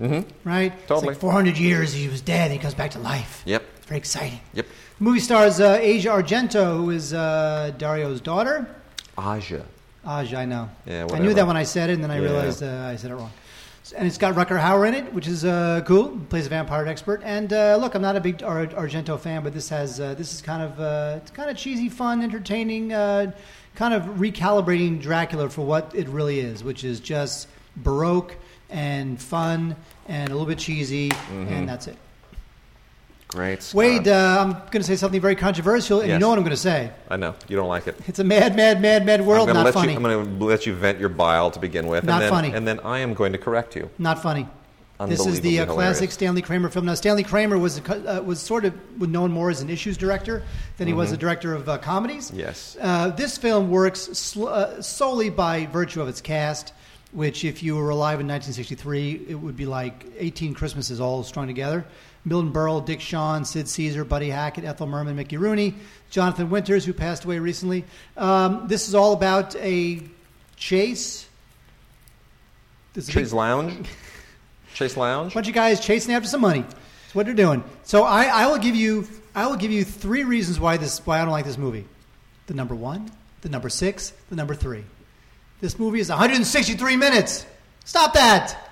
Mm-hmm. 0.00 0.48
Right? 0.48 0.72
Totally. 0.86 0.96
It's 1.12 1.16
like 1.16 1.20
400 1.20 1.56
years 1.58 1.92
he 1.92 2.08
was 2.08 2.20
dead 2.20 2.44
and 2.50 2.52
he 2.52 2.58
comes 2.58 2.74
back 2.74 2.92
to 2.92 2.98
life. 3.00 3.42
Yep. 3.46 3.64
Very 3.86 3.98
exciting. 3.98 4.40
Yep. 4.54 4.66
The 4.98 5.04
movie 5.04 5.20
stars 5.20 5.60
uh, 5.60 5.78
Asia 5.80 6.08
Argento, 6.10 6.76
who 6.76 6.90
is 6.90 7.12
uh, 7.14 7.72
Dario's 7.78 8.20
daughter. 8.20 8.68
Aja. 9.16 9.62
Aja, 10.04 10.36
I 10.38 10.44
know. 10.44 10.68
Yeah, 10.86 11.06
I 11.12 11.18
knew 11.18 11.34
that 11.34 11.46
when 11.46 11.56
I 11.56 11.64
said 11.64 11.90
it, 11.90 11.94
and 11.94 12.04
then 12.04 12.10
I 12.10 12.16
Yeah. 12.20 12.22
realized 12.30 12.62
uh, 12.62 12.86
I 12.92 12.96
said 12.96 13.10
it 13.10 13.14
wrong. 13.14 13.30
And 13.96 14.06
it's 14.06 14.18
got 14.18 14.34
Rutger 14.34 14.60
Hauer 14.60 14.86
in 14.86 14.94
it, 14.94 15.12
which 15.14 15.26
is 15.26 15.44
uh, 15.44 15.82
cool. 15.86 16.12
He 16.12 16.24
plays 16.26 16.46
a 16.46 16.48
vampire 16.50 16.86
expert. 16.86 17.22
And 17.24 17.52
uh, 17.52 17.76
look, 17.80 17.94
I'm 17.94 18.02
not 18.02 18.16
a 18.16 18.20
big 18.20 18.42
Ar- 18.42 18.66
Argento 18.66 19.18
fan, 19.18 19.42
but 19.42 19.54
this 19.54 19.68
has 19.70 19.98
uh, 20.00 20.14
this 20.14 20.32
is 20.34 20.42
kind 20.42 20.62
of 20.62 20.78
uh, 20.80 21.14
it's 21.22 21.30
kind 21.30 21.48
of 21.50 21.56
cheesy, 21.56 21.88
fun, 21.88 22.22
entertaining, 22.22 22.92
uh, 22.92 23.32
kind 23.74 23.94
of 23.94 24.02
recalibrating 24.18 25.00
Dracula 25.00 25.48
for 25.48 25.64
what 25.64 25.92
it 25.94 26.08
really 26.08 26.40
is, 26.40 26.62
which 26.62 26.84
is 26.84 27.00
just 27.00 27.48
baroque 27.76 28.36
and 28.70 29.20
fun 29.20 29.74
and 30.06 30.28
a 30.28 30.32
little 30.32 30.46
bit 30.46 30.58
cheesy, 30.58 31.10
Mm-hmm. 31.10 31.48
and 31.52 31.68
that's 31.68 31.86
it. 31.86 31.96
Great. 33.28 33.62
stuff. 33.62 33.74
Wade, 33.74 34.08
uh, 34.08 34.38
I'm 34.40 34.52
going 34.52 34.70
to 34.72 34.84
say 34.84 34.96
something 34.96 35.20
very 35.20 35.36
controversial, 35.36 36.00
and 36.00 36.10
you 36.10 36.18
know 36.18 36.30
what 36.30 36.38
I'm 36.38 36.44
going 36.44 36.56
to 36.56 36.56
say. 36.56 36.90
I 37.10 37.16
know. 37.16 37.34
You 37.46 37.56
don't 37.56 37.68
like 37.68 37.86
it. 37.86 37.94
It's 38.06 38.18
a 38.18 38.24
mad, 38.24 38.56
mad, 38.56 38.80
mad, 38.80 39.04
mad 39.04 39.24
world. 39.24 39.50
I'm 39.50 39.54
Not 39.54 39.72
funny. 39.74 39.92
You, 39.92 39.98
I'm 39.98 40.02
going 40.02 40.38
to 40.38 40.44
let 40.44 40.64
you 40.64 40.74
vent 40.74 40.98
your 40.98 41.10
bile 41.10 41.50
to 41.50 41.58
begin 41.60 41.88
with. 41.88 42.04
Not 42.04 42.14
and 42.14 42.22
then, 42.22 42.30
funny. 42.30 42.52
And 42.52 42.66
then 42.66 42.80
I 42.80 43.00
am 43.00 43.12
going 43.12 43.32
to 43.32 43.38
correct 43.38 43.76
you. 43.76 43.90
Not 43.98 44.22
funny. 44.22 44.48
This 45.06 45.26
is 45.26 45.40
the 45.42 45.60
uh, 45.60 45.66
classic. 45.66 46.10
Stanley 46.10 46.42
Kramer 46.42 46.70
film. 46.70 46.86
Now, 46.86 46.94
Stanley 46.94 47.22
Kramer 47.22 47.56
was 47.56 47.80
uh, 47.88 48.20
was 48.24 48.40
sort 48.40 48.64
of 48.64 48.74
known 49.00 49.30
more 49.30 49.48
as 49.48 49.60
an 49.60 49.70
issues 49.70 49.96
director 49.96 50.42
than 50.76 50.88
he 50.88 50.92
was 50.92 51.12
a 51.12 51.16
director 51.16 51.54
of 51.54 51.68
uh, 51.68 51.78
comedies. 51.78 52.28
Mm-hmm. 52.28 52.40
Yes. 52.40 52.76
Uh, 52.80 53.10
this 53.10 53.38
film 53.38 53.70
works 53.70 54.00
sl- 54.00 54.48
uh, 54.48 54.82
solely 54.82 55.30
by 55.30 55.66
virtue 55.66 56.02
of 56.02 56.08
its 56.08 56.20
cast. 56.20 56.72
which, 57.12 57.44
if 57.44 57.62
you 57.62 57.76
were 57.76 57.90
alive 57.90 58.20
in 58.20 58.26
1963, 58.26 59.26
it 59.28 59.34
would 59.34 59.56
be 59.56 59.66
like 59.66 60.04
18 60.18 60.52
Christmases 60.54 61.00
all 61.00 61.22
strung 61.22 61.46
together. 61.46 61.86
Milton 62.28 62.52
Berle, 62.52 62.84
Dick 62.84 63.00
Shawn, 63.00 63.44
Sid 63.44 63.68
Caesar, 63.68 64.04
Buddy 64.04 64.30
Hackett, 64.30 64.64
Ethel 64.64 64.86
Merman, 64.86 65.16
Mickey 65.16 65.36
Rooney, 65.36 65.74
Jonathan 66.10 66.50
Winters, 66.50 66.84
who 66.84 66.92
passed 66.92 67.24
away 67.24 67.38
recently. 67.38 67.84
Um, 68.16 68.68
this 68.68 68.88
is 68.88 68.94
all 68.94 69.12
about 69.12 69.56
a 69.56 70.02
chase. 70.56 71.26
This 72.94 73.04
is 73.04 73.10
a 73.10 73.12
big- 73.14 73.24
Chase 73.24 73.32
Lounge. 73.32 73.88
Chase 74.74 74.96
Lounge. 74.96 75.34
bunch 75.34 75.48
of 75.48 75.54
guys 75.54 75.80
chasing 75.80 76.14
after 76.14 76.28
some 76.28 76.40
money. 76.40 76.60
That's 76.60 77.14
what 77.14 77.26
they're 77.26 77.34
doing. 77.34 77.64
So 77.84 78.04
I, 78.04 78.24
I 78.24 78.46
will 78.46 78.58
give 78.58 78.76
you 78.76 79.08
I 79.34 79.46
will 79.46 79.56
give 79.56 79.70
you 79.70 79.84
three 79.84 80.24
reasons 80.24 80.60
why 80.60 80.76
this 80.76 81.04
why 81.06 81.18
I 81.20 81.22
don't 81.22 81.30
like 81.32 81.44
this 81.46 81.58
movie. 81.58 81.84
The 82.46 82.54
number 82.54 82.74
one, 82.74 83.10
the 83.40 83.48
number 83.48 83.68
six, 83.68 84.12
the 84.30 84.36
number 84.36 84.54
three. 84.54 84.84
This 85.60 85.78
movie 85.78 86.00
is 86.00 86.08
163 86.08 86.96
minutes. 86.96 87.44
Stop 87.84 88.14
that. 88.14 88.67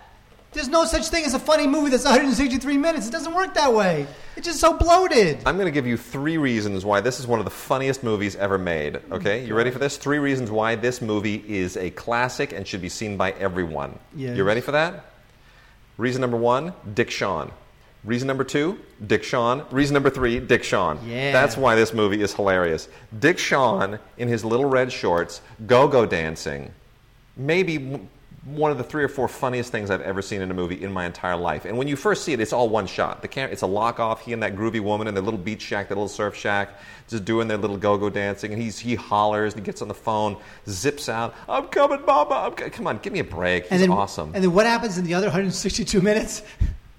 There's 0.57 0.69
no 0.71 0.87
such 0.87 1.09
thing 1.09 1.27
as 1.27 1.35
a 1.35 1.39
funny 1.39 1.67
movie 1.67 1.91
that's 1.91 2.05
163 2.05 2.79
minutes. 2.79 3.07
It 3.07 3.11
doesn't 3.11 3.35
work 3.35 3.53
that 3.55 3.75
way. 3.75 4.07
It's 4.37 4.47
just 4.47 4.59
so 4.59 4.73
bloated. 4.73 5.43
I'm 5.45 5.57
going 5.57 5.67
to 5.67 5.71
give 5.71 5.87
you 5.87 5.99
three 5.99 6.39
reasons 6.39 6.83
why 6.83 7.03
this 7.03 7.21
is 7.21 7.27
one 7.27 7.39
of 7.39 7.45
the 7.45 7.51
funniest 7.51 8.03
movies 8.03 8.37
ever 8.37 8.57
made. 8.57 8.99
Okay, 9.13 9.45
you 9.45 9.55
ready 9.55 9.71
for 9.71 9.79
this? 9.79 9.99
Three 9.99 10.17
reasons 10.17 10.51
why 10.51 10.75
this 10.75 11.03
movie 11.03 11.45
is 11.47 11.77
a 11.77 11.91
classic 11.91 12.55
and 12.55 12.67
should 12.67 12.81
be 12.81 12.89
seen 12.89 13.19
by 13.19 13.33
everyone. 13.33 13.99
Yes. 14.15 14.35
You 14.35 14.45
ready 14.45 14.63
for 14.63 14.73
that? 14.73 15.05
Reason 15.99 16.23
number 16.23 16.39
one: 16.39 16.73
Dick 16.95 17.11
Shawn. 17.11 17.53
Reason 18.03 18.27
number 18.27 18.45
two: 18.45 18.79
Dick 19.07 19.25
Shawn. 19.25 19.63
Reason 19.71 19.93
number 19.93 20.09
three: 20.09 20.41
Dick 20.41 20.65
Shawn. 20.65 20.99
Yeah. 21.07 21.33
That's 21.33 21.59
why 21.59 21.75
this 21.75 21.93
movie 21.93 22.23
is 22.23 22.33
hilarious. 22.33 22.89
Dick 23.19 23.39
Shawn 23.39 23.99
in 24.17 24.29
his 24.29 24.43
little 24.43 24.65
red 24.71 24.91
shorts, 24.91 25.43
go-go 25.67 26.07
dancing. 26.07 26.73
Maybe 27.37 28.09
one 28.47 28.71
of 28.71 28.79
the 28.79 28.85
three 28.85 29.03
or 29.03 29.09
four 29.09 29.27
funniest 29.27 29.73
things 29.73 29.91
I've 29.91 30.03
ever 30.03 30.23
seen 30.23 30.41
in 30.41 30.53
a 30.53 30.55
movie 30.55 30.81
in 30.81 30.93
my 30.93 31.05
entire 31.05 31.37
life. 31.37 31.65
And 31.65 31.77
when 31.77 31.89
you 31.89 31.97
first 31.97 32.23
see 32.23 32.33
it, 32.33 32.41
it's 32.41 32.53
all 32.53 32.69
one 32.69 32.87
shot. 32.87 33.21
The 33.21 33.29
camera, 33.29 33.53
it's 33.53 33.63
a 33.63 33.67
lock 33.67 33.99
off. 33.99 34.25
He 34.25 34.33
and 34.33 34.43
that 34.45 34.55
groovy 34.55 34.81
woman 34.81 35.09
in 35.09 35.15
their 35.15 35.23
little 35.23 35.39
beach 35.39 35.63
shack, 35.63 35.89
their 35.89 35.97
little 35.97 36.09
surf 36.09 36.37
shack, 36.37 36.79
just 37.09 37.25
doing 37.25 37.49
their 37.49 37.57
little 37.57 37.77
go-go 37.77 38.09
dancing. 38.09 38.53
And 38.53 38.63
he's, 38.63 38.79
he 38.79 38.95
hollers 38.95 39.55
and 39.55 39.63
he 39.63 39.67
gets 39.67 39.83
on 39.83 39.89
the 39.89 39.95
phone, 39.95 40.37
zips 40.69 41.09
out. 41.09 41.35
I'm 41.49 41.67
coming, 41.67 42.05
Mama. 42.07 42.35
I'm 42.35 42.53
co-" 42.53 42.71
Come 42.71 42.87
on, 42.87 42.99
give 42.99 43.13
me 43.13 43.19
a 43.19 43.25
break. 43.25 43.65
He's 43.65 43.73
and 43.73 43.83
then 43.83 43.91
awesome. 43.91 44.31
And 44.33 44.45
then 44.45 44.53
what 44.53 44.65
happens 44.67 44.97
in 44.97 45.05
the 45.05 45.15
other 45.15 45.27
162 45.27 46.01
minutes? 46.01 46.43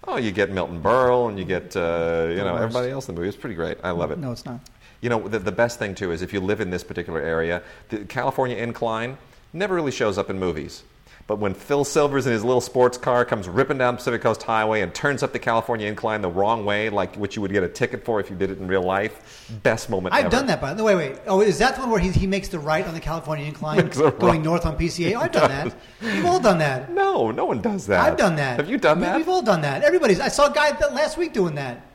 oh, 0.07 0.17
you 0.17 0.31
get 0.31 0.51
Milton 0.51 0.81
Berle 0.81 1.29
and 1.29 1.39
you 1.39 1.45
get 1.45 1.75
uh, 1.77 2.27
you 2.29 2.37
know 2.37 2.55
everybody 2.55 2.91
else 2.91 3.07
in 3.07 3.15
the 3.15 3.21
movie. 3.21 3.29
It's 3.29 3.37
pretty 3.37 3.55
great. 3.55 3.77
I 3.83 3.91
love 3.91 4.11
it. 4.11 4.17
No, 4.17 4.31
it's 4.31 4.45
not. 4.45 4.59
You 4.99 5.09
know, 5.09 5.27
the, 5.27 5.39
the 5.39 5.51
best 5.51 5.79
thing 5.79 5.95
too 5.95 6.11
is 6.11 6.21
if 6.21 6.33
you 6.33 6.39
live 6.39 6.59
in 6.59 6.71
this 6.71 6.83
particular 6.83 7.21
area, 7.21 7.61
the 7.89 7.99
California 8.05 8.57
Incline 8.57 9.17
never 9.53 9.75
really 9.75 9.91
shows 9.91 10.17
up 10.17 10.29
in 10.29 10.39
movies. 10.39 10.83
But 11.27 11.39
when 11.39 11.53
Phil 11.53 11.83
Silvers 11.83 12.25
in 12.25 12.31
his 12.31 12.45
little 12.45 12.61
sports 12.61 12.97
car 12.97 13.25
comes 13.25 13.49
ripping 13.49 13.77
down 13.77 13.97
Pacific 13.97 14.21
Coast 14.21 14.41
Highway 14.43 14.79
and 14.79 14.95
turns 14.95 15.23
up 15.23 15.33
the 15.33 15.39
California 15.39 15.85
Incline 15.85 16.21
the 16.21 16.29
wrong 16.29 16.63
way, 16.63 16.89
like 16.89 17.17
what 17.17 17.35
you 17.35 17.41
would 17.41 17.51
get 17.51 17.63
a 17.63 17.67
ticket 17.67 18.05
for 18.05 18.21
if 18.21 18.29
you 18.29 18.37
did 18.37 18.49
it 18.49 18.59
in 18.59 18.67
real 18.67 18.81
life, 18.81 19.45
best 19.61 19.89
moment 19.89 20.15
I've 20.15 20.25
ever. 20.25 20.31
done 20.31 20.47
that, 20.47 20.61
by 20.61 20.73
the 20.73 20.85
way. 20.85 20.95
Wait, 20.95 21.17
oh, 21.27 21.41
is 21.41 21.59
that 21.59 21.75
the 21.75 21.81
one 21.81 21.91
where 21.91 21.99
he, 21.99 22.11
he 22.11 22.27
makes 22.27 22.47
the 22.47 22.59
right 22.59 22.87
on 22.87 22.93
the 22.93 23.01
California 23.01 23.45
incline, 23.45 23.89
going 23.89 24.15
right. 24.21 24.41
north 24.41 24.65
on 24.65 24.77
PCH? 24.77 25.15
I've 25.21 25.33
done 25.33 25.49
that. 25.49 25.75
We've 26.01 26.25
all 26.25 26.39
done 26.39 26.59
that. 26.59 26.93
No, 26.93 27.29
no 27.31 27.43
one 27.43 27.61
does 27.61 27.87
that. 27.87 27.99
I've 27.99 28.17
done 28.17 28.37
that. 28.37 28.57
Have 28.57 28.69
you 28.69 28.77
done 28.77 29.01
that? 29.01 29.17
We've 29.17 29.27
all 29.27 29.41
done 29.41 29.61
that. 29.61 29.83
Everybody's. 29.83 30.21
I 30.21 30.29
saw 30.29 30.49
a 30.49 30.53
guy 30.53 30.71
that 30.71 30.93
last 30.93 31.17
week 31.17 31.33
doing 31.33 31.55
that. 31.55 31.85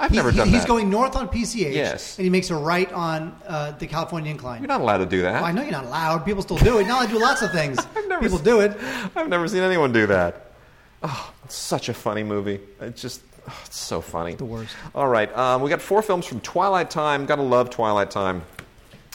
I've 0.00 0.10
He- 0.10 0.16
never 0.16 0.30
he- 0.30 0.36
done 0.38 0.48
He's 0.48 0.62
that. 0.62 0.68
going 0.68 0.88
north 0.90 1.14
on 1.14 1.28
PCH. 1.28 1.74
Yes. 1.74 2.16
And 2.18 2.24
he 2.24 2.30
makes 2.30 2.48
a 2.50 2.56
right 2.56 2.90
on 2.92 3.36
uh, 3.46 3.72
the 3.72 3.86
California 3.86 4.30
incline. 4.30 4.60
You're 4.62 4.68
not 4.68 4.80
allowed 4.80 4.98
to 4.98 5.06
do 5.06 5.22
that. 5.22 5.34
Well, 5.34 5.44
I 5.44 5.52
know 5.52 5.62
you're 5.62 5.70
not 5.72 5.84
allowed. 5.84 6.24
People 6.24 6.42
still 6.42 6.56
do 6.56 6.78
it. 6.78 6.86
Now 6.86 6.98
I 6.98 7.06
do 7.06 7.18
lots 7.18 7.42
of 7.42 7.52
things. 7.52 7.78
never 8.08 8.22
People 8.22 8.38
do 8.38 8.60
it. 8.60 8.76
I've 9.14 9.28
never 9.28 9.46
seen 9.46 9.62
anyone 9.62 9.92
do 9.92 10.06
that. 10.06 10.46
Oh, 11.02 11.32
it's 11.44 11.54
such 11.54 11.88
a 11.88 11.94
funny 11.94 12.22
movie. 12.22 12.60
It's 12.80 13.00
just, 13.00 13.20
oh, 13.48 13.58
it's 13.66 13.78
so 13.78 14.00
funny. 14.00 14.34
The 14.34 14.44
worst. 14.44 14.74
All 14.94 15.08
right, 15.08 15.34
um, 15.36 15.62
we 15.62 15.68
got 15.70 15.80
four 15.82 16.02
films 16.02 16.24
from 16.26 16.40
Twilight 16.40 16.90
Time. 16.90 17.26
Gotta 17.26 17.42
love 17.42 17.70
Twilight 17.70 18.10
Time. 18.10 18.42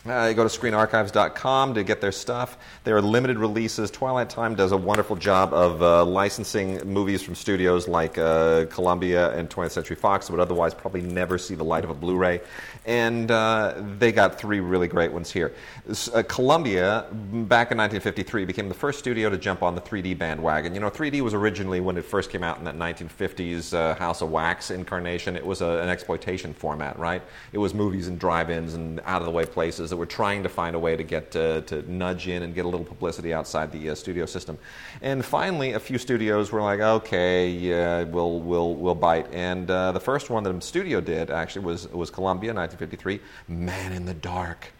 Uh, 0.07 0.27
you 0.27 0.35
go 0.35 0.47
to 0.47 0.59
screenarchives.com 0.59 1.73
to 1.73 1.83
get 1.83 1.99
their 1.99 2.11
stuff. 2.11 2.59
There 2.83 2.95
are 2.95 3.01
limited 3.01 3.39
releases. 3.39 3.89
Twilight 3.89 4.29
Time 4.29 4.53
does 4.53 4.71
a 4.71 4.77
wonderful 4.77 5.15
job 5.15 5.51
of 5.51 5.81
uh, 5.81 6.05
licensing 6.05 6.77
movies 6.87 7.23
from 7.23 7.33
studios 7.33 7.87
like 7.87 8.19
uh, 8.19 8.65
Columbia 8.69 9.35
and 9.35 9.49
20th 9.49 9.71
Century 9.71 9.95
Fox 9.95 10.27
that 10.27 10.33
would 10.33 10.39
otherwise 10.39 10.75
probably 10.75 11.01
never 11.01 11.39
see 11.39 11.55
the 11.55 11.63
light 11.63 11.83
of 11.83 11.89
a 11.89 11.95
Blu 11.95 12.17
ray. 12.17 12.41
And 12.85 13.31
uh, 13.31 13.81
they 13.97 14.11
got 14.11 14.39
three 14.39 14.59
really 14.59 14.87
great 14.87 15.11
ones 15.11 15.31
here. 15.31 15.55
Uh, 15.89 16.21
Columbia, 16.27 17.07
back 17.11 17.71
in 17.71 17.77
1953, 17.79 18.45
became 18.45 18.69
the 18.69 18.75
first 18.75 18.99
studio 18.99 19.31
to 19.31 19.39
jump 19.39 19.63
on 19.63 19.73
the 19.73 19.81
3D 19.81 20.19
bandwagon. 20.19 20.75
You 20.75 20.81
know, 20.81 20.91
3D 20.91 21.21
was 21.21 21.33
originally, 21.33 21.79
when 21.79 21.97
it 21.97 22.05
first 22.05 22.29
came 22.29 22.43
out 22.43 22.59
in 22.59 22.63
that 22.65 22.77
1950s 22.77 23.73
uh, 23.73 23.95
House 23.95 24.21
of 24.21 24.29
Wax 24.29 24.69
incarnation, 24.69 25.35
it 25.35 25.43
was 25.43 25.61
a, 25.61 25.79
an 25.79 25.89
exploitation 25.89 26.53
format, 26.53 26.99
right? 26.99 27.23
It 27.53 27.57
was 27.57 27.73
movies 27.73 28.07
and 28.07 28.19
drive 28.19 28.51
ins 28.51 28.75
and 28.75 28.99
out 29.05 29.23
of 29.23 29.25
the 29.25 29.31
way 29.31 29.47
places 29.47 29.94
that 29.95 29.99
were 29.99 30.05
trying 30.05 30.43
to 30.43 30.49
find 30.49 30.75
a 30.75 30.79
way 30.79 30.97
to 30.97 31.03
get 31.03 31.34
uh, 31.38 31.62
to 31.62 31.89
nudge 31.89 32.27
in 32.27 32.43
and 32.43 32.53
get 32.53 32.65
a 32.65 32.67
little 32.67 32.86
publicity 32.86 33.34
outside 33.34 33.71
the 33.71 33.89
uh, 33.89 33.95
studio 33.95 34.25
system. 34.25 34.58
And 35.01 35.23
finally, 35.23 35.71
a 35.71 35.79
few 35.79 35.97
studios 35.97 36.51
were 36.51 36.62
like, 36.62 36.81
okay, 36.81 37.49
yeah, 37.49 38.03
we'll, 38.03 38.41
we'll, 38.41 38.75
we'll 38.75 38.95
bite. 38.95 39.34
And 39.34 39.71
uh, 39.71 39.93
the 39.93 40.01
first 40.01 40.29
one 40.29 40.43
that 40.43 40.53
a 40.53 40.62
studio 40.62 40.99
did 40.99 41.31
actually 41.31 41.65
was, 41.65 41.88
was 41.88 42.10
Columbia, 42.12 42.53
1953, 42.53 43.21
Man 43.47 43.93
in 43.93 44.05
the 44.05 44.13
Dark. 44.13 44.73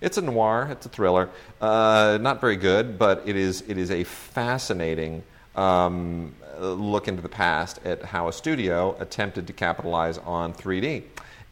It's 0.00 0.18
a 0.18 0.22
noir. 0.22 0.68
It's 0.70 0.86
a 0.86 0.88
thriller. 0.88 1.30
Uh, 1.60 2.18
not 2.20 2.40
very 2.40 2.56
good, 2.56 2.96
but 2.96 3.22
it 3.26 3.34
is. 3.34 3.64
It 3.66 3.76
is 3.76 3.90
a 3.90 4.04
fascinating 4.04 5.24
um, 5.56 6.32
look 6.60 7.08
into 7.08 7.22
the 7.22 7.28
past 7.28 7.80
at 7.84 8.04
how 8.04 8.28
a 8.28 8.32
studio 8.32 8.96
attempted 9.00 9.48
to 9.48 9.52
capitalize 9.52 10.18
on 10.18 10.54
3D. 10.54 11.02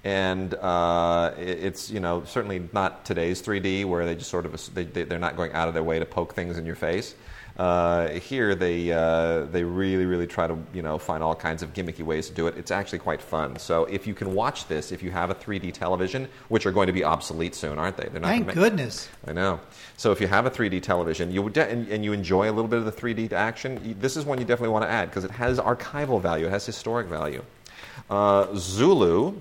And 0.05 0.55
uh, 0.55 1.35
it's 1.39 1.91
you 1.91 2.01
know 2.01 2.23
certainly 2.25 2.69
not 2.73 3.05
today's 3.05 3.43
3D 3.43 3.85
where 3.85 4.05
they 4.07 4.15
just 4.15 4.31
sort 4.31 4.47
of 4.47 4.75
they, 4.75 4.85
they- 4.85 5.03
they're 5.05 5.19
not 5.19 5.37
going 5.37 5.53
out 5.53 5.69
of 5.69 5.75
their 5.75 5.83
way 5.83 5.99
to 5.99 6.07
poke 6.07 6.35
things 6.35 6.57
in 6.59 6.65
your 6.65 6.77
face. 6.77 7.15
Uh, 7.59 8.11
here 8.11 8.55
they 8.55 8.93
uh, 8.93 9.45
they 9.47 9.65
really 9.65 10.07
really 10.07 10.29
try 10.29 10.47
to 10.47 10.57
you 10.73 10.81
know 10.83 10.97
find 10.97 11.25
all 11.25 11.35
kinds 11.35 11.65
of 11.65 11.73
gimmicky 11.75 12.05
ways 12.05 12.29
to 12.29 12.35
do 12.35 12.47
it. 12.47 12.57
It's 12.57 12.71
actually 12.71 13.01
quite 13.01 13.21
fun. 13.21 13.59
So 13.59 13.87
if 13.87 14.07
you 14.07 14.15
can 14.15 14.33
watch 14.33 14.69
this, 14.69 14.93
if 14.93 15.03
you 15.03 15.11
have 15.11 15.31
a 15.31 15.35
3D 15.35 15.73
television, 15.75 16.29
which 16.49 16.65
are 16.67 16.71
going 16.71 16.87
to 16.87 16.93
be 16.93 17.03
obsolete 17.03 17.57
soon, 17.57 17.77
aren't 17.81 17.97
they? 17.97 18.09
They're 18.09 18.21
not 18.21 18.29
Thank 18.29 18.47
make- 18.47 18.55
goodness. 18.55 19.09
I 19.27 19.33
know. 19.33 19.59
So 19.97 20.13
if 20.13 20.21
you 20.21 20.29
have 20.29 20.47
a 20.47 20.51
3D 20.51 20.81
television, 20.85 21.33
you 21.33 21.51
de- 21.51 21.69
and, 21.69 21.89
and 21.89 22.05
you 22.05 22.13
enjoy 22.13 22.49
a 22.49 22.53
little 22.53 22.69
bit 22.69 22.79
of 22.79 22.85
the 22.85 22.93
3D 22.93 23.33
action, 23.33 23.97
this 23.99 24.17
is 24.17 24.25
one 24.25 24.39
you 24.39 24.45
definitely 24.45 24.73
want 24.73 24.85
to 24.85 24.89
add 24.91 25.11
because 25.11 25.25
it 25.25 25.33
has 25.33 25.59
archival 25.59 26.23
value, 26.23 26.47
it 26.47 26.51
has 26.51 26.65
historic 26.65 27.09
value. 27.09 27.43
Uh, 28.09 28.55
Zulu, 28.55 29.35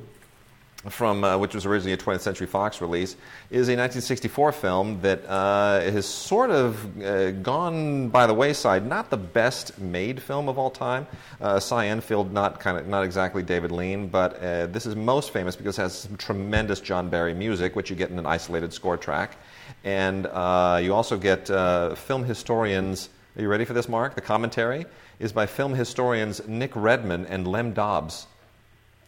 from 0.90 1.24
uh, 1.24 1.38
which 1.38 1.54
was 1.56 1.66
originally 1.66 1.94
a 1.94 1.98
20th 1.98 2.22
Century 2.22 2.48
Fox 2.48 2.82
release, 2.82 3.14
is 3.50 3.68
a 3.68 3.76
1964 3.76 4.52
film 4.52 5.02
that 5.02 5.26
uh, 5.28 5.82
has 5.82 6.06
sort 6.06 6.50
of 6.50 7.02
uh, 7.02 7.32
gone 7.32 8.10
by 8.10 8.28
the 8.28 8.34
wayside. 8.34 8.86
Not 8.86 9.10
the 9.10 9.18
best 9.18 9.80
made 9.80 10.22
film 10.22 10.48
of 10.48 10.58
all 10.58 10.70
time. 10.70 11.08
Uh, 11.42 11.60
Cy 11.60 11.88
Enfield, 11.88 12.32
not 12.32 12.60
kind 12.60 12.78
of 12.78 12.88
not 12.88 13.04
exactly 13.04 13.44
David 13.44 13.72
Lean, 13.72 14.08
but 14.08 14.42
uh, 14.42 14.68
this 14.68 14.86
is 14.86 14.96
most 14.96 15.32
famous 15.32 15.56
because 15.56 15.78
it 15.78 15.82
has 15.82 15.94
some 15.94 16.16
tremendous 16.16 16.80
John 16.80 17.10
Barry 17.10 17.34
music, 17.34 17.76
which 17.76 17.90
you 17.90 17.96
get 17.96 18.12
in 18.12 18.20
an 18.20 18.26
isolated 18.26 18.72
score 18.72 18.98
track, 18.98 19.38
and 19.84 20.28
uh, 20.28 20.80
you 20.82 20.94
also 20.94 21.18
get 21.18 21.50
uh, 21.50 21.96
film 21.96 22.24
historians. 22.24 23.10
Are 23.36 23.42
you 23.42 23.50
ready 23.50 23.66
for 23.66 23.74
this, 23.74 23.90
Mark? 23.90 24.16
The 24.16 24.22
commentary 24.22 24.86
is 25.20 25.32
by 25.32 25.48
film 25.48 25.74
historians 25.74 26.48
Nick 26.48 26.72
Redman 26.76 27.26
and 27.26 27.48
Lem 27.48 27.74
Dobbs. 27.74 28.28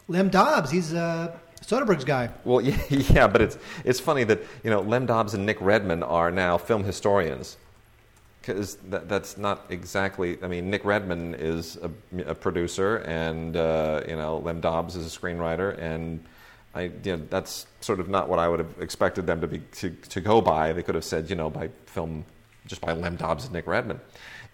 Lem 0.08 0.28
Dobbs, 0.28 0.72
he's 0.72 0.92
uh, 0.92 1.36
Soderbergh's 1.62 2.04
guy. 2.04 2.30
Well, 2.44 2.60
yeah, 2.60 2.80
yeah, 2.88 3.26
but 3.26 3.42
it's 3.42 3.58
it's 3.84 4.00
funny 4.00 4.24
that 4.24 4.40
you 4.64 4.70
know 4.70 4.80
Lem 4.80 5.06
Dobbs 5.06 5.34
and 5.34 5.46
Nick 5.46 5.60
Redman 5.60 6.02
are 6.02 6.30
now 6.30 6.58
film 6.58 6.84
historians 6.84 7.56
because 8.40 8.76
that, 8.76 9.08
that's 9.08 9.36
not 9.36 9.66
exactly. 9.68 10.38
I 10.42 10.48
mean, 10.48 10.70
Nick 10.70 10.84
Redman 10.84 11.34
is 11.34 11.76
a, 11.76 11.90
a 12.30 12.34
producer, 12.34 12.98
and 12.98 13.56
uh, 13.56 14.02
you 14.08 14.16
know 14.16 14.38
Lem 14.38 14.60
Dobbs 14.60 14.96
is 14.96 15.14
a 15.14 15.18
screenwriter, 15.18 15.78
and 15.78 16.24
I 16.74 16.82
you 16.82 17.16
know, 17.16 17.22
that's 17.28 17.66
sort 17.80 18.00
of 18.00 18.08
not 18.08 18.28
what 18.28 18.38
I 18.38 18.48
would 18.48 18.60
have 18.60 18.74
expected 18.80 19.26
them 19.26 19.40
to 19.40 19.46
be 19.46 19.58
to, 19.58 19.90
to 19.90 20.20
go 20.20 20.40
by. 20.40 20.72
They 20.72 20.82
could 20.82 20.94
have 20.94 21.04
said 21.04 21.28
you 21.28 21.36
know 21.36 21.50
by 21.50 21.68
film 21.86 22.24
just 22.66 22.80
by 22.80 22.92
Lem 22.92 23.16
Dobbs 23.16 23.44
and 23.44 23.52
Nick 23.52 23.66
Redman. 23.66 24.00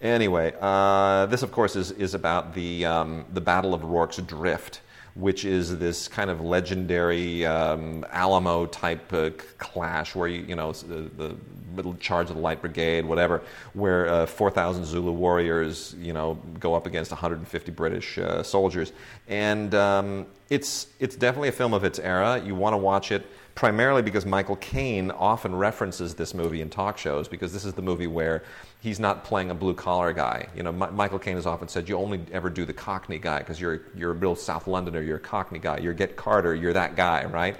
Anyway, 0.01 0.53
uh, 0.61 1.25
this 1.27 1.41
of 1.41 1.51
course 1.51 1.75
is 1.75 1.91
is 1.91 2.13
about 2.13 2.53
the 2.53 2.85
um, 2.85 3.25
the 3.33 3.41
Battle 3.41 3.73
of 3.73 3.83
Rorke's 3.83 4.17
Drift 4.17 4.81
which 5.17 5.45
is 5.45 5.77
this 5.79 6.07
kind 6.07 6.29
of 6.29 6.41
legendary 6.41 7.45
um, 7.45 8.05
Alamo 8.11 8.65
type 8.67 9.11
uh, 9.13 9.31
clash 9.57 10.15
where 10.15 10.27
you, 10.27 10.43
you 10.43 10.55
know 10.55 10.71
the, 10.71 11.09
the 11.17 11.35
middle 11.75 11.95
charge 11.95 12.29
of 12.29 12.35
the 12.35 12.41
Light 12.41 12.61
Brigade, 12.61 13.05
whatever, 13.05 13.41
where 13.73 14.07
uh, 14.09 14.25
4,000 14.25 14.85
Zulu 14.85 15.11
warriors, 15.11 15.95
you 15.99 16.11
know, 16.11 16.35
go 16.59 16.73
up 16.73 16.85
against 16.85 17.11
150 17.11 17.71
British 17.71 18.17
uh, 18.17 18.43
soldiers, 18.43 18.91
and 19.27 19.73
um, 19.75 20.25
it's 20.49 20.87
it's 20.99 21.15
definitely 21.15 21.49
a 21.49 21.53
film 21.53 21.73
of 21.73 21.83
its 21.83 21.99
era. 21.99 22.41
You 22.43 22.55
want 22.55 22.73
to 22.73 22.77
watch 22.77 23.11
it 23.11 23.25
primarily 23.55 24.03
because 24.03 24.23
Michael 24.23 24.55
Caine 24.57 25.09
often 25.09 25.55
references 25.55 26.13
this 26.13 26.35
movie 26.35 26.61
in 26.61 26.69
talk 26.69 26.97
shows 26.97 27.27
because 27.27 27.53
this 27.53 27.65
is 27.65 27.73
the 27.73 27.81
movie 27.81 28.05
where 28.05 28.43
he's 28.87 28.99
not 28.99 29.25
playing 29.25 29.51
a 29.51 29.53
blue 29.53 29.73
collar 29.73 30.13
guy. 30.13 30.47
You 30.55 30.63
know, 30.63 30.71
Mi- 30.71 30.91
Michael 30.91 31.19
Caine 31.19 31.35
has 31.35 31.45
often 31.45 31.67
said 31.67 31.89
you 31.89 31.97
only 31.97 32.21
ever 32.31 32.49
do 32.49 32.65
the 32.65 32.73
Cockney 32.73 33.19
guy 33.19 33.39
because 33.39 33.59
you're 33.59 33.81
you're 33.95 34.11
a 34.11 34.13
real 34.13 34.35
South 34.35 34.65
Londoner, 34.67 35.01
you're 35.01 35.17
a 35.17 35.19
Cockney 35.19 35.59
guy, 35.59 35.79
you're 35.79 35.93
Get 35.93 36.15
Carter, 36.15 36.55
you're 36.55 36.73
that 36.73 36.95
guy, 36.95 37.25
right? 37.25 37.57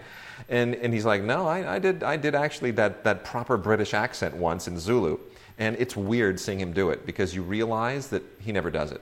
And 0.50 0.76
and 0.76 0.94
he's 0.94 1.06
like, 1.06 1.22
no, 1.22 1.46
I, 1.46 1.76
I 1.76 1.80
did 1.80 2.02
I 2.04 2.18
did 2.18 2.34
actually 2.34 2.72
that 2.72 3.04
that 3.04 3.26
proper 3.26 3.58
British 3.58 3.94
accent 3.94 4.36
once 4.36 4.68
in 4.68 4.80
Zulu, 4.80 5.20
and 5.58 5.76
it's 5.78 5.96
weird 5.98 6.40
seeing 6.40 6.60
him 6.60 6.72
do 6.72 6.90
it 6.90 7.06
because 7.06 7.36
you 7.36 7.44
realize 7.44 8.08
that 8.08 8.24
he 8.40 8.52
never 8.52 8.72
does 8.72 8.92
it 8.92 9.02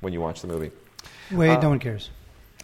when 0.00 0.12
you 0.12 0.20
watch 0.20 0.40
the 0.40 0.48
movie. 0.48 0.70
Wait, 1.30 1.60
no 1.60 1.68
one 1.68 1.78
cares. 1.78 2.10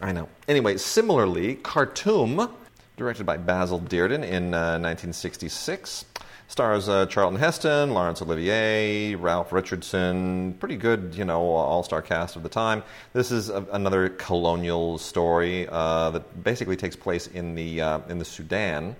I 0.01 0.13
know. 0.13 0.29
Anyway, 0.49 0.79
similarly, 0.79 1.57
Khartoum, 1.57 2.51
directed 2.97 3.25
by 3.25 3.37
Basil 3.37 3.79
Dearden 3.79 4.25
in 4.25 4.55
uh, 4.55 4.79
1966, 4.81 6.07
stars 6.53 6.87
uh, 6.87 7.07
Charlton 7.07 7.39
Heston, 7.39 7.95
Laurence 7.95 8.21
Olivier, 8.21 9.15
Ralph 9.15 9.53
Richardson. 9.53 10.53
Pretty 10.61 10.77
good, 10.77 11.15
you 11.17 11.25
know, 11.25 11.41
all-star 11.41 12.03
cast 12.03 12.37
of 12.37 12.43
the 12.43 12.51
time. 12.51 12.83
This 13.15 13.33
is 13.33 13.49
a, 13.49 13.67
another 13.73 14.11
colonial 14.11 14.99
story 14.99 15.67
uh, 15.71 16.11
that 16.11 16.45
basically 16.45 16.77
takes 16.77 16.95
place 16.95 17.27
in 17.27 17.55
the 17.55 17.81
uh, 17.81 18.01
in 18.11 18.19
the 18.19 18.25
Sudan. 18.27 18.95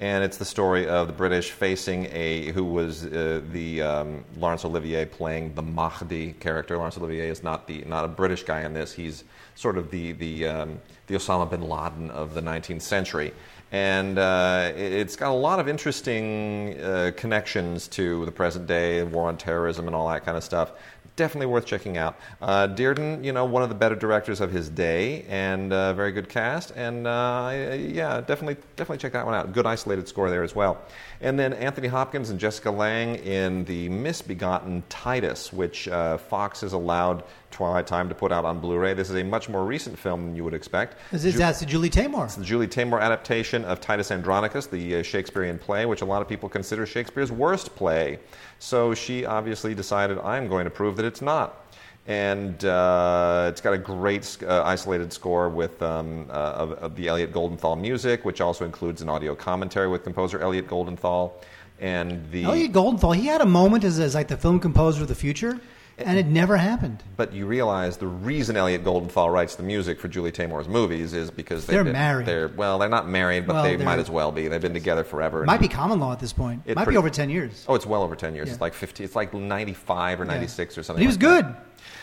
And 0.00 0.24
it's 0.24 0.36
the 0.36 0.44
story 0.44 0.88
of 0.88 1.06
the 1.06 1.12
British 1.12 1.52
facing 1.52 2.06
a 2.10 2.50
who 2.50 2.64
was 2.64 3.06
uh, 3.06 3.40
the 3.52 3.82
um, 3.82 4.24
Laurence 4.36 4.64
Olivier 4.64 5.06
playing 5.06 5.54
the 5.54 5.62
Mahdi 5.62 6.32
character. 6.32 6.76
Laurence 6.76 6.98
Olivier 6.98 7.28
is 7.28 7.44
not 7.44 7.68
the 7.68 7.82
not 7.86 8.04
a 8.04 8.08
British 8.08 8.42
guy 8.42 8.62
in 8.62 8.74
this. 8.74 8.92
He's 8.92 9.22
sort 9.54 9.78
of 9.78 9.92
the 9.92 10.10
the 10.12 10.48
um, 10.48 10.80
the 11.06 11.14
Osama 11.14 11.48
bin 11.48 11.62
Laden 11.62 12.10
of 12.10 12.34
the 12.34 12.40
19th 12.40 12.82
century, 12.82 13.32
and 13.72 14.18
uh, 14.18 14.72
it- 14.76 14.92
it's 14.92 15.16
got 15.16 15.30
a 15.30 15.34
lot 15.34 15.58
of 15.60 15.68
interesting 15.68 16.78
uh, 16.80 17.12
connections 17.16 17.88
to 17.88 18.24
the 18.24 18.32
present 18.32 18.66
day, 18.66 19.02
war 19.02 19.28
on 19.28 19.36
terrorism, 19.36 19.86
and 19.86 19.94
all 19.96 20.08
that 20.08 20.24
kind 20.24 20.36
of 20.36 20.44
stuff. 20.44 20.72
Definitely 21.16 21.46
worth 21.46 21.64
checking 21.64 21.96
out. 21.96 22.16
Uh, 22.42 22.68
Dearden, 22.68 23.24
you 23.24 23.32
know, 23.32 23.46
one 23.46 23.62
of 23.62 23.70
the 23.70 23.74
better 23.74 23.94
directors 23.94 24.42
of 24.42 24.52
his 24.52 24.68
day, 24.68 25.24
and 25.30 25.72
uh, 25.72 25.94
very 25.94 26.12
good 26.12 26.28
cast. 26.28 26.72
And 26.76 27.06
uh, 27.06 27.74
yeah, 27.74 28.20
definitely, 28.20 28.56
definitely 28.76 28.98
check 28.98 29.12
that 29.14 29.24
one 29.24 29.34
out. 29.34 29.50
Good 29.54 29.64
isolated 29.64 30.08
score 30.08 30.28
there 30.28 30.42
as 30.42 30.54
well. 30.54 30.76
And 31.22 31.38
then 31.38 31.54
Anthony 31.54 31.88
Hopkins 31.88 32.28
and 32.28 32.38
Jessica 32.38 32.70
Lange 32.70 33.14
in 33.16 33.64
the 33.64 33.88
misbegotten 33.88 34.82
Titus, 34.90 35.54
which 35.54 35.88
uh, 35.88 36.18
Fox 36.18 36.60
has 36.60 36.74
allowed 36.74 37.24
Twilight 37.50 37.86
Time 37.86 38.08
to 38.08 38.14
put 38.14 38.32
out 38.32 38.44
on 38.44 38.60
Blu-ray. 38.60 38.94
This 38.94 39.10
is 39.10 39.16
a 39.16 39.24
much 39.24 39.48
more 39.48 39.64
recent 39.64 39.98
film 39.98 40.26
than 40.26 40.36
you 40.36 40.44
would 40.44 40.54
expect. 40.54 40.96
This 41.10 41.24
is, 41.24 41.36
that's 41.36 41.60
the 41.60 41.66
Julie 41.66 41.90
Taymor. 41.90 42.24
It's 42.24 42.34
the 42.36 42.44
Julie 42.44 42.68
Taymor 42.68 43.00
adaptation 43.00 43.64
of 43.64 43.80
Titus 43.80 44.10
Andronicus, 44.10 44.66
the 44.66 44.96
uh, 44.96 45.02
Shakespearean 45.02 45.58
play, 45.58 45.86
which 45.86 46.02
a 46.02 46.04
lot 46.04 46.22
of 46.22 46.28
people 46.28 46.48
consider 46.48 46.86
Shakespeare's 46.86 47.32
worst 47.32 47.74
play. 47.76 48.18
So 48.58 48.94
she 48.94 49.24
obviously 49.24 49.74
decided, 49.74 50.18
I'm 50.18 50.48
going 50.48 50.64
to 50.64 50.70
prove 50.70 50.96
that 50.96 51.04
it's 51.04 51.22
not. 51.22 51.62
And 52.08 52.64
uh, 52.64 53.46
it's 53.50 53.60
got 53.60 53.72
a 53.72 53.78
great 53.78 54.38
uh, 54.42 54.62
isolated 54.64 55.12
score 55.12 55.48
with 55.48 55.82
um, 55.82 56.26
uh, 56.30 56.32
of, 56.32 56.72
of 56.74 56.94
the 56.94 57.08
Elliot 57.08 57.32
Goldenthal 57.32 57.80
music, 57.80 58.24
which 58.24 58.40
also 58.40 58.64
includes 58.64 59.02
an 59.02 59.08
audio 59.08 59.34
commentary 59.34 59.88
with 59.88 60.04
composer 60.04 60.38
Elliot 60.38 60.68
Goldenthal. 60.68 61.32
And 61.80 62.30
the 62.30 62.44
Elliot 62.44 62.72
Goldenthal, 62.72 63.16
he 63.16 63.26
had 63.26 63.40
a 63.40 63.46
moment 63.46 63.82
as, 63.82 63.98
as 63.98 64.14
like 64.14 64.28
the 64.28 64.36
film 64.36 64.60
composer 64.60 65.02
of 65.02 65.08
the 65.08 65.16
future, 65.16 65.60
and 65.98 66.18
it 66.18 66.26
never 66.26 66.56
happened. 66.56 67.02
But 67.16 67.32
you 67.32 67.46
realize 67.46 67.96
the 67.96 68.06
reason 68.06 68.56
Elliot 68.56 68.84
Goldenthal 68.84 69.32
writes 69.32 69.54
the 69.56 69.62
music 69.62 69.98
for 69.98 70.08
Julie 70.08 70.32
Taymor's 70.32 70.68
movies 70.68 71.14
is 71.14 71.30
because 71.30 71.66
They're 71.66 71.84
been- 71.84 71.94
married. 71.94 72.26
They're 72.26 72.48
well, 72.48 72.78
they're 72.78 72.88
not 72.88 73.08
married, 73.08 73.46
but 73.46 73.54
Well, 73.54 73.64
they 73.64 73.76
might 73.78 73.98
as 73.98 74.10
well 74.10 74.30
be. 74.32 74.48
They've 74.48 74.60
been 74.60 74.74
together 74.74 75.04
forever. 75.04 75.44
Might 75.44 75.60
be 75.60 75.68
common 75.68 75.98
law 76.00 76.12
at 76.12 76.20
this 76.20 76.32
point. 76.32 76.62
It 76.66 76.76
Might 76.76 76.84
pretty- 76.84 76.94
be 76.96 76.98
over 76.98 77.10
10 77.10 77.30
years. 77.30 77.64
Oh, 77.68 77.74
it's 77.74 77.86
well 77.86 78.02
over 78.02 78.14
ten 78.16 78.34
years. 78.34 78.48
Yeah. 78.48 78.52
It's 78.54 78.60
like 78.60 78.74
fifty. 78.74 79.04
It's 79.04 79.16
like 79.16 79.32
ninety-five 79.32 80.20
or 80.20 80.24
Yeah. 80.24 80.32
ninety-six 80.32 80.76
or 80.76 80.80
But 80.80 80.86
something. 80.86 81.00
he 81.02 81.06
was 81.06 81.16
like 81.16 81.20
good. 81.20 81.44
that. 81.46 81.62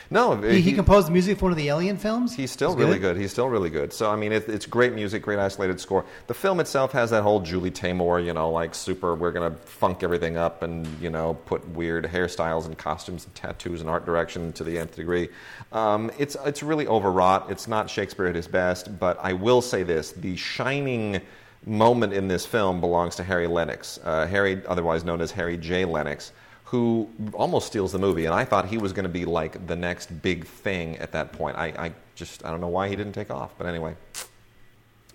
No, 0.10 0.40
He, 0.40 0.62
he 0.62 0.74
composed 0.74 1.12
music 1.12 1.40
for 1.40 1.46
one 1.46 1.54
of 1.54 1.58
the 1.58 1.70
Alien 1.70 1.98
films. 1.98 2.36
He's 2.36 2.52
still 2.52 2.74
It's 2.74 2.80
really 2.80 3.00
good. 3.00 3.18
He's 3.18 3.32
still 3.32 3.50
really 3.50 3.72
good. 3.72 3.92
So 3.92 4.12
I 4.12 4.16
mean, 4.16 4.32
it, 4.32 4.48
it's 4.48 4.66
great 4.66 4.94
music, 4.94 5.24
great 5.24 5.40
isolated 5.40 5.80
score. 5.80 6.06
The 6.28 6.34
film 6.34 6.60
itself 6.60 6.92
has 6.92 7.10
that 7.10 7.24
whole 7.24 7.40
Julie 7.40 7.72
Taymor, 7.72 8.24
you 8.24 8.34
know, 8.34 8.52
like 8.52 8.76
super. 8.76 9.16
We're 9.16 9.32
gonna 9.32 9.56
funk 9.66 10.04
everything 10.04 10.38
up 10.38 10.62
and 10.62 10.86
you 11.02 11.10
know 11.10 11.34
put 11.46 11.68
weird 11.70 12.06
hairstyles 12.06 12.66
and 12.66 12.78
costumes 12.78 13.26
and 13.26 13.34
tattoos 13.34 13.82
and 13.82 13.90
art 13.90 14.06
direction 14.06 14.54
to 14.54 14.64
the 14.64 14.78
nth 14.78 14.96
degree. 14.96 15.30
Um, 15.72 16.12
it's 16.20 16.38
it's 16.46 16.62
really 16.62 16.88
overwrought. 16.88 17.50
It's 17.50 17.68
not 17.68 17.90
Shakespeare 17.90 18.28
at 18.28 18.36
his 18.36 18.48
best. 18.48 19.00
But 19.00 19.18
I 19.22 19.34
will 19.34 19.62
say 19.62 19.84
this: 19.84 20.12
the 20.12 20.36
shining 20.36 21.22
moment 21.66 22.14
in 22.14 22.28
this 22.28 22.46
film 22.46 22.82
belongs 22.82 23.16
to 23.16 23.24
Harry 23.24 23.48
Lennix. 23.48 24.00
Uh, 24.04 24.28
Harry, 24.28 24.62
otherwise 24.68 25.04
known 25.04 25.22
as 25.22 25.32
Harry 25.32 25.58
J. 25.58 25.86
Lennix 25.86 26.32
who 26.74 27.08
almost 27.34 27.68
steals 27.68 27.92
the 27.92 28.00
movie. 28.00 28.26
And 28.26 28.34
I 28.34 28.46
thought 28.46 28.66
he 28.66 28.80
was 28.80 28.94
going 28.94 29.04
to 29.04 29.10
be 29.10 29.26
like 29.26 29.68
the 29.68 29.76
next 29.76 30.08
big 30.24 30.48
thing 30.48 30.98
at 30.98 31.12
that 31.12 31.32
point. 31.32 31.56
I, 31.56 31.68
I 31.68 31.92
just, 32.16 32.44
I 32.44 32.50
don't 32.50 32.62
know 32.62 32.68
why 32.68 32.90
he 32.90 32.96
didn't 32.96 33.14
take 33.14 33.30
off. 33.30 33.52
But 33.60 33.68
anyway. 33.68 33.96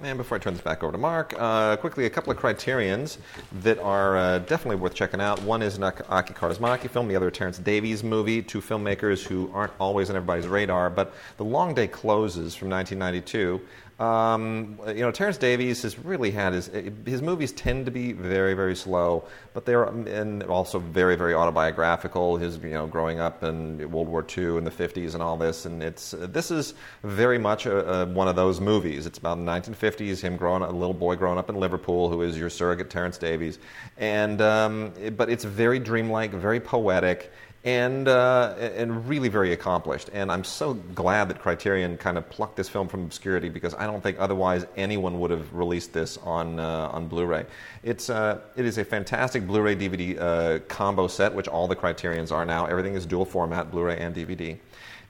And 0.01 0.17
before 0.17 0.37
I 0.37 0.39
turn 0.39 0.55
this 0.55 0.63
back 0.63 0.85
over 0.85 0.93
to 0.93 0.99
Mark, 0.99 1.35
uh, 1.37 1.77
quickly 1.79 2.07
a 2.07 2.11
couple 2.11 2.31
of 2.31 2.39
criterions 2.39 3.19
that 3.63 3.81
are 3.81 4.17
uh, 4.17 4.39
definitely 4.39 4.77
worth 4.77 4.95
checking 4.95 5.21
out. 5.21 5.43
One 5.43 5.61
is 5.61 5.77
an 5.77 5.83
Aki 5.83 6.35
Kaurismäki 6.35 6.89
film, 6.89 7.09
the 7.09 7.17
other 7.17 7.27
a 7.27 7.33
Terence 7.33 7.59
Davies 7.59 8.05
movie, 8.05 8.41
two 8.41 8.61
filmmakers 8.61 9.27
who 9.27 9.51
aren't 9.53 9.73
always 9.81 10.11
on 10.11 10.15
everybody's 10.15 10.47
radar. 10.47 10.91
But 10.91 11.13
The 11.39 11.45
Long 11.45 11.75
Day 11.75 11.89
Closes 11.89 12.55
from 12.55 12.71
1992. 12.71 13.61
Um, 13.99 14.79
you 14.87 15.01
know, 15.01 15.11
Terence 15.11 15.39
Davies 15.39 15.83
has 15.83 15.99
really 15.99 16.31
had 16.31 16.53
his 16.53 16.71
his 17.05 17.21
movies 17.21 17.51
tend 17.51 17.87
to 17.87 17.91
be 17.91 18.13
very 18.13 18.55
very 18.55 18.77
slow, 18.77 19.25
but 19.55 19.65
they're 19.65 19.83
and 19.85 20.45
also 20.45 20.79
very 20.79 21.17
very 21.17 21.35
autobiographical. 21.35 22.37
His 22.37 22.59
you 22.59 22.71
know 22.71 22.87
growing 22.87 23.19
up 23.19 23.43
in 23.43 23.91
World 23.91 24.07
War 24.07 24.25
II 24.37 24.57
in 24.57 24.63
the 24.63 24.71
50s 24.71 25.15
and 25.15 25.23
all 25.23 25.37
this, 25.37 25.67
and 25.67 25.83
it's 25.83 26.15
this 26.17 26.53
is 26.53 26.75
very 27.03 27.39
much 27.39 27.67
a, 27.67 28.03
a, 28.03 28.07
one 28.07 28.29
of 28.29 28.37
those 28.37 28.61
movies. 28.61 29.05
It's 29.05 29.19
about 29.19 29.37
the 29.37 29.45
1950s, 29.45 30.21
him 30.21 30.37
growing 30.37 30.63
a 30.63 30.71
little 30.71 30.95
boy 30.95 31.17
growing 31.17 31.39
up 31.39 31.51
in 31.51 31.57
Liverpool, 31.57 32.09
who 32.09 32.23
is 32.23 32.39
your 32.39 32.51
surrogate 32.51 32.91
Terence 32.91 33.19
Davies, 33.19 33.59
and 33.97 34.41
um, 34.41 34.93
but 35.17 35.29
it's 35.29 35.43
very 35.43 35.81
dreamlike, 35.81 36.31
very 36.31 36.61
poetic 36.61 37.33
and 37.65 38.07
uh, 38.07 38.55
and 38.59 39.09
really 39.09 39.29
very 39.29 39.53
accomplished. 39.53 40.11
And 40.13 40.31
I'm 40.31 40.45
so 40.45 40.75
glad 40.75 41.29
that 41.29 41.41
Criterion 41.41 41.97
kind 41.97 42.17
of 42.17 42.29
plucked 42.31 42.57
this 42.57 42.69
film 42.69 42.89
from 42.89 43.05
obscurity 43.05 43.49
because 43.49 43.75
I 43.75 43.87
don't 43.87 44.03
think 44.03 44.19
otherwise 44.21 44.67
anyone 44.77 45.19
would 45.21 45.31
have 45.31 45.53
released 45.53 45.93
this 45.93 46.19
on 46.19 46.61
uh, 46.61 46.91
on 46.93 47.09
Blu-ray. 47.09 47.47
It's 47.83 48.11
uh, 48.11 48.41
it 48.57 48.65
is 48.65 48.79
a 48.79 48.85
fantastic 48.85 49.47
Blu-ray 49.47 49.77
DVD 49.77 50.19
uh, 50.19 50.59
combo 50.69 51.09
set, 51.09 51.35
which 51.35 51.49
all 51.49 51.67
the 51.67 51.77
Criterions 51.77 52.31
are 52.31 52.47
now. 52.47 52.67
Everything 52.67 52.95
is 52.95 53.05
dual 53.07 53.25
format, 53.25 53.71
Blu-ray 53.71 53.99
and 53.99 54.15
DVD. 54.15 54.59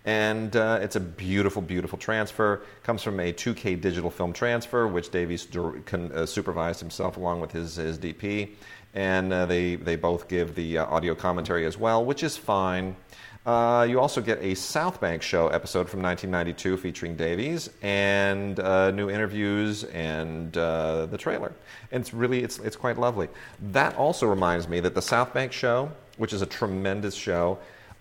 And 0.05 0.57
uh, 0.57 0.79
it's 0.81 0.97
a 0.97 1.01
beautiful, 1.01 1.61
beautiful 1.61 1.99
transfer. 1.99 2.63
Comes 2.83 3.03
from 3.03 3.21
a 3.21 3.31
2K 3.31 3.79
digital 3.79 4.11
film 4.11 4.33
transfer, 4.33 4.89
which 4.89 5.11
Davies 5.11 5.47
uh, 5.55 6.25
supervised 6.25 6.81
himself 6.81 7.19
along 7.19 7.41
with 7.41 7.53
his, 7.53 7.75
his 7.75 7.99
DP 7.99 8.51
and 8.95 9.33
uh, 9.33 9.47
they, 9.47 9.77
they 9.77 9.97
both 9.97 10.29
give 10.29 10.55
the 10.55 10.79
uh, 10.79 10.87
audio 10.87 11.15
commentary 11.15 11.67
as 11.67 11.79
well, 11.79 12.05
which 12.05 12.23
is 12.23 12.37
fine. 12.37 12.97
Uh, 13.47 13.87
you 13.89 13.99
also 13.99 14.21
get 14.21 14.39
a 14.43 14.55
South 14.55 15.01
Bank 15.01 15.23
Show 15.23 15.49
episode 15.49 15.89
from 15.89 16.03
1992 16.03 16.77
featuring 16.77 17.17
Davies 17.17 17.71
and 17.81 18.61
uh, 18.61 18.91
new 18.91 19.09
interviews 19.09 19.85
and 19.85 20.55
uh, 20.59 21.07
the 21.07 21.17
trailer. 21.17 21.55
And 21.91 22.03
it's 22.03 22.13
really 22.13 22.43
it's 22.43 22.59
it's 22.59 22.77
quite 22.77 22.99
lovely. 22.99 23.29
That 23.73 23.97
also 23.97 24.27
reminds 24.27 24.69
me 24.69 24.81
that 24.81 24.95
the 24.95 25.01
South 25.01 25.33
Bank 25.33 25.53
Show, 25.53 25.91
which 26.19 26.35
is 26.35 26.43
a 26.43 26.47
tremendous 26.47 27.15
show, 27.15 27.59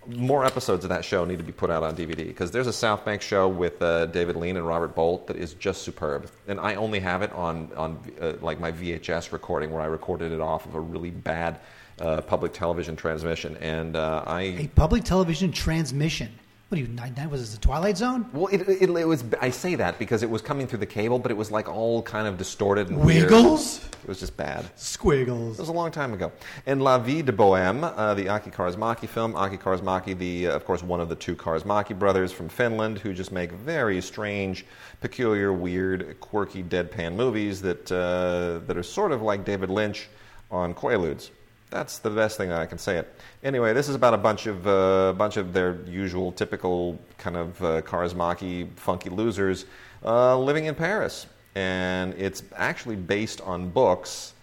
more 0.08 0.46
episodes 0.46 0.86
of 0.86 0.90
that 0.90 1.04
show 1.04 1.26
need 1.26 1.38
to 1.38 1.44
be 1.44 1.52
put 1.52 1.70
out 1.70 1.84
on 1.84 1.96
DVD 1.96 2.28
because 2.28 2.52
there's 2.52 2.68
a 2.68 2.74
South 2.74 3.04
Bank 3.04 3.22
show 3.22 3.48
with 3.48 3.82
uh, 3.82 4.06
David 4.08 4.36
Lean 4.36 4.58
and 4.58 4.66
Robert 4.66 4.96
Bolt 4.96 5.28
that 5.28 5.36
is 5.36 5.54
just 5.56 5.82
superb, 5.82 6.30
and 6.48 6.60
I 6.60 6.76
only 6.76 7.00
have 7.00 7.22
it 7.22 7.32
on 7.34 7.72
on 7.76 8.00
uh, 8.22 8.34
like 8.42 8.60
my 8.60 8.72
VHS 8.72 9.32
recording 9.32 9.72
where 9.72 9.82
I 9.82 9.86
recorded 9.86 10.32
it 10.32 10.40
off 10.40 10.66
of 10.66 10.76
a 10.76 10.80
really 10.80 11.12
bad 11.12 11.60
uh, 12.00 12.22
public 12.22 12.54
television 12.54 12.96
transmission, 12.96 13.58
and 13.58 13.96
uh, 13.96 14.24
I 14.26 14.42
A 14.42 14.68
public 14.76 15.04
television 15.04 15.52
transmission. 15.52 16.32
What 16.70 16.76
do 16.76 16.82
you, 16.82 16.90
nine, 16.90 17.14
nine, 17.16 17.30
was 17.30 17.40
this 17.40 17.54
the 17.54 17.62
Twilight 17.62 17.96
Zone? 17.96 18.26
well, 18.34 18.48
it, 18.48 18.68
it, 18.68 18.90
it 18.90 19.08
was. 19.08 19.24
I 19.40 19.52
say 19.52 19.76
that 19.76 19.98
because 19.98 20.22
it 20.22 20.30
was 20.30 20.42
coming 20.42 20.68
through 20.68 20.80
the 20.80 20.86
cable, 20.86 21.18
but 21.18 21.32
it 21.32 21.38
was 21.38 21.50
like 21.50 21.70
all 21.70 22.02
kind 22.02 22.28
of 22.28 22.38
distorted 22.38 22.90
and 22.90 23.06
weird. 23.06 23.32
Wiggles? 23.32 23.86
It 24.04 24.10
was 24.10 24.20
just 24.20 24.36
bad. 24.36 24.70
Squiggles. 24.76 25.60
It 25.60 25.62
was 25.62 25.70
a 25.70 25.74
long 25.74 25.92
time 25.92 26.14
ago. 26.14 26.30
And 26.66 26.82
La 26.82 26.98
Vie 26.98 27.22
de 27.22 27.32
Bohème, 27.32 27.86
uh, 27.96 28.14
the 28.16 28.28
Aki 28.28 28.52
Kaurismäki 28.52 29.08
film. 29.08 29.34
Aki 29.38 29.56
Kaurismäki, 29.56 30.18
the 30.18 30.48
uh, 30.48 30.56
of 30.58 30.66
course 30.66 30.84
one 30.84 31.00
of 31.00 31.08
the 31.08 31.16
two 31.16 31.38
Kaurismäki 31.38 31.98
brothers 31.98 32.34
from 32.34 32.50
Finland, 32.50 33.00
who 33.00 33.14
just 33.14 33.32
make 33.32 33.54
very 33.54 34.02
strange, 34.02 34.66
peculiar, 35.00 35.54
weird, 35.54 36.20
quirky, 36.20 36.64
deadpan 36.64 37.16
movies 37.16 37.62
that 37.62 37.90
uh, 37.94 38.60
that 38.68 38.76
are 38.76 38.84
sort 38.84 39.14
of 39.14 39.22
like 39.22 39.46
David 39.46 39.70
Lynch 39.70 40.10
on 40.52 40.74
Quaaludes. 40.74 41.30
That's 41.70 42.00
the 42.00 42.10
best 42.10 42.38
thing 42.38 42.50
that 42.50 42.62
I 42.62 42.66
can 42.66 42.78
say 42.78 42.98
it. 42.98 43.14
Anyway, 43.44 43.74
this 43.74 43.90
is 43.90 43.96
about 43.96 44.14
a 44.14 44.18
bunch 44.18 44.46
of 44.48 44.66
uh, 44.66 45.14
bunch 45.18 45.36
of 45.36 45.52
their 45.52 45.80
usual, 45.86 46.32
typical 46.32 46.98
kind 47.18 47.36
of 47.36 47.62
uh, 47.62 47.82
funky 47.82 49.10
losers 49.10 49.66
uh, 50.06 50.38
living 50.38 50.66
in 50.66 50.76
Paris. 50.76 51.28
and 51.56 52.14
it's 52.14 52.44
actually 52.56 52.96
based 52.96 53.42
on 53.42 53.70
books 53.70 54.34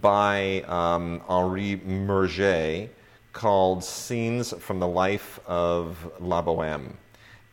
by 0.00 0.62
um, 0.62 1.20
Henri 1.28 1.76
Murger 1.84 2.88
called 3.32 3.84
Scenes 3.84 4.54
from 4.58 4.80
the 4.80 4.88
Life 4.88 5.38
of 5.46 6.10
La 6.20 6.40
Boheme. 6.40 6.96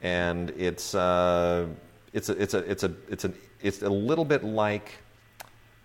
And 0.02 0.52
it's, 0.52 0.96
uh, 0.96 1.68
it's, 2.14 2.30
a, 2.30 2.42
it's, 2.42 2.54
a, 2.54 2.60
it's, 2.60 2.84
a, 2.84 2.94
it's, 3.10 3.26
a, 3.26 3.34
it's 3.62 3.82
a 3.82 3.90
little 3.90 4.26
bit 4.26 4.44
like 4.44 5.01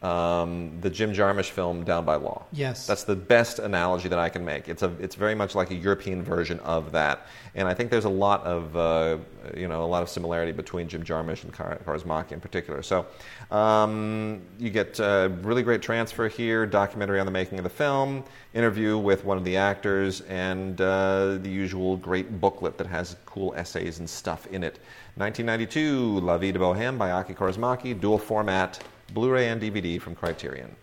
um, 0.02 0.78
the 0.82 0.90
Jim 0.90 1.12
Jarmusch 1.12 1.50
film 1.50 1.82
Down 1.82 2.04
by 2.04 2.16
Law. 2.16 2.44
Yes. 2.52 2.86
That's 2.86 3.04
the 3.04 3.16
best 3.16 3.58
analogy 3.58 4.08
that 4.08 4.18
I 4.18 4.28
can 4.28 4.44
make. 4.44 4.68
It's, 4.68 4.82
a, 4.82 4.92
it's 5.00 5.14
very 5.14 5.34
much 5.34 5.54
like 5.54 5.70
a 5.70 5.74
European 5.74 6.22
version 6.22 6.60
of 6.60 6.92
that. 6.92 7.26
And 7.54 7.66
I 7.66 7.72
think 7.72 7.90
there's 7.90 8.04
a 8.04 8.10
lot 8.10 8.44
of, 8.44 8.76
uh, 8.76 9.16
you 9.56 9.68
know, 9.68 9.82
a 9.82 9.86
lot 9.86 10.02
of 10.02 10.10
similarity 10.10 10.52
between 10.52 10.86
Jim 10.86 11.02
Jarmusch 11.02 11.44
and 11.44 11.52
Kar- 11.52 11.78
Kaurismäki 11.86 12.32
in 12.32 12.40
particular. 12.40 12.82
So 12.82 13.06
um, 13.50 14.42
you 14.58 14.68
get 14.68 15.00
a 15.00 15.34
really 15.42 15.62
great 15.62 15.80
transfer 15.80 16.28
here, 16.28 16.66
documentary 16.66 17.18
on 17.18 17.24
the 17.24 17.32
making 17.32 17.58
of 17.58 17.64
the 17.64 17.70
film, 17.70 18.22
interview 18.52 18.98
with 18.98 19.24
one 19.24 19.38
of 19.38 19.44
the 19.44 19.56
actors, 19.56 20.20
and 20.22 20.78
uh, 20.78 21.38
the 21.38 21.48
usual 21.48 21.96
great 21.96 22.38
booklet 22.38 22.76
that 22.76 22.86
has 22.86 23.16
cool 23.24 23.54
essays 23.54 23.98
and 23.98 24.08
stuff 24.08 24.46
in 24.48 24.62
it. 24.62 24.78
1992, 25.16 26.20
La 26.20 26.36
Vie 26.36 26.52
de 26.52 26.58
Bohème 26.58 26.98
by 26.98 27.10
Aki 27.10 27.32
Kaurismäki, 27.32 27.98
dual 27.98 28.18
format, 28.18 28.78
Blu-ray 29.12 29.48
and 29.48 29.60
DVD 29.60 30.00
from 30.00 30.14
Criterion. 30.14 30.74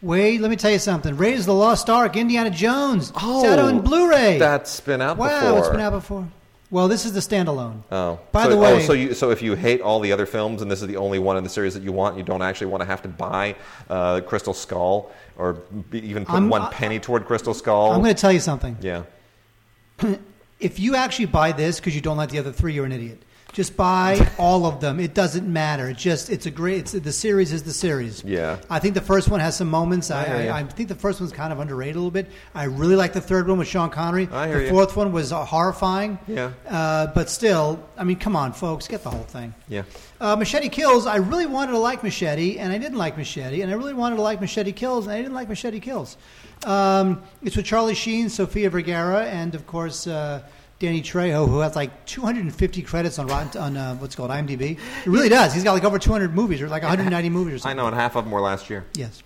Wait, 0.00 0.40
let 0.40 0.50
me 0.50 0.56
tell 0.56 0.70
you 0.70 0.78
something. 0.78 1.16
Raiders 1.16 1.40
of 1.40 1.46
the 1.46 1.54
Lost 1.54 1.90
Ark, 1.90 2.16
Indiana 2.16 2.50
Jones. 2.50 3.10
it's 3.10 3.18
out 3.24 3.58
on 3.58 3.80
Blu-ray. 3.80 4.36
Oh, 4.36 4.38
That's 4.38 4.80
been 4.80 5.00
out 5.00 5.16
wow, 5.16 5.40
before. 5.40 5.58
it's 5.58 5.68
been 5.70 5.80
out 5.80 5.92
before. 5.92 6.28
Well, 6.70 6.86
this 6.86 7.04
is 7.06 7.14
the 7.14 7.20
standalone. 7.20 7.82
Oh, 7.90 8.20
By 8.30 8.44
so, 8.44 8.50
the 8.50 8.56
way- 8.58 8.72
oh, 8.74 8.78
so 8.80 8.92
you, 8.92 9.14
so 9.14 9.30
if 9.30 9.40
you 9.42 9.54
hate 9.54 9.80
all 9.80 10.00
the 10.00 10.12
other 10.12 10.26
films 10.26 10.60
and 10.62 10.70
this 10.70 10.82
is 10.82 10.86
the 10.88 10.98
only 10.98 11.18
one 11.18 11.36
in 11.38 11.42
the 11.42 11.48
series 11.50 11.74
that 11.74 11.82
you 11.82 11.92
want, 11.92 12.16
you 12.18 12.22
don't 12.22 12.42
actually 12.42 12.66
want 12.68 12.82
to 12.82 12.86
have 12.86 13.00
to 13.02 13.08
buy 13.08 13.56
uh, 13.88 14.20
Crystal 14.20 14.52
Skull 14.54 15.10
or 15.38 15.54
be, 15.54 16.06
even 16.06 16.24
put 16.26 16.34
I'm- 16.34 16.48
one 16.50 16.62
I- 16.62 16.70
penny 16.70 17.00
toward 17.00 17.24
Crystal 17.24 17.54
Skull. 17.54 17.92
I'm 17.92 18.02
going 18.02 18.14
to 18.14 18.20
tell 18.20 18.32
you 18.32 18.40
something. 18.40 18.76
yeah, 18.80 19.04
If 20.60 20.78
you 20.80 20.96
actually 20.96 21.26
buy 21.26 21.52
this 21.52 21.78
because 21.80 21.94
you 21.94 22.00
don't 22.00 22.16
like 22.16 22.30
the 22.30 22.38
other 22.40 22.50
three, 22.52 22.74
you're 22.74 22.84
an 22.84 22.90
idiot. 22.92 23.22
Just 23.52 23.76
buy 23.76 24.30
all 24.38 24.66
of 24.66 24.80
them. 24.80 25.00
It 25.00 25.14
doesn't 25.14 25.50
matter. 25.50 25.88
It's 25.88 26.02
just 26.02 26.28
it's 26.30 26.46
a 26.46 26.50
great. 26.50 26.80
It's, 26.80 26.92
the 26.92 27.10
series 27.12 27.50
is 27.52 27.62
the 27.62 27.72
series. 27.72 28.22
Yeah. 28.22 28.58
I 28.68 28.78
think 28.78 28.94
the 28.94 29.00
first 29.00 29.30
one 29.30 29.40
has 29.40 29.56
some 29.56 29.68
moments. 29.68 30.10
I, 30.10 30.24
I 30.24 30.46
I. 30.48 30.58
I 30.58 30.62
think 30.64 30.88
the 30.90 30.94
first 30.94 31.18
one's 31.18 31.32
kind 31.32 31.52
of 31.52 31.58
underrated 31.58 31.96
a 31.96 31.98
little 31.98 32.10
bit. 32.10 32.30
I 32.54 32.64
really 32.64 32.94
like 32.94 33.14
the 33.14 33.22
third 33.22 33.48
one 33.48 33.58
with 33.58 33.66
Sean 33.66 33.88
Connery. 33.90 34.28
I 34.30 34.46
hear 34.48 34.58
the 34.58 34.64
you. 34.64 34.70
fourth 34.70 34.96
one 34.96 35.12
was 35.12 35.32
uh, 35.32 35.44
horrifying. 35.44 36.18
Yeah. 36.28 36.52
Uh, 36.68 37.06
but 37.08 37.30
still, 37.30 37.82
I 37.96 38.04
mean, 38.04 38.18
come 38.18 38.36
on, 38.36 38.52
folks, 38.52 38.86
get 38.86 39.02
the 39.02 39.10
whole 39.10 39.24
thing. 39.24 39.54
yeah. 39.66 39.82
Uh, 40.20 40.36
Machete 40.36 40.68
Kills. 40.68 41.06
I 41.06 41.16
really 41.16 41.46
wanted 41.46 41.72
to 41.72 41.78
like 41.78 42.02
Machete, 42.02 42.58
and 42.58 42.72
I 42.72 42.78
didn't 42.78 42.98
like 42.98 43.16
Machete, 43.16 43.62
and 43.62 43.70
I 43.72 43.74
really 43.74 43.94
wanted 43.94 44.16
to 44.16 44.22
like 44.22 44.40
Machete 44.40 44.72
Kills, 44.72 45.06
and 45.06 45.14
I 45.14 45.18
didn't 45.18 45.34
like 45.34 45.48
Machete 45.48 45.80
Kills. 45.80 46.16
Um, 46.66 47.22
it's 47.42 47.56
with 47.56 47.64
Charlie 47.64 47.94
Sheen, 47.94 48.28
Sofia 48.28 48.68
Vergara, 48.68 49.24
and 49.26 49.54
of 49.54 49.66
course 49.66 50.06
uh, 50.06 50.42
Danny 50.78 51.02
Trejo, 51.02 51.48
who 51.48 51.58
has 51.58 51.74
like 51.74 52.06
250 52.06 52.82
credits 52.82 53.18
on 53.18 53.26
Rotten 53.26 53.60
on 53.60 53.76
uh, 53.76 53.96
what's 53.96 54.14
called 54.14 54.30
IMDb. 54.30 54.72
It 54.72 55.06
really 55.06 55.28
does. 55.28 55.52
He's 55.52 55.64
got 55.64 55.72
like 55.72 55.84
over 55.84 55.98
200 55.98 56.34
movies, 56.34 56.62
or 56.62 56.68
like 56.68 56.82
190 56.82 57.28
movies, 57.30 57.64
or 57.64 57.68
I 57.68 57.74
know, 57.74 57.86
and 57.86 57.96
half 57.96 58.14
of 58.16 58.24
them 58.24 58.30
were 58.30 58.40
last 58.40 58.70
year. 58.70 58.84
Yes. 58.94 59.22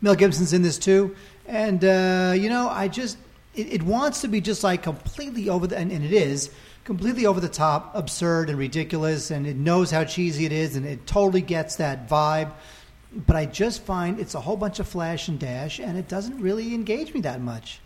Mel 0.00 0.14
Gibson's 0.14 0.52
in 0.52 0.62
this 0.62 0.78
too, 0.78 1.16
and 1.46 1.82
uh, 1.84 2.34
you 2.36 2.48
know, 2.48 2.68
I 2.68 2.88
just 2.88 3.16
it, 3.54 3.72
it 3.72 3.82
wants 3.82 4.20
to 4.22 4.28
be 4.28 4.40
just 4.40 4.62
like 4.62 4.82
completely 4.82 5.48
over 5.48 5.66
the, 5.66 5.78
and, 5.78 5.90
and 5.90 6.04
it 6.04 6.12
is 6.12 6.50
completely 6.84 7.26
over 7.26 7.40
the 7.40 7.48
top, 7.48 7.94
absurd 7.94 8.50
and 8.50 8.58
ridiculous, 8.58 9.30
and 9.30 9.46
it 9.46 9.56
knows 9.56 9.90
how 9.90 10.04
cheesy 10.04 10.44
it 10.44 10.52
is, 10.52 10.76
and 10.76 10.84
it 10.86 11.06
totally 11.06 11.40
gets 11.40 11.76
that 11.76 12.08
vibe. 12.08 12.52
But 13.12 13.36
I 13.36 13.46
just 13.46 13.82
find 13.82 14.20
it's 14.20 14.34
a 14.34 14.40
whole 14.40 14.56
bunch 14.56 14.80
of 14.80 14.86
flash 14.86 15.28
and 15.28 15.38
dash, 15.38 15.78
and 15.78 15.96
it 15.96 16.08
doesn't 16.08 16.40
really 16.40 16.74
engage 16.74 17.14
me 17.14 17.22
that 17.22 17.40
much. 17.40 17.80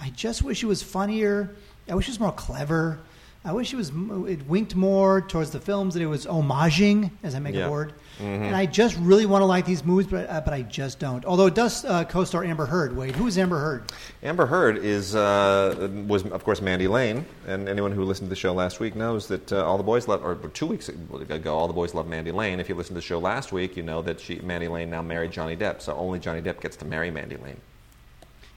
I 0.00 0.10
just 0.10 0.42
wish 0.42 0.62
it 0.62 0.66
was 0.66 0.82
funnier. 0.82 1.54
I 1.88 1.94
wish 1.94 2.08
it 2.08 2.12
was 2.12 2.20
more 2.20 2.32
clever. 2.32 2.98
I 3.44 3.52
wish 3.52 3.72
it 3.72 3.76
was 3.76 3.90
it 4.28 4.44
winked 4.48 4.74
more 4.74 5.20
towards 5.20 5.50
the 5.50 5.60
films 5.60 5.94
that 5.94 6.02
it 6.02 6.06
was 6.06 6.26
homaging, 6.26 7.12
as 7.22 7.36
I 7.36 7.38
make 7.38 7.54
Yeah. 7.54 7.66
a 7.68 7.70
word. 7.70 7.92
And 8.18 8.56
I 8.56 8.66
just 8.66 8.96
really 8.96 9.24
want 9.26 9.42
to 9.42 9.46
like 9.46 9.66
these 9.66 9.84
movies, 9.84 10.06
but 10.10 10.28
uh, 10.28 10.40
but 10.40 10.52
I 10.52 10.62
just 10.62 10.98
don't. 10.98 11.24
Although 11.24 11.46
it 11.46 11.54
does 11.54 11.84
uh, 11.84 12.02
co-star 12.04 12.42
Amber 12.44 12.64
Heard. 12.66 12.96
Wade, 12.96 13.14
who 13.14 13.26
is 13.28 13.36
Amber 13.38 13.60
Heard? 13.60 13.92
Amber 14.22 14.46
Heard 14.46 14.78
is 14.78 15.14
uh, 15.14 15.88
was 16.08 16.24
of 16.24 16.42
course 16.42 16.60
Mandy 16.60 16.88
Lane, 16.88 17.24
and 17.46 17.68
anyone 17.68 17.92
who 17.92 18.02
listened 18.04 18.26
to 18.26 18.30
the 18.30 18.34
show 18.36 18.52
last 18.52 18.80
week 18.80 18.96
knows 18.96 19.28
that 19.28 19.52
uh, 19.52 19.64
all 19.64 19.76
the 19.76 19.84
boys 19.84 20.08
love, 20.08 20.24
or 20.24 20.34
two 20.48 20.66
weeks 20.66 20.88
ago, 20.88 21.56
all 21.56 21.68
the 21.68 21.74
boys 21.74 21.94
love 21.94 22.08
Mandy 22.08 22.32
Lane. 22.32 22.58
If 22.58 22.68
you 22.68 22.74
listened 22.74 22.94
to 22.96 23.00
the 23.00 23.06
show 23.06 23.18
last 23.20 23.52
week, 23.52 23.76
you 23.76 23.82
know 23.84 24.02
that 24.02 24.18
she 24.18 24.40
Mandy 24.40 24.66
Lane 24.66 24.90
now 24.90 25.02
married 25.02 25.30
Johnny 25.30 25.56
Depp, 25.56 25.80
so 25.82 25.94
only 25.94 26.18
Johnny 26.18 26.40
Depp 26.42 26.60
gets 26.60 26.76
to 26.78 26.84
marry 26.84 27.12
Mandy 27.12 27.36
Lane. 27.36 27.60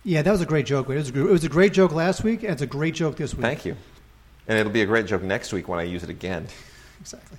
Yeah, 0.04 0.22
that 0.22 0.32
was 0.32 0.42
a 0.42 0.46
great 0.46 0.66
joke. 0.66 0.90
It 0.90 0.96
was 0.96 1.10
a, 1.10 1.28
it 1.28 1.32
was 1.32 1.44
a 1.44 1.50
great 1.50 1.74
joke 1.74 1.92
last 1.92 2.24
week, 2.24 2.44
and 2.44 2.52
it's 2.52 2.62
a 2.62 2.68
great 2.68 2.96
joke 2.96 3.18
this 3.18 3.34
week. 3.34 3.42
Thank 3.42 3.66
you, 3.66 3.76
and 4.48 4.58
it'll 4.58 4.72
be 4.72 4.82
a 4.82 4.86
great 4.86 5.06
joke 5.06 5.22
next 5.22 5.52
week 5.54 5.68
when 5.68 5.80
I 5.80 5.84
use 5.84 6.04
it 6.04 6.10
again. 6.10 6.48
Exactly. 7.02 7.38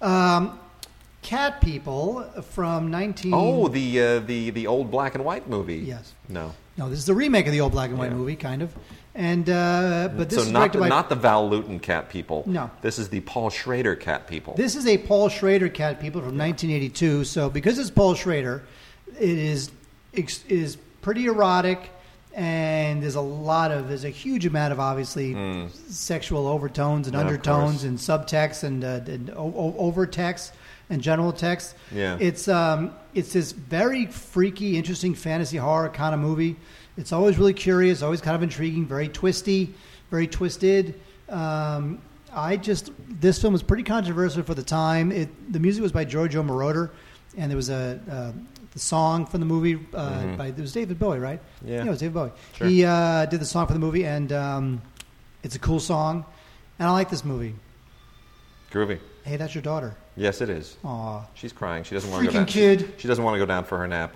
Um, 0.00 0.56
Cat 1.22 1.60
People 1.60 2.22
from 2.50 2.92
19. 2.92 3.32
Oh, 3.34 3.66
the 3.66 4.00
uh, 4.00 4.20
the 4.20 4.50
the 4.50 4.68
old 4.68 4.90
black 4.90 5.16
and 5.16 5.24
white 5.24 5.48
movie. 5.48 5.78
Yes. 5.78 6.12
No. 6.28 6.54
No, 6.78 6.88
this 6.88 7.00
is 7.00 7.06
the 7.06 7.14
remake 7.14 7.46
of 7.46 7.52
the 7.52 7.60
old 7.60 7.72
black 7.72 7.90
and 7.90 7.98
white 7.98 8.12
Yeah. 8.12 8.16
movie, 8.16 8.36
kind 8.36 8.62
of. 8.62 8.72
And 9.16 9.50
uh, 9.50 10.10
but 10.16 10.30
this 10.30 10.38
so 10.38 10.44
is 10.44 10.50
not 10.52 10.72
the, 10.72 10.78
by 10.78 10.88
not 10.88 11.08
the 11.08 11.16
Val 11.16 11.50
Lewton 11.50 11.80
cat 11.80 12.08
people. 12.08 12.44
No. 12.46 12.70
This 12.82 13.00
is 13.00 13.08
the 13.08 13.20
Paul 13.22 13.50
Schrader 13.50 13.96
cat 13.96 14.28
people. 14.28 14.54
This 14.54 14.76
is 14.76 14.86
a 14.86 14.96
Paul 14.96 15.28
Schrader 15.28 15.68
cat 15.68 16.00
people 16.00 16.20
from 16.20 16.38
1982. 16.38 17.24
So 17.24 17.50
because 17.50 17.80
it's 17.80 17.90
Paul 17.90 18.14
Schrader, 18.14 18.62
it 19.18 19.28
is 19.28 19.72
it 20.12 20.42
is 20.48 20.76
pretty 21.02 21.26
erotic, 21.26 21.90
and 22.40 23.02
there's 23.02 23.16
a 23.16 23.20
lot 23.20 23.70
of 23.70 23.86
there's 23.88 24.04
a 24.04 24.08
huge 24.10 24.46
amount 24.46 24.72
of 24.72 24.80
obviously 24.80 25.36
sexual 25.88 26.46
overtones 26.48 27.06
and 27.06 27.14
Yeah, 27.14 27.20
undertones 27.20 27.84
and 27.84 27.98
subtext 27.98 28.64
and, 28.64 28.82
uh, 28.82 29.00
and 29.06 29.28
o- 29.36 29.52
o- 29.78 29.92
overtext 29.92 30.52
and 30.88 31.02
general 31.02 31.32
text. 31.34 31.74
Yeah. 31.94 32.16
it's 32.18 32.48
um 32.48 32.92
it's 33.12 33.34
this 33.34 33.52
very 33.52 34.06
freaky, 34.06 34.78
interesting 34.78 35.14
fantasy 35.14 35.58
horror 35.58 35.90
kind 35.90 36.14
of 36.14 36.20
movie. 36.20 36.56
It's 36.96 37.12
always 37.12 37.36
really 37.38 37.52
curious, 37.52 38.00
always 38.02 38.20
kind 38.22 38.34
of 38.36 38.42
intriguing, 38.42 38.86
very 38.86 39.08
twisty, 39.08 39.74
very 40.10 40.26
twisted. 40.26 40.94
Um, 41.28 42.00
I 42.32 42.56
just 42.56 42.90
this 43.20 43.38
film 43.40 43.52
was 43.52 43.62
pretty 43.62 43.82
controversial 43.82 44.42
for 44.44 44.54
the 44.54 44.62
time. 44.62 45.12
It 45.12 45.28
the 45.52 45.60
music 45.60 45.82
was 45.82 45.92
by 45.92 46.04
Giorgio 46.06 46.42
Moroder, 46.42 46.88
and 47.36 47.50
there 47.50 47.56
was 47.56 47.68
a 47.68 48.00
uh, 48.10 48.32
the 48.72 48.78
song 48.78 49.26
from 49.26 49.40
the 49.40 49.46
movie 49.46 49.78
uh, 49.94 50.36
by 50.36 50.46
it 50.48 50.56
was 50.58 50.72
David 50.72 50.98
Bowie, 50.98 51.18
right? 51.18 51.40
Mm-hmm. 51.58 51.68
Yeah. 51.68 51.84
it 51.84 51.88
was 51.90 51.98
David 52.00 52.14
Bowie. 52.14 52.32
Sure. 52.56 52.66
He 52.68 52.84
uh, 52.84 53.26
did 53.26 53.40
the 53.40 53.44
song 53.46 53.66
for 53.66 53.72
the 53.72 53.78
movie, 53.78 54.04
and 54.04 54.32
um, 54.32 54.82
it's 55.42 55.56
a 55.56 55.58
cool 55.58 55.80
song, 55.80 56.24
and 56.78 56.88
I 56.88 56.92
like 56.92 57.10
this 57.10 57.24
movie. 57.24 57.54
Groovy. 58.70 58.98
Hey, 59.24 59.36
that's 59.36 59.54
your 59.54 59.62
daughter. 59.62 59.94
Yes, 60.16 60.40
it 60.40 60.48
is. 60.48 60.76
Aw. 60.84 61.22
She's 61.34 61.52
crying. 61.52 61.82
She 61.84 61.94
doesn't 61.94 62.10
want 62.10 62.24
to 62.26 62.30
go 62.32 62.38
Freaking 62.38 62.40
down. 62.40 62.46
kid. 62.46 62.94
She 62.98 63.08
doesn't 63.08 63.24
want 63.24 63.34
to 63.34 63.38
go 63.38 63.46
down 63.46 63.64
for 63.64 63.78
her 63.78 63.88
nap. 63.88 64.14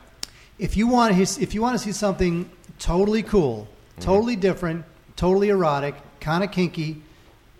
if 0.58 0.76
you 0.76 0.86
want 0.86 1.14
to, 1.14 1.42
if 1.42 1.54
you 1.54 1.60
want 1.62 1.76
to 1.76 1.84
see 1.84 1.92
something 1.92 2.48
totally 2.78 3.22
cool, 3.22 3.68
Mm-hmm. 3.94 4.00
totally 4.10 4.34
different, 4.34 4.84
totally 5.14 5.50
erotic, 5.50 5.94
kind 6.18 6.42
of 6.42 6.50
kinky, 6.50 7.00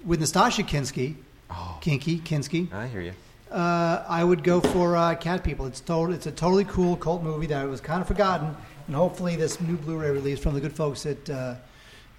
with 0.05 0.21
Nastassja 0.21 0.67
Kinski, 0.67 1.15
Oh. 1.49 1.79
kinky 1.81 2.19
Kinski, 2.19 2.73
I 2.73 2.89
hear 2.89 3.01
you. 3.01 3.13
Uh, 3.51 4.05
I 4.09 4.25
would 4.25 4.43
go 4.43 4.61
for 4.61 4.97
uh, 4.97 5.15
Cat 5.15 5.45
People. 5.45 5.67
It's 5.67 5.81
total, 5.81 6.15
It's 6.15 6.27
a 6.27 6.33
totally 6.33 6.65
cool 6.65 6.97
cult 6.97 7.23
movie 7.23 7.47
that 7.47 7.69
was 7.69 7.81
kind 7.81 8.01
of 8.01 8.09
forgotten, 8.09 8.57
and 8.87 8.97
hopefully 8.97 9.37
this 9.37 9.61
new 9.61 9.77
Blu-ray 9.77 10.11
release 10.11 10.41
from 10.41 10.55
the 10.55 10.61
good 10.61 10.73
folks 10.73 11.07
at 11.07 11.31
uh, 11.31 11.55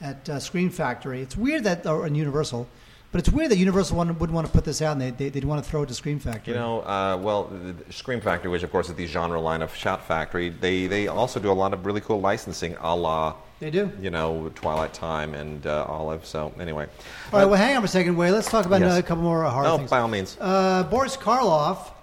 at 0.02 0.30
uh, 0.30 0.40
Scream 0.40 0.70
Factory. 0.70 1.22
It's 1.22 1.36
weird 1.36 1.64
that 1.64 1.86
or 1.86 2.06
in 2.06 2.16
Universal, 2.16 2.68
but 3.16 3.26
it's 3.26 3.34
weird 3.34 3.50
that 3.50 3.58
Universal 3.58 3.96
wouldn't 3.96 4.20
want 4.20 4.46
to 4.46 4.52
put 4.52 4.66
this 4.66 4.82
out, 4.82 4.92
and 4.92 5.00
they, 5.00 5.10
they, 5.10 5.30
they'd 5.30 5.46
want 5.46 5.64
to 5.64 5.70
throw 5.70 5.84
it 5.84 5.86
to 5.86 5.94
Scream 5.94 6.20
Factory. 6.20 6.54
You 6.54 6.60
know, 6.60 6.82
uh, 6.82 7.18
well, 7.18 7.50
Scream 7.90 8.20
Factory, 8.20 8.52
which 8.52 8.62
of 8.62 8.74
course 8.74 8.90
is 8.90 8.96
the 8.96 9.06
genre 9.06 9.40
line 9.40 9.62
of 9.62 9.74
Shout 9.74 10.06
Factory, 10.06 10.50
they, 10.50 10.88
they 10.88 11.08
also 11.08 11.40
do 11.40 11.50
a 11.50 11.54
lot 11.54 11.72
of 11.74 11.86
really 11.86 12.02
cool 12.02 12.20
licensing, 12.20 12.76
a 12.82 12.94
la, 12.94 13.36
they 13.62 13.72
do. 13.72 13.90
you 14.02 14.10
know, 14.10 14.52
Twilight 14.56 14.94
Time 14.94 15.34
and 15.34 15.66
uh, 15.66 15.86
Olive. 15.88 16.26
So 16.26 16.54
anyway, 16.60 16.88
All 17.32 17.40
right, 17.40 17.46
well, 17.46 17.56
hang 17.58 17.78
on 17.78 17.84
for 17.84 17.86
a 17.86 17.88
second, 17.88 18.18
Way. 18.18 18.32
Let's 18.32 18.52
talk 18.52 18.66
about 18.66 18.82
Yes. 18.82 18.94
uh, 18.94 19.00
a 19.00 19.02
couple 19.04 19.24
more 19.24 19.46
uh, 19.46 19.50
horror 19.50 19.68
oh, 19.68 19.78
things. 19.78 19.90
by 19.90 20.00
all 20.00 20.10
means, 20.10 20.38
Uh, 20.42 20.84
Boris 20.84 21.16
Karloff, 21.16 21.94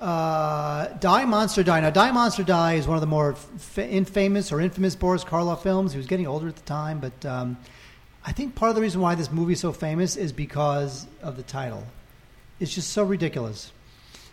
uh, 0.00 0.86
Die 0.98 1.24
Monster 1.26 1.62
Die. 1.62 1.80
Now, 1.80 1.90
Die 1.90 2.10
Monster 2.10 2.42
Die 2.42 2.72
is 2.72 2.86
one 2.88 2.96
of 2.96 3.02
the 3.02 3.06
more 3.06 3.32
f- 3.34 3.78
infamous 3.78 4.50
or 4.50 4.62
infamous 4.62 4.96
Boris 4.96 5.24
Karloff 5.24 5.62
films. 5.62 5.92
He 5.92 5.98
was 5.98 6.06
getting 6.06 6.26
older 6.26 6.48
at 6.48 6.56
the 6.56 6.62
time, 6.62 7.00
but 7.00 7.26
um, 7.26 7.58
I 8.24 8.32
think 8.32 8.54
part 8.54 8.68
of 8.70 8.76
the 8.76 8.82
reason 8.82 9.00
why 9.00 9.14
this 9.14 9.30
movie 9.32 9.54
is 9.54 9.60
so 9.60 9.72
famous 9.72 10.16
is 10.16 10.32
because 10.32 11.06
of 11.22 11.36
the 11.36 11.42
title. 11.42 11.84
It's 12.60 12.72
just 12.74 12.90
so 12.90 13.02
ridiculous. 13.04 13.72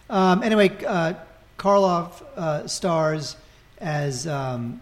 Um, 0.10 0.44
anyway, 0.44 0.70
uh, 0.86 1.14
Karloff 1.58 2.22
uh, 2.36 2.68
stars 2.68 3.36
as 3.80 4.28
um, 4.28 4.82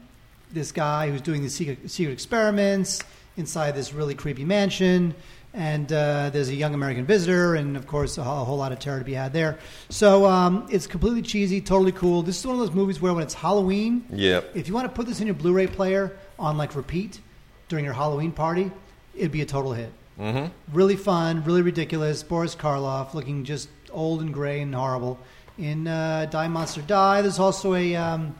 this 0.51 0.71
guy 0.71 1.09
who's 1.09 1.21
doing 1.21 1.41
these 1.41 1.53
secret, 1.55 1.89
secret 1.89 2.11
experiments 2.13 3.01
inside 3.37 3.75
this 3.75 3.93
really 3.93 4.15
creepy 4.15 4.43
mansion. 4.45 5.13
and 5.53 5.91
uh, 5.91 6.29
there's 6.31 6.49
a 6.49 6.55
young 6.55 6.73
American 6.73 7.05
visitor, 7.05 7.55
and 7.55 7.77
of 7.77 7.87
course, 7.87 8.17
a, 8.17 8.23
whole- 8.23 8.41
a 8.41 8.45
whole 8.45 8.57
lot 8.57 8.71
of 8.71 8.79
terror 8.79 8.99
to 8.99 9.05
be 9.05 9.13
had 9.13 9.31
there. 9.33 9.57
So 9.89 10.25
um, 10.25 10.67
it's 10.69 10.85
completely 10.85 11.21
cheesy, 11.21 11.61
totally 11.61 11.93
cool. 11.93 12.21
This 12.23 12.39
is 12.39 12.45
one 12.45 12.55
of 12.55 12.59
those 12.59 12.75
movies 12.75 12.99
where 13.01 13.13
when 13.13 13.23
it's 13.23 13.33
Halloween, 13.33 14.05
Yep. 14.11 14.51
if 14.55 14.67
you 14.67 14.73
want 14.73 14.87
to 14.89 14.93
put 14.93 15.07
this 15.07 15.19
in 15.21 15.27
your 15.27 15.33
Blu-ray 15.35 15.67
player 15.67 16.15
on 16.37 16.57
like 16.57 16.75
repeat 16.75 17.21
during 17.69 17.85
your 17.85 17.93
Halloween 17.95 18.31
party, 18.31 18.69
it'd 19.17 19.31
be 19.31 19.41
a 19.41 19.45
total 19.45 19.73
hit. 19.73 19.91
Mm-hmm. 20.19 20.47
Really 20.75 20.95
fun, 20.95 21.43
really 21.43 21.61
ridiculous. 21.61 22.23
Boris 22.23 22.55
Karloff 22.55 23.13
looking 23.13 23.43
just 23.43 23.69
old 23.91 24.21
and 24.21 24.33
gray 24.33 24.61
and 24.61 24.73
horrible. 24.73 25.19
In 25.57 25.87
uh, 25.87 26.27
Die 26.29 26.47
Monster 26.47 26.81
Die, 26.81 27.21
there's 27.21 27.39
also 27.39 27.73
a 27.73 27.95
um, 27.95 28.35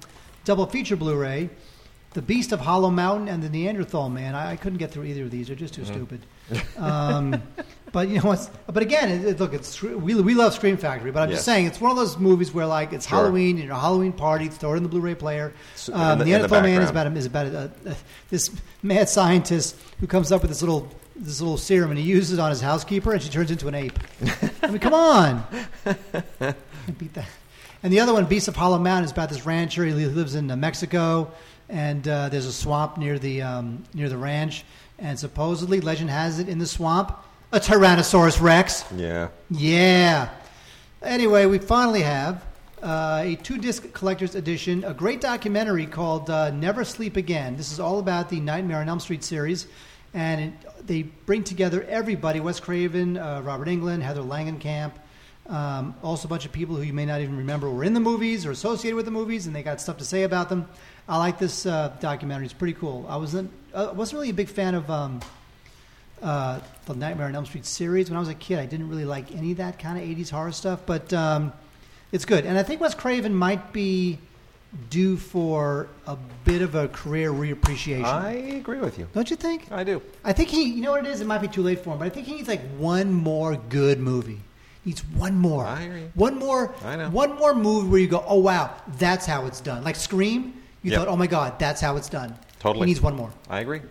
double 0.46 0.66
feature 0.66 0.96
Blu-ray, 0.96 1.50
The 2.14 2.22
Beast 2.22 2.52
of 2.52 2.60
Hollow 2.60 2.90
Mountain 2.92 3.28
and 3.28 3.44
The 3.44 3.50
Neanderthal 3.50 4.10
Man. 4.10 4.36
I, 4.36 4.52
I 4.52 4.56
couldn't 4.56 4.78
get 4.78 4.92
through 4.92 5.06
either 5.06 5.24
of 5.24 5.32
these; 5.32 5.48
they're 5.48 5.56
just 5.56 5.74
too 5.74 5.86
stupid. 5.86 6.22
Um, 6.78 7.42
but 7.92 8.10
you 8.10 8.20
know 8.20 8.26
what's? 8.28 8.50
But 8.72 8.84
again, 8.84 9.10
it, 9.10 9.26
it- 9.26 9.40
look, 9.40 9.54
it's 9.54 9.82
we, 9.82 10.14
we 10.16 10.34
love 10.34 10.54
Scream 10.54 10.78
Factory, 10.78 11.12
but 11.12 11.22
I'm 11.24 11.30
Yes. 11.30 11.38
just 11.40 11.46
saying 11.46 11.66
it's 11.68 11.80
one 11.82 11.92
of 11.92 11.98
those 11.98 12.18
movies 12.18 12.54
where 12.54 12.66
like 12.66 12.94
it's 12.94 13.08
Sure. 13.08 13.20
Halloween, 13.20 13.58
you 13.58 13.66
know, 13.68 13.76
Halloween 13.76 14.12
party, 14.14 14.48
throw 14.50 14.74
it 14.74 14.78
in 14.78 14.84
the 14.84 14.90
Blu-ray 14.90 15.16
player. 15.16 15.54
Um, 15.92 16.22
in 16.22 16.28
the- 16.28 16.34
in 16.34 16.42
the 16.42 16.48
Man 16.62 16.82
is 16.82 16.90
about 16.90 17.08
is 17.18 17.26
about 17.26 17.46
a, 17.48 17.72
a, 17.86 17.96
this 18.30 18.52
mad 18.84 19.10
scientist 19.10 19.76
who 20.00 20.08
comes 20.08 20.32
up 20.32 20.42
with 20.42 20.52
this 20.52 20.62
little 20.62 20.88
this 21.16 21.42
little 21.42 21.58
serum 21.58 21.90
and 21.90 22.00
he 22.00 22.06
uses 22.06 22.38
it 22.38 22.40
on 22.40 22.52
his 22.52 22.62
housekeeper 22.62 23.12
and 23.14 23.22
she 23.24 23.30
turns 23.30 23.50
into 23.50 23.68
an 23.68 23.74
ape. 23.74 23.98
I 24.62 24.68
mean, 24.68 24.78
come 24.80 24.94
on, 24.94 25.44
beat 26.98 27.14
that. 27.14 27.28
And 27.84 27.94
the 27.94 28.00
other 28.00 28.14
one, 28.14 28.26
Beast 28.26 28.48
of 28.48 28.56
Hollow 28.56 28.78
Mountain, 28.80 29.06
is 29.06 29.12
about 29.12 29.30
this 29.30 29.46
rancher. 29.46 29.86
He 29.86 29.94
lives 29.94 30.36
in 30.36 30.48
Mexico, 30.60 31.32
and 31.70 32.08
uh, 32.08 32.30
there's 32.30 32.46
a 32.48 32.54
swamp 32.54 32.98
near 32.98 33.18
the 33.20 33.42
um, 33.44 33.84
near 33.94 34.10
the 34.10 34.18
ranch. 34.18 34.64
And 35.00 35.20
supposedly, 35.20 35.80
legend 35.80 36.10
has 36.10 36.40
it, 36.40 36.50
in 36.50 36.58
the 36.58 36.66
swamp, 36.66 37.16
a 37.52 37.60
Tyrannosaurus 37.60 38.42
Rex. 38.42 38.84
Yeah. 38.96 39.30
Yeah. 39.50 40.30
Anyway, 41.02 41.46
we 41.46 41.60
finally 41.60 42.02
have 42.02 42.44
uh, 42.82 43.22
a 43.24 43.36
two 43.36 43.58
disc 43.58 43.94
collector's 43.94 44.36
edition, 44.36 44.84
a 44.84 44.94
great 44.94 45.22
documentary 45.22 45.86
called 45.86 46.30
uh, 46.30 46.50
Never 46.52 46.84
Sleep 46.84 47.16
Again. 47.16 47.56
This 47.56 47.72
is 47.72 47.80
all 47.80 48.00
about 48.00 48.30
the 48.30 48.40
Nightmare 48.40 48.80
on 48.80 48.90
Elm 48.90 49.00
Street 49.00 49.24
series. 49.24 49.68
And 50.14 50.42
it, 50.42 50.88
they 50.88 51.04
bring 51.04 51.44
together 51.44 51.84
everybody 51.84 52.40
Wes 52.40 52.60
Craven, 52.60 53.18
uh, 53.18 53.42
Robert 53.44 53.68
Englund, 53.68 54.02
Heather 54.02 54.22
Langenkamp, 54.22 54.94
um, 55.48 55.96
also 56.04 56.28
a 56.28 56.30
bunch 56.30 56.46
of 56.46 56.52
people 56.52 56.76
who 56.76 56.82
you 56.82 56.94
may 56.94 57.06
not 57.06 57.22
even 57.22 57.38
remember 57.38 57.70
were 57.70 57.84
in 57.84 57.94
the 57.94 58.00
movies 58.00 58.46
or 58.46 58.52
associated 58.52 58.96
with 58.96 59.06
the 59.06 59.12
movies, 59.12 59.48
and 59.48 59.56
they 59.56 59.64
got 59.64 59.80
stuff 59.80 59.98
to 59.98 60.06
say 60.06 60.24
about 60.24 60.50
them. 60.50 60.68
I 61.08 61.18
like 61.18 61.40
this 61.40 61.66
uh, 61.66 61.96
documentary; 62.00 62.46
it's 62.46 62.54
pretty 62.54 62.74
cool. 62.74 63.06
I 63.08 63.16
wasn't 63.16 63.52
uh, 63.78 63.94
wasn't 63.94 64.16
really 64.18 64.32
a 64.32 64.34
big 64.34 64.50
fan 64.50 64.74
of 64.76 64.90
um, 64.90 65.20
uh, 66.22 66.60
the 66.86 66.96
Nightmare 66.96 67.28
on 67.28 67.36
Elm 67.36 67.46
Street 67.46 67.66
series 67.66 68.10
when 68.10 68.18
I 68.18 68.20
was 68.20 68.30
a 68.30 68.34
kid. 68.34 68.58
I 68.60 68.66
didn't 68.66 68.90
really 68.90 69.06
like 69.06 69.34
any 69.36 69.52
of 69.52 69.58
that 69.60 69.78
kind 69.80 69.98
of 69.98 70.04
'80s 70.18 70.30
horror 70.32 70.52
stuff, 70.52 70.82
but 70.86 71.14
um, 71.14 71.54
it's 72.12 72.26
good. 72.26 72.46
And 72.46 72.58
I 72.58 72.64
think 72.64 72.82
Wes 72.82 72.96
Craven 72.96 73.34
might 73.36 73.72
be 73.72 74.18
due 74.90 75.16
for 75.16 75.88
a 76.08 76.18
bit 76.44 76.62
of 76.62 76.74
a 76.76 76.88
career 76.90 77.32
reappreciation. 77.32 78.04
I 78.04 78.32
agree 78.32 78.80
with 78.80 78.98
you. 78.98 79.08
Don't 79.14 79.30
you 79.30 79.36
think? 79.38 79.72
I 79.72 79.84
do. 79.84 80.02
I 80.26 80.34
think 80.34 80.50
he, 80.50 80.64
you 80.64 80.82
know 80.82 80.92
what 80.92 81.06
it 81.06 81.10
is? 81.10 81.22
It 81.22 81.28
might 81.28 81.42
be 81.42 81.48
too 81.48 81.62
late 81.64 81.80
for 81.84 81.92
him, 81.94 82.00
but 82.00 82.06
I 82.06 82.10
think 82.10 82.26
he 82.28 82.34
needs 82.36 82.48
like 82.48 82.62
one 82.78 83.14
more 83.14 83.56
good 83.70 84.00
movie. 84.00 84.42
He 84.84 84.90
needs 84.90 85.02
one 85.16 85.36
more. 85.36 85.66
I 85.66 85.86
you. 85.86 86.12
One 86.16 86.38
more. 86.38 86.74
I 86.84 86.96
know. 86.96 87.10
One 87.12 87.36
more 87.38 87.54
movie 87.54 87.88
where 87.90 88.00
you 88.00 88.08
go, 88.08 88.24
oh 88.28 88.40
wow, 88.40 88.74
that's 88.98 89.26
how 89.26 89.46
it's 89.46 89.62
done. 89.62 89.84
Like 89.84 89.96
Scream, 89.96 90.62
you 90.82 90.92
Yep. 90.92 91.00
thought, 91.00 91.08
oh 91.08 91.16
my 91.16 91.28
god, 91.28 91.60
that's 91.60 91.80
how 91.80 91.96
it's 91.96 92.10
done. 92.10 92.36
Totally. 92.68 92.88
He 92.88 92.92
needs 92.92 93.02
one 93.02 93.16
more. 93.16 93.32
I 93.50 93.62
agree. 93.62 93.82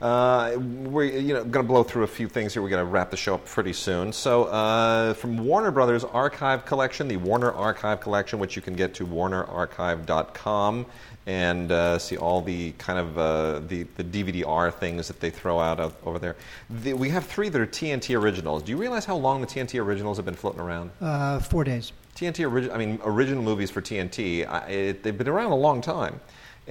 Uh, 0.00 0.56
we're 0.58 1.04
you 1.04 1.32
know 1.32 1.44
going 1.44 1.64
to 1.64 1.68
blow 1.68 1.84
through 1.84 2.02
a 2.02 2.08
few 2.08 2.26
things 2.26 2.52
here. 2.52 2.62
We're 2.62 2.70
going 2.70 2.84
to 2.84 2.90
wrap 2.90 3.10
the 3.10 3.16
show 3.16 3.34
up 3.34 3.46
pretty 3.46 3.72
soon. 3.72 4.12
So, 4.12 4.44
uh, 4.44 5.14
from 5.14 5.44
Warner 5.44 5.70
Brothers 5.70 6.02
Archive 6.02 6.64
Collection, 6.64 7.06
the 7.06 7.18
Warner 7.18 7.52
Archive 7.52 8.00
Collection, 8.00 8.40
which 8.40 8.56
you 8.56 8.62
can 8.62 8.74
get 8.74 8.94
to 8.94 9.06
warnerarchive.com 9.06 10.86
and 11.26 11.70
uh, 11.70 11.98
see 11.98 12.16
all 12.16 12.40
the 12.40 12.72
kind 12.78 12.98
of 12.98 13.18
uh, 13.18 13.60
the 13.68 13.84
the 13.96 14.02
DVD-R 14.02 14.72
things 14.72 15.06
that 15.06 15.20
they 15.20 15.30
throw 15.30 15.60
out 15.60 15.78
of, 15.78 15.94
over 16.04 16.18
there. 16.18 16.36
The, 16.68 16.94
we 16.94 17.08
have 17.10 17.26
three 17.26 17.48
that 17.48 17.60
are 17.60 17.66
TNT 17.66 18.20
originals. 18.20 18.64
Do 18.64 18.70
you 18.70 18.78
realize 18.78 19.04
how 19.04 19.16
long 19.16 19.40
the 19.40 19.46
TNT 19.46 19.80
originals 19.80 20.16
have 20.18 20.24
been 20.24 20.34
floating 20.34 20.60
around? 20.60 20.90
Uh, 21.00 21.38
four 21.38 21.62
days. 21.62 21.92
TNT 22.16 22.48
original, 22.50 22.74
I 22.74 22.78
mean, 22.78 22.98
original 23.04 23.42
movies 23.42 23.70
for 23.70 23.80
TNT, 23.80 24.48
I, 24.48 24.66
it, 24.68 25.02
they've 25.02 25.16
been 25.16 25.28
around 25.28 25.52
a 25.52 25.56
long 25.56 25.80
time. 25.80 26.20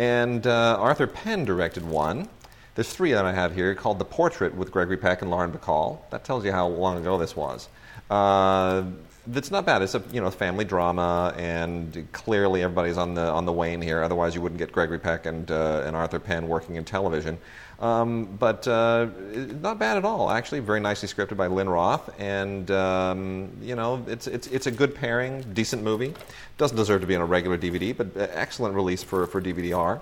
And 0.02 0.48
uh, 0.48 0.78
Arthur 0.80 1.06
Penn 1.06 1.46
directed 1.46 1.86
one. 1.86 2.28
There's 2.74 2.92
three 2.92 3.12
that 3.12 3.24
I 3.24 3.34
have 3.34 3.54
here 3.54 3.76
called 3.76 4.00
The 4.00 4.06
Portrait 4.06 4.56
with 4.56 4.72
Gregory 4.72 4.98
Peck 4.98 5.22
and 5.22 5.30
Lauren 5.30 5.52
Bacall. 5.52 6.00
That 6.10 6.24
tells 6.24 6.44
you 6.44 6.52
how 6.52 6.66
long 6.66 6.98
ago 6.98 7.20
this 7.20 7.36
was. 7.36 7.70
Uh, 8.10 8.86
that's 9.28 9.52
not 9.52 9.66
bad. 9.66 9.82
It's 9.82 9.96
a 9.96 10.04
you 10.12 10.22
know 10.22 10.32
family 10.32 10.66
drama, 10.66 11.34
and 11.38 12.08
clearly 12.12 12.64
everybody's 12.64 12.98
on 12.98 13.14
the 13.14 13.22
on 13.22 13.46
the 13.46 13.52
wane 13.52 13.82
here. 13.82 14.02
Otherwise, 14.02 14.36
you 14.36 14.42
wouldn't 14.42 14.60
get 14.60 14.72
Gregory 14.72 15.00
Peck 15.00 15.26
and 15.26 15.50
uh, 15.52 15.84
and 15.86 15.96
Arthur 15.96 16.20
Penn 16.20 16.48
working 16.48 16.76
in 16.76 16.84
television. 16.84 17.38
Um, 17.80 18.26
but 18.38 18.68
uh, 18.68 19.08
not 19.62 19.80
bad 19.80 19.98
at 19.98 20.06
all. 20.06 20.30
Actually, 20.30 20.60
very 20.60 20.80
nicely 20.80 21.10
scripted 21.10 21.38
by 21.38 21.48
Lynn 21.48 21.70
Roth, 21.70 22.10
and 22.20 22.70
um, 22.72 23.52
you 23.62 23.76
know 23.76 24.04
it's 24.08 24.28
it's 24.28 24.48
it's 24.48 24.68
a 24.68 24.72
good 24.72 24.96
pairing, 24.96 25.42
decent 25.54 25.84
movie. 25.84 26.14
Doesn't 26.58 26.78
deserve 26.78 27.02
to 27.02 27.08
be 27.08 27.16
on 27.16 27.22
a 27.22 27.26
regular 27.26 27.58
DVD, 27.58 27.96
but 27.96 28.16
uh, 28.16 28.28
excellent 28.34 28.76
release 28.76 29.04
for 29.04 29.28
for 29.28 29.42
DVD-R. 29.42 30.02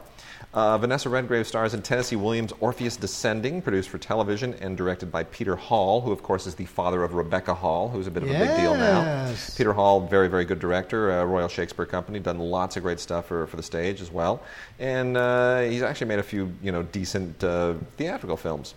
Uh, 0.51 0.77
Vanessa 0.79 1.09
Redgrave 1.09 1.45
stars 1.45 1.73
in 1.73 1.81
Tennessee 1.81 2.15
Williams' 2.15 2.53
Orpheus 2.59 2.95
Descending, 2.95 3.61
produced 3.61 3.89
for 3.89 3.99
television 3.99 4.55
and 4.55 4.75
directed 4.75 5.11
by 5.11 5.23
Peter 5.23 5.55
Hall, 5.55 6.01
who, 6.01 6.11
of 6.11 6.23
course, 6.23 6.47
is 6.47 6.55
the 6.55 6.65
father 6.65 7.03
of 7.03 7.13
Rebecca 7.13 7.53
Hall, 7.53 7.87
who's 7.87 8.07
a 8.07 8.11
bit 8.11 8.23
of 8.23 8.29
a 8.29 8.33
big 8.33 8.55
deal 8.57 8.73
now. 8.73 9.31
Peter 9.55 9.73
Hall, 9.73 9.99
very, 10.01 10.27
very 10.27 10.45
good 10.45 10.59
director, 10.59 11.11
uh, 11.11 11.23
Royal 11.23 11.47
Shakespeare 11.47 11.85
Company, 11.85 12.19
done 12.19 12.39
lots 12.39 12.77
of 12.77 12.83
great 12.83 12.99
stuff 12.99 13.27
for, 13.27 13.45
for 13.47 13.57
the 13.57 13.63
stage 13.63 14.01
as 14.01 14.11
well. 14.11 14.41
And 14.79 15.17
uh, 15.17 15.61
he's 15.61 15.83
actually 15.83 16.07
made 16.07 16.19
a 16.19 16.23
few, 16.23 16.51
you 16.63 16.71
know, 16.71 16.81
decent 16.83 17.43
uh, 17.43 17.75
theatrical 17.97 18.37
films. 18.37 18.73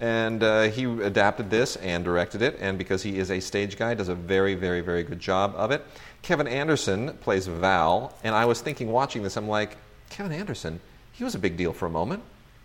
And 0.00 0.42
uh, 0.42 0.62
he 0.64 0.84
adapted 0.84 1.50
this 1.50 1.76
and 1.76 2.04
directed 2.04 2.40
it, 2.40 2.56
and 2.60 2.78
because 2.78 3.02
he 3.02 3.18
is 3.18 3.30
a 3.30 3.40
stage 3.40 3.76
guy, 3.76 3.94
does 3.94 4.08
a 4.08 4.14
very, 4.14 4.54
very, 4.54 4.80
very 4.80 5.02
good 5.02 5.20
job 5.20 5.54
of 5.56 5.70
it. 5.70 5.84
Kevin 6.22 6.46
Anderson 6.46 7.16
plays 7.18 7.46
Val, 7.46 8.14
and 8.24 8.34
I 8.34 8.46
was 8.46 8.60
thinking, 8.60 8.90
watching 8.90 9.22
this, 9.22 9.36
I'm 9.36 9.48
like, 9.48 9.76
Kevin 10.10 10.32
Anderson, 10.32 10.80
he 11.12 11.24
was 11.24 11.34
a 11.34 11.38
big 11.38 11.56
deal 11.56 11.72
for 11.72 11.86
a 11.86 11.90
moment. 11.90 12.22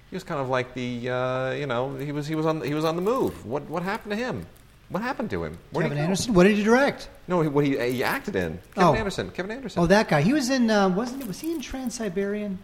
He 0.09 0.15
was 0.15 0.23
kind 0.23 0.39
of 0.41 0.49
like 0.49 0.73
the, 0.73 1.09
uh, 1.09 1.51
you 1.53 1.65
know, 1.65 1.95
he 1.95 2.11
was 2.11 2.27
he 2.27 2.35
was 2.35 2.45
on 2.45 2.61
he 2.61 2.73
was 2.73 2.85
on 2.85 2.95
the 2.95 3.01
move. 3.01 3.45
What 3.45 3.63
what 3.69 3.81
happened 3.83 4.11
to 4.11 4.17
him? 4.17 4.45
What 4.89 5.01
happened 5.01 5.31
to 5.31 5.43
him? 5.43 5.57
Where'd 5.71 5.85
Kevin? 5.89 5.97
Anderson. 5.97 6.33
What 6.35 6.43
did 6.43 6.55
he 6.55 6.63
direct? 6.63 7.09
No, 7.27 7.41
he, 7.41 7.47
what 7.47 7.65
he, 7.65 7.75
he 7.91 8.03
acted 8.03 8.35
in. 8.35 8.59
Kevin 8.75 8.83
Oh. 8.89 8.93
Anderson. 8.93 9.31
Kevin 9.31 9.49
Anderson. 9.51 9.81
Oh, 9.81 9.87
that 9.87 10.07
guy. 10.09 10.21
He 10.21 10.31
was 10.31 10.49
in. 10.51 10.69
Uh, 10.69 10.89
wasn't 10.89 11.21
it 11.23 11.27
was 11.27 11.39
he 11.39 11.51
in 11.51 11.61
Trans 11.61 11.95
Siberian? 11.95 12.59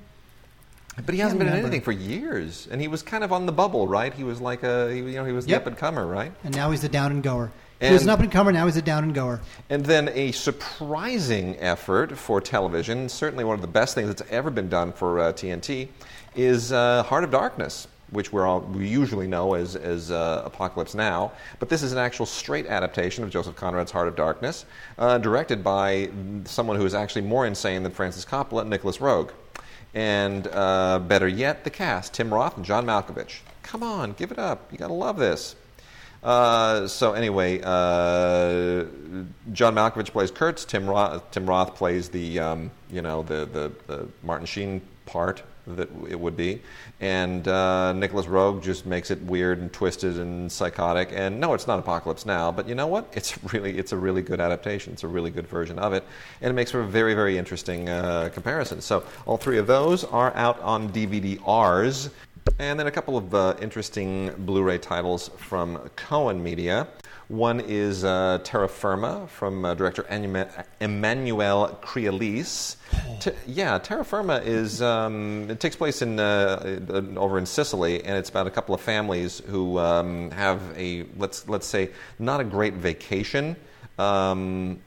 but 1.05 1.15
he 1.15 1.21
hasn't 1.21 1.39
been 1.39 1.47
in 1.47 1.53
anything 1.55 1.81
for 1.81 1.93
years, 1.93 2.67
and 2.69 2.79
he 2.81 2.87
was 2.87 3.01
kind 3.01 3.23
of 3.23 3.31
on 3.31 3.45
the 3.45 3.51
bubble, 3.51 3.87
right? 3.87 4.13
He 4.13 4.23
was 4.25 4.41
like 4.41 4.61
a, 4.61 4.93
you 4.93 5.13
know, 5.15 5.23
he 5.25 5.31
was 5.31 5.45
the 5.45 5.55
up 5.55 5.65
and 5.65 5.75
comer, 5.77 6.05
right? 6.05 6.31
And 6.43 6.53
now 6.53 6.69
he's 6.69 6.81
the 6.81 6.89
down 6.89 7.11
and 7.11 7.23
goer. 7.23 7.49
Was 7.81 8.03
an 8.03 8.09
up 8.09 8.19
and 8.19 8.31
comer. 8.31 8.51
Now 8.51 8.67
he's 8.67 8.77
a 8.77 8.81
down 8.81 9.03
and 9.03 9.13
goer. 9.13 9.41
And 9.69 9.83
then 9.83 10.09
a 10.09 10.31
surprising 10.33 11.57
effort 11.59 12.15
for 12.15 12.39
television, 12.39 13.09
certainly 13.09 13.43
one 13.43 13.55
of 13.55 13.61
the 13.61 13.67
best 13.67 13.95
things 13.95 14.07
that's 14.07 14.21
ever 14.29 14.51
been 14.51 14.69
done 14.69 14.91
for 14.91 15.19
uh, 15.19 15.33
TNT, 15.33 15.87
is 16.35 16.71
uh, 16.71 17.01
Heart 17.03 17.23
of 17.23 17.31
Darkness, 17.31 17.87
which 18.11 18.31
we're 18.31 18.45
all, 18.45 18.59
we 18.61 18.87
usually 18.87 19.25
know 19.25 19.55
as, 19.55 19.75
as 19.75 20.11
uh, 20.11 20.43
Apocalypse 20.45 20.93
Now. 20.93 21.31
But 21.57 21.69
this 21.69 21.81
is 21.81 21.91
an 21.91 21.97
actual 21.97 22.27
straight 22.27 22.67
adaptation 22.67 23.23
of 23.23 23.31
Joseph 23.31 23.55
Conrad's 23.55 23.91
Heart 23.91 24.09
of 24.09 24.15
Darkness, 24.15 24.65
uh, 24.99 25.17
directed 25.17 25.63
by 25.63 26.11
someone 26.45 26.77
who 26.77 26.85
is 26.85 26.93
actually 26.93 27.23
more 27.23 27.47
insane 27.47 27.81
than 27.81 27.91
Francis 27.91 28.25
Coppola, 28.25 28.67
Nicolas 28.67 28.99
Roeg. 28.99 29.31
And 29.93 30.47
uh, 30.51 30.99
better 30.99 31.27
yet, 31.27 31.63
the 31.63 31.69
cast 31.69 32.13
Tim 32.13 32.33
Roth 32.33 32.57
and 32.57 32.65
John 32.65 32.85
Malkovich. 32.85 33.39
Come 33.63 33.81
on, 33.83 34.13
give 34.13 34.31
it 34.31 34.39
up. 34.39 34.71
You 34.71 34.77
gotta 34.77 34.93
love 34.93 35.17
this. 35.17 35.55
Uh, 36.23 36.87
so 36.87 37.13
anyway, 37.13 37.59
uh, 37.63 38.85
John 39.51 39.73
Malkovich 39.73 40.11
plays 40.11 40.29
Kurtz. 40.29 40.65
Tim 40.65 40.87
Roth, 40.87 41.29
Tim 41.31 41.47
Roth 41.47 41.75
plays 41.75 42.09
the 42.09 42.39
um, 42.39 42.71
you 42.91 43.01
know 43.01 43.23
the, 43.23 43.45
the 43.45 43.71
the 43.87 44.07
Martin 44.23 44.45
Sheen 44.45 44.81
part 45.05 45.41
that 45.67 45.89
it 46.09 46.19
would 46.19 46.37
be, 46.37 46.61
and 46.99 47.47
uh, 47.47 47.93
Nicolas 47.93 48.27
Roeg 48.27 48.61
just 48.61 48.85
makes 48.85 49.09
it 49.09 49.21
weird 49.23 49.59
and 49.59 49.71
twisted 49.71 50.17
and 50.17 50.51
psychotic. 50.51 51.09
And 51.11 51.39
no, 51.39 51.53
it's 51.53 51.67
not 51.67 51.79
Apocalypse 51.79 52.25
Now, 52.25 52.51
but 52.51 52.67
you 52.67 52.75
know 52.75 52.87
what? 52.87 53.11
It's 53.15 53.43
really 53.51 53.77
it's 53.79 53.91
a 53.91 53.97
really 53.97 54.21
good 54.21 54.39
adaptation. 54.39 54.93
It's 54.93 55.03
a 55.03 55.07
really 55.07 55.31
good 55.31 55.47
version 55.47 55.79
of 55.79 55.93
it, 55.93 56.03
and 56.41 56.51
it 56.51 56.53
makes 56.53 56.69
for 56.69 56.81
a 56.81 56.87
very 56.87 57.15
very 57.15 57.35
interesting 57.39 57.89
uh, 57.89 58.29
comparison. 58.31 58.79
So 58.81 59.03
all 59.25 59.37
three 59.37 59.57
of 59.57 59.65
those 59.65 60.03
are 60.03 60.35
out 60.35 60.59
on 60.61 60.89
DVD 60.89 61.39
Rs. 61.47 62.11
And 62.59 62.79
then 62.79 62.87
a 62.87 62.91
couple 62.91 63.17
of 63.17 63.33
uh, 63.33 63.55
interesting 63.59 64.31
Blu 64.37 64.61
ray 64.61 64.77
titles 64.77 65.29
from 65.37 65.77
Cohen 65.95 66.43
Media. 66.43 66.87
One 67.27 67.59
is 67.59 68.03
uh, 68.03 68.39
Terra 68.43 68.67
Firma 68.67 69.25
from 69.27 69.63
uh, 69.63 69.73
director 69.73 70.05
Emma- 70.09 70.65
Emmanuel 70.79 71.79
Crialese. 71.81 72.75
Te- 73.19 73.31
yeah, 73.47 73.77
Terra 73.77 74.03
Firma 74.03 74.41
is 74.43 74.81
um, 74.81 75.49
it 75.49 75.59
takes 75.59 75.75
place 75.75 76.01
in 76.01 76.19
uh, 76.19 76.79
uh, 76.89 77.01
over 77.15 77.37
in 77.37 77.45
Sicily, 77.45 78.03
and 78.03 78.17
it's 78.17 78.29
about 78.29 78.47
a 78.47 78.51
couple 78.51 78.75
of 78.75 78.81
families 78.81 79.41
who 79.47 79.79
um, 79.79 80.29
have 80.31 80.61
a 80.77 81.05
let's 81.17 81.47
let's 81.47 81.65
say 81.65 81.89
not 82.19 82.41
a 82.41 82.43
great 82.43 82.73
vacation. 82.73 83.55
Um, 83.97 84.81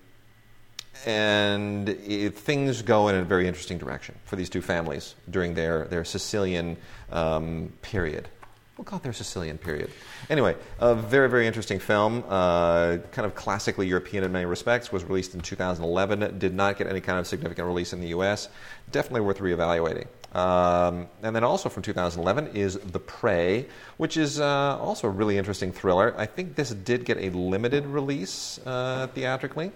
and 1.07 1.89
it, 1.89 2.37
things 2.37 2.83
go 2.83 3.09
in 3.09 3.15
a 3.15 3.25
very 3.25 3.47
interesting 3.47 3.79
direction 3.79 4.15
for 4.25 4.37
these 4.37 4.49
two 4.49 4.63
families 4.63 5.15
during 5.31 5.55
their, 5.55 5.85
their 5.87 6.05
Sicilian 6.05 6.77
um, 7.11 7.73
period. 7.83 8.29
We'll 8.77 8.85
call 8.85 8.97
it 8.99 9.05
their 9.05 9.13
Sicilian 9.13 9.57
period. 9.57 9.91
Anyway, 10.29 10.57
a 10.81 10.97
very, 10.97 11.29
very 11.29 11.47
interesting 11.47 11.79
film, 11.79 12.25
uh, 12.29 12.97
kind 13.13 13.25
of 13.25 13.37
classically 13.37 13.87
European 13.87 14.25
in 14.25 14.33
many 14.33 14.47
respects, 14.47 14.91
was 14.91 15.05
released 15.05 15.35
in 15.35 15.41
2011, 15.41 16.39
did 16.41 16.55
not 16.55 16.77
get 16.77 16.89
any 16.89 17.01
kind 17.01 17.21
of 17.21 17.27
significant 17.29 17.69
release 17.69 17.93
in 17.93 18.01
the 18.01 18.09
US. 18.09 18.49
Definitely 18.91 19.21
worth 19.21 19.39
reevaluating. 19.39 20.09
Um, 20.35 21.07
and 21.23 21.37
then 21.37 21.45
also 21.45 21.69
from 21.69 21.85
2011 21.85 22.49
is 22.57 22.77
The 22.79 22.99
Prey, 22.99 23.67
which 23.97 24.17
is 24.17 24.41
uh, 24.41 24.77
also 24.81 25.07
a 25.07 25.11
really 25.11 25.39
interesting 25.39 25.71
thriller. 25.71 26.13
I 26.19 26.27
think 26.27 26.57
this 26.57 26.71
did 26.71 27.05
get 27.05 27.19
a 27.19 27.31
limited 27.31 27.87
release 27.87 28.59
uh, 28.67 29.07
theatrically. 29.15 29.71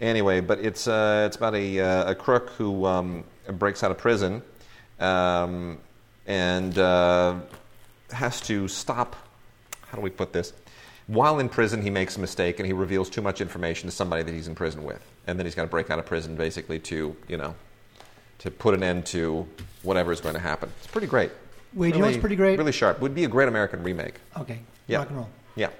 Anyway, 0.00 0.40
but 0.40 0.58
it's, 0.60 0.88
uh, 0.88 1.24
it's 1.26 1.36
about 1.36 1.54
a, 1.54 1.78
uh, 1.78 2.10
a 2.10 2.14
crook 2.14 2.50
who 2.50 2.86
um, 2.86 3.22
breaks 3.52 3.84
out 3.84 3.90
of 3.90 3.98
prison 3.98 4.42
um, 4.98 5.78
and 6.26 6.78
uh, 6.78 7.36
has 8.10 8.40
to 8.40 8.66
stop. 8.66 9.14
How 9.88 9.96
do 9.96 10.02
we 10.02 10.10
put 10.10 10.32
this? 10.32 10.52
While 11.06 11.40
in 11.40 11.48
prison, 11.48 11.82
he 11.82 11.90
makes 11.90 12.16
a 12.16 12.20
mistake 12.20 12.60
and 12.60 12.66
he 12.66 12.72
reveals 12.72 13.10
too 13.10 13.20
much 13.20 13.40
information 13.40 13.90
to 13.90 13.94
somebody 13.94 14.22
that 14.22 14.32
he's 14.32 14.48
in 14.48 14.54
prison 14.54 14.84
with. 14.84 15.02
And 15.26 15.38
then 15.38 15.44
he's 15.44 15.54
got 15.54 15.62
to 15.62 15.68
break 15.68 15.90
out 15.90 15.98
of 15.98 16.06
prison 16.06 16.36
basically 16.36 16.78
to, 16.80 17.16
you 17.28 17.36
know, 17.36 17.54
to 18.38 18.50
put 18.50 18.74
an 18.74 18.82
end 18.82 19.06
to 19.06 19.46
whatever 19.82 20.12
is 20.12 20.20
going 20.20 20.34
to 20.34 20.40
happen. 20.40 20.70
It's 20.78 20.86
pretty 20.86 21.08
great. 21.08 21.30
Wait, 21.74 21.94
you 21.94 22.00
know 22.00 22.06
what's 22.06 22.18
pretty 22.18 22.36
great? 22.36 22.58
Really 22.58 22.72
sharp. 22.72 23.00
Would 23.00 23.14
be 23.14 23.24
a 23.24 23.28
great 23.28 23.48
American 23.48 23.82
remake. 23.82 24.14
Okay. 24.38 24.60
Yeah. 24.86 24.98
Rock 24.98 25.08
and 25.08 25.16
roll. 25.18 25.28
Yeah. 25.56 25.70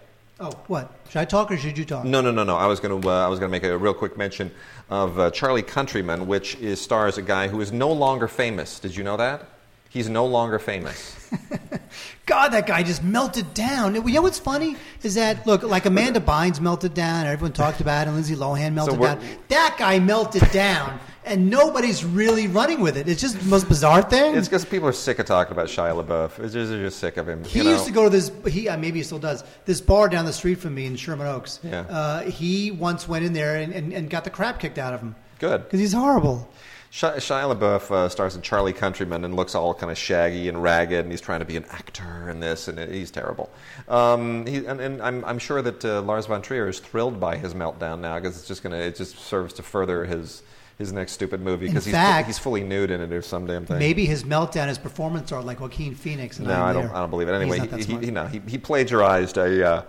Oh, 0.42 0.50
what? 0.68 0.90
Should 1.10 1.18
I 1.20 1.26
talk 1.26 1.50
or 1.50 1.58
should 1.58 1.76
you 1.76 1.84
talk? 1.84 2.04
No, 2.04 2.22
no, 2.22 2.30
no, 2.30 2.44
no. 2.44 2.56
I 2.56 2.66
was 2.66 2.80
going 2.80 3.02
to. 3.02 3.08
Uh, 3.08 3.26
I 3.26 3.28
was 3.28 3.38
going 3.38 3.50
to 3.50 3.52
make 3.52 3.62
a 3.62 3.76
real 3.76 3.92
quick 3.92 4.16
mention 4.16 4.50
of 4.88 5.18
uh, 5.18 5.30
Charlie 5.30 5.62
Countryman, 5.62 6.26
which 6.26 6.56
is 6.56 6.80
stars 6.80 7.18
a 7.18 7.22
guy 7.22 7.48
who 7.48 7.60
is 7.60 7.72
no 7.72 7.92
longer 7.92 8.26
famous. 8.26 8.80
Did 8.80 8.96
you 8.96 9.04
know 9.04 9.18
that? 9.18 9.46
He's 9.90 10.08
no 10.08 10.24
longer 10.24 10.58
famous. 10.58 11.28
God, 12.26 12.50
that 12.50 12.66
guy 12.66 12.84
just 12.84 13.02
melted 13.02 13.52
down. 13.54 13.96
You 13.96 14.02
know 14.02 14.22
what's 14.22 14.38
funny 14.38 14.76
is 15.02 15.16
that 15.16 15.46
look, 15.46 15.62
like 15.64 15.84
Amanda 15.84 16.20
Bynes 16.20 16.60
melted 16.60 16.94
down. 16.94 17.26
Everyone 17.26 17.52
talked 17.52 17.80
about 17.80 18.06
it. 18.06 18.06
And 18.06 18.14
Lindsay 18.14 18.36
Lohan 18.36 18.72
melted 18.72 18.98
we're- 18.98 19.16
down. 19.16 19.24
That 19.48 19.76
guy 19.78 19.98
melted 19.98 20.48
down, 20.52 21.00
and 21.24 21.50
nobody's 21.50 22.04
really 22.04 22.46
running 22.46 22.80
with 22.80 22.96
it. 22.96 23.08
It's 23.08 23.20
just 23.20 23.38
the 23.38 23.44
most 23.46 23.68
bizarre 23.68 24.02
thing. 24.02 24.34
it's 24.34 24.48
because 24.48 24.64
people 24.64 24.88
are 24.88 24.92
sick 24.92 25.18
of 25.18 25.26
talking 25.26 25.52
about 25.52 25.68
Shia 25.68 26.04
LaBeouf. 26.04 26.42
It's 26.42 26.54
just, 26.54 26.70
they're 26.70 26.82
just 26.82 26.98
sick 26.98 27.16
of 27.16 27.28
him. 27.28 27.44
He 27.44 27.58
you 27.58 27.64
know? 27.64 27.72
used 27.72 27.86
to 27.86 27.92
go 27.92 28.04
to 28.04 28.10
this. 28.10 28.32
He 28.48 28.68
uh, 28.68 28.76
maybe 28.76 28.98
he 28.98 29.02
still 29.02 29.18
does. 29.18 29.44
This 29.66 29.80
bar 29.80 30.08
down 30.08 30.24
the 30.24 30.32
street 30.32 30.56
from 30.56 30.74
me 30.74 30.86
in 30.86 30.96
Sherman 30.96 31.26
Oaks. 31.26 31.60
Yeah. 31.62 31.80
Uh, 31.80 32.22
he 32.22 32.70
once 32.70 33.06
went 33.06 33.24
in 33.24 33.32
there 33.32 33.56
and, 33.56 33.72
and, 33.72 33.92
and 33.92 34.10
got 34.10 34.24
the 34.24 34.30
crap 34.30 34.60
kicked 34.60 34.78
out 34.78 34.94
of 34.94 35.00
him 35.00 35.14
Good. 35.38 35.64
because 35.64 35.80
he's 35.80 35.92
horrible. 35.92 36.48
Shia, 36.92 37.16
Shia 37.16 37.56
LaBeouf 37.56 37.90
uh, 37.92 38.08
stars 38.08 38.34
in 38.34 38.42
Charlie 38.42 38.72
Countryman 38.72 39.24
and 39.24 39.36
looks 39.36 39.54
all 39.54 39.74
kind 39.74 39.92
of 39.92 39.98
shaggy 39.98 40.48
and 40.48 40.60
ragged, 40.60 41.00
and 41.00 41.10
he's 41.10 41.20
trying 41.20 41.38
to 41.38 41.44
be 41.44 41.56
an 41.56 41.64
actor 41.70 42.28
in 42.28 42.40
this, 42.40 42.66
and 42.66 42.92
he's 42.92 43.12
terrible. 43.12 43.48
Um, 43.88 44.44
he, 44.44 44.66
and, 44.66 44.80
and 44.80 45.00
I'm, 45.00 45.24
I'm 45.24 45.38
sure 45.38 45.62
that 45.62 45.84
uh, 45.84 46.02
Lars 46.02 46.26
von 46.26 46.42
Trier 46.42 46.68
is 46.68 46.80
thrilled 46.80 47.20
by 47.20 47.36
his 47.36 47.54
meltdown 47.54 48.00
now 48.00 48.18
because 48.18 48.36
it's 48.36 48.48
just 48.48 48.64
gonna 48.64 48.78
it 48.78 48.96
just 48.96 49.16
serves 49.20 49.54
to 49.54 49.62
further 49.62 50.04
his 50.04 50.42
his 50.80 50.92
next 50.92 51.12
stupid 51.12 51.40
movie 51.42 51.66
because 51.66 51.84
he's 51.84 51.94
fact- 51.94 52.26
he's 52.26 52.38
fully 52.38 52.64
nude 52.64 52.90
in 52.90 53.00
it 53.02 53.12
or 53.12 53.20
some 53.22 53.46
damn 53.46 53.66
thing. 53.66 53.78
Maybe 53.78 54.06
his 54.06 54.24
meltdown, 54.24 54.66
his 54.66 54.78
performance 54.78 55.30
art 55.30 55.44
like 55.44 55.60
Joaquin 55.60 55.94
Phoenix. 55.94 56.38
And 56.38 56.48
No, 56.48 56.54
I'm 56.54 56.62
I 56.62 56.72
don't. 56.72 56.86
There. 56.86 56.96
I 56.96 57.00
don't 57.00 57.10
believe 57.10 57.28
it. 57.28 57.32
Anyway, 57.32 57.68
he, 57.78 57.96
he, 57.96 58.10
no, 58.10 58.26
he, 58.26 58.40
he 58.46 58.56
plagiarized 58.56 59.36
a 59.36 59.70
uh, 59.70 59.82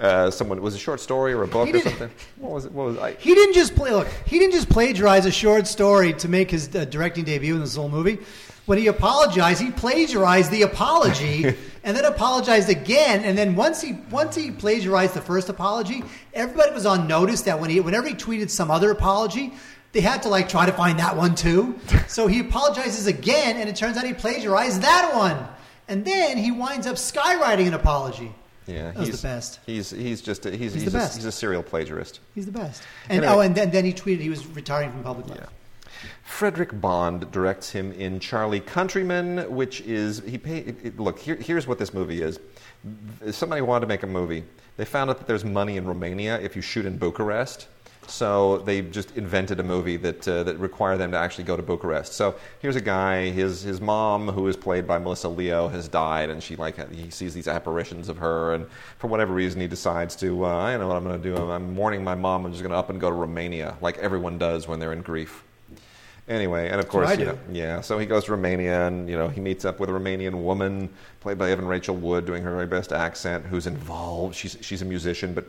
uh, 0.00 0.30
someone. 0.30 0.60
Was 0.60 0.74
it 0.74 0.78
a 0.78 0.80
short 0.80 1.00
story 1.00 1.32
or 1.32 1.44
a 1.44 1.48
book 1.48 1.72
or 1.72 1.80
something? 1.80 2.10
What 2.38 2.52
was 2.52 2.64
it? 2.64 2.72
What 2.72 2.86
was 2.86 2.98
I? 2.98 3.12
He 3.14 3.34
didn't 3.34 3.54
just 3.54 3.76
play. 3.76 3.92
Look, 3.92 4.08
he 4.26 4.38
didn't 4.40 4.52
just 4.52 4.68
plagiarize 4.68 5.24
a 5.24 5.30
short 5.30 5.66
story 5.66 6.12
to 6.14 6.28
make 6.28 6.50
his 6.50 6.74
uh, 6.74 6.84
directing 6.84 7.24
debut 7.24 7.54
in 7.54 7.60
this 7.60 7.76
whole 7.76 7.88
movie. 7.88 8.18
When 8.66 8.78
he 8.78 8.86
apologized, 8.86 9.60
he 9.60 9.70
plagiarized 9.70 10.50
the 10.50 10.62
apology 10.62 11.44
and 11.84 11.96
then 11.96 12.06
apologized 12.06 12.70
again. 12.70 13.22
And 13.22 13.36
then 13.36 13.54
once 13.54 13.80
he 13.80 13.92
once 14.10 14.34
he 14.34 14.50
plagiarized 14.50 15.14
the 15.14 15.20
first 15.20 15.48
apology, 15.48 16.02
everybody 16.32 16.72
was 16.72 16.86
on 16.86 17.06
notice 17.06 17.42
that 17.42 17.60
when 17.60 17.70
he 17.70 17.78
whenever 17.80 18.08
he 18.08 18.14
tweeted 18.14 18.50
some 18.50 18.70
other 18.70 18.90
apology, 18.90 19.52
they 19.94 20.00
had 20.02 20.22
to 20.24 20.28
like 20.28 20.48
try 20.50 20.66
to 20.66 20.72
find 20.72 20.98
that 20.98 21.16
one 21.16 21.34
too. 21.34 21.78
So 22.08 22.26
he 22.26 22.40
apologizes 22.40 23.06
again, 23.06 23.56
and 23.56 23.68
it 23.68 23.76
turns 23.76 23.96
out 23.96 24.04
he 24.04 24.12
plagiarized 24.12 24.82
that 24.82 25.14
one. 25.14 25.38
And 25.88 26.04
then 26.04 26.36
he 26.36 26.50
winds 26.50 26.86
up 26.86 26.96
skywriting 26.96 27.66
an 27.68 27.74
apology. 27.74 28.34
Yeah, 28.66 28.92
That 28.92 28.96
was 28.96 29.08
he's 29.08 29.20
the 29.22 29.28
best. 29.28 29.60
He's 29.66 29.90
he's 29.90 30.20
just 30.22 30.46
a, 30.46 30.50
he's 30.50 30.72
He's 30.72 30.82
he's, 30.82 30.92
the 30.92 30.98
a, 30.98 31.00
best. 31.02 31.16
he's 31.16 31.24
a 31.26 31.32
serial 31.32 31.62
plagiarist. 31.62 32.20
He's 32.34 32.46
the 32.46 32.52
best. 32.52 32.82
And 33.08 33.18
Anyway. 33.24 33.32
oh, 33.36 33.40
and 33.40 33.54
then, 33.54 33.70
then 33.70 33.84
he 33.84 33.92
tweeted 33.92 34.20
he 34.20 34.30
was 34.30 34.46
retiring 34.46 34.90
from 34.90 35.02
public 35.02 35.28
life. 35.28 35.38
Yeah. 35.42 35.48
Fredrik 36.24 36.80
Bond 36.80 37.30
directs 37.30 37.70
him 37.70 37.92
in 37.92 38.18
Charlie 38.20 38.60
Countryman, 38.60 39.54
which 39.54 39.80
is 39.82 40.20
he 40.26 40.38
pay, 40.38 40.58
it, 40.58 40.76
it- 40.82 40.98
look 41.00 41.18
here, 41.18 41.36
here's 41.36 41.66
what 41.66 41.78
this 41.78 41.92
movie 41.94 42.22
is. 42.22 42.40
Somebody 43.30 43.60
wanted 43.60 43.80
to 43.82 43.86
make 43.86 44.02
a 44.02 44.06
movie. 44.06 44.44
They 44.78 44.84
found 44.86 45.08
out 45.10 45.18
that 45.18 45.26
there's 45.26 45.44
money 45.44 45.76
in 45.76 45.86
Romania 45.86 46.40
if 46.40 46.56
you 46.56 46.62
shoot 46.62 46.84
in 46.86 46.96
Bucharest. 46.98 47.68
So 48.06 48.58
they 48.58 48.82
just 48.82 49.16
invented 49.16 49.60
a 49.60 49.62
movie 49.62 49.96
that 49.98 50.26
uh, 50.28 50.42
that 50.44 50.58
required 50.58 50.98
them 50.98 51.12
to 51.12 51.18
actually 51.18 51.44
go 51.44 51.56
to 51.56 51.62
Bucharest. 51.62 52.12
So 52.12 52.34
here's 52.60 52.76
a 52.76 52.80
guy. 52.80 53.30
His 53.30 53.62
his 53.62 53.80
mom, 53.80 54.28
who 54.28 54.46
is 54.48 54.56
played 54.56 54.86
by 54.86 54.98
Melissa 54.98 55.28
Leo, 55.28 55.68
has 55.68 55.88
died, 55.88 56.30
and 56.30 56.42
she 56.42 56.56
like 56.56 56.92
he 56.92 57.10
sees 57.10 57.34
these 57.34 57.48
apparitions 57.48 58.08
of 58.08 58.18
her, 58.18 58.54
and 58.54 58.66
for 58.98 59.06
whatever 59.06 59.32
reason 59.32 59.60
he 59.60 59.66
decides 59.66 60.16
to. 60.16 60.44
Uh, 60.44 60.48
I 60.48 60.76
know 60.76 60.88
what 60.88 60.96
I'm 60.96 61.04
going 61.04 61.20
to 61.20 61.34
do. 61.34 61.36
I'm, 61.36 61.74
mourning 61.74 62.04
my 62.04 62.14
mom. 62.14 62.44
I'm 62.44 62.52
just 62.52 62.62
going 62.62 62.72
to 62.72 62.78
up 62.78 62.90
and 62.90 63.00
go 63.00 63.10
to 63.10 63.16
Romania, 63.16 63.76
like 63.80 63.98
everyone 63.98 64.38
does 64.38 64.68
when 64.68 64.78
they're 64.78 64.92
in 64.92 65.02
grief. 65.02 65.42
Anyway, 66.26 66.70
and 66.70 66.80
of 66.80 66.88
course, 66.88 67.18
you 67.18 67.26
know, 67.26 67.38
yeah. 67.50 67.82
So 67.82 67.98
he 67.98 68.06
goes 68.06 68.24
to 68.24 68.32
Romania, 68.32 68.86
and 68.86 69.08
you 69.10 69.16
know, 69.16 69.28
he 69.28 69.40
meets 69.40 69.66
up 69.66 69.78
with 69.78 69.90
a 69.90 69.92
Romanian 69.92 70.42
woman 70.42 70.88
played 71.20 71.36
by 71.36 71.50
Evan 71.50 71.66
Rachel 71.66 71.94
Wood, 71.96 72.24
doing 72.24 72.42
her 72.42 72.50
very 72.50 72.66
best 72.66 72.92
accent, 72.92 73.44
who's 73.44 73.66
involved. 73.66 74.34
She's 74.34 74.56
she's 74.62 74.80
a 74.80 74.86
musician, 74.86 75.34
but 75.34 75.44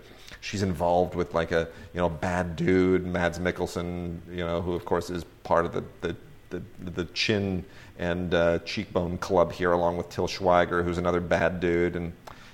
she's 0.45 0.61
involved 0.61 1.15
with 1.15 1.33
like 1.33 1.51
a 1.51 1.67
you 1.93 1.99
know 1.99 2.09
bad 2.09 2.55
dude, 2.55 3.05
Mads 3.05 3.39
Mikkelsen, 3.39 4.19
you 4.29 4.45
know, 4.45 4.61
who 4.61 4.73
of 4.73 4.85
course 4.85 5.09
is 5.09 5.23
part 5.43 5.65
of 5.65 5.73
the 5.73 5.83
the 6.01 6.15
the, 6.51 6.61
the 6.91 7.05
chin 7.05 7.65
and 7.97 8.33
uh, 8.33 8.59
cheekbone 8.59 9.17
club 9.17 9.51
here, 9.51 9.71
along 9.71 9.97
with 9.97 10.09
Til 10.09 10.27
Schweiger, 10.27 10.83
who's 10.83 10.99
another 10.99 11.19
bad 11.19 11.59
dude, 11.59 11.95
and 11.95 12.13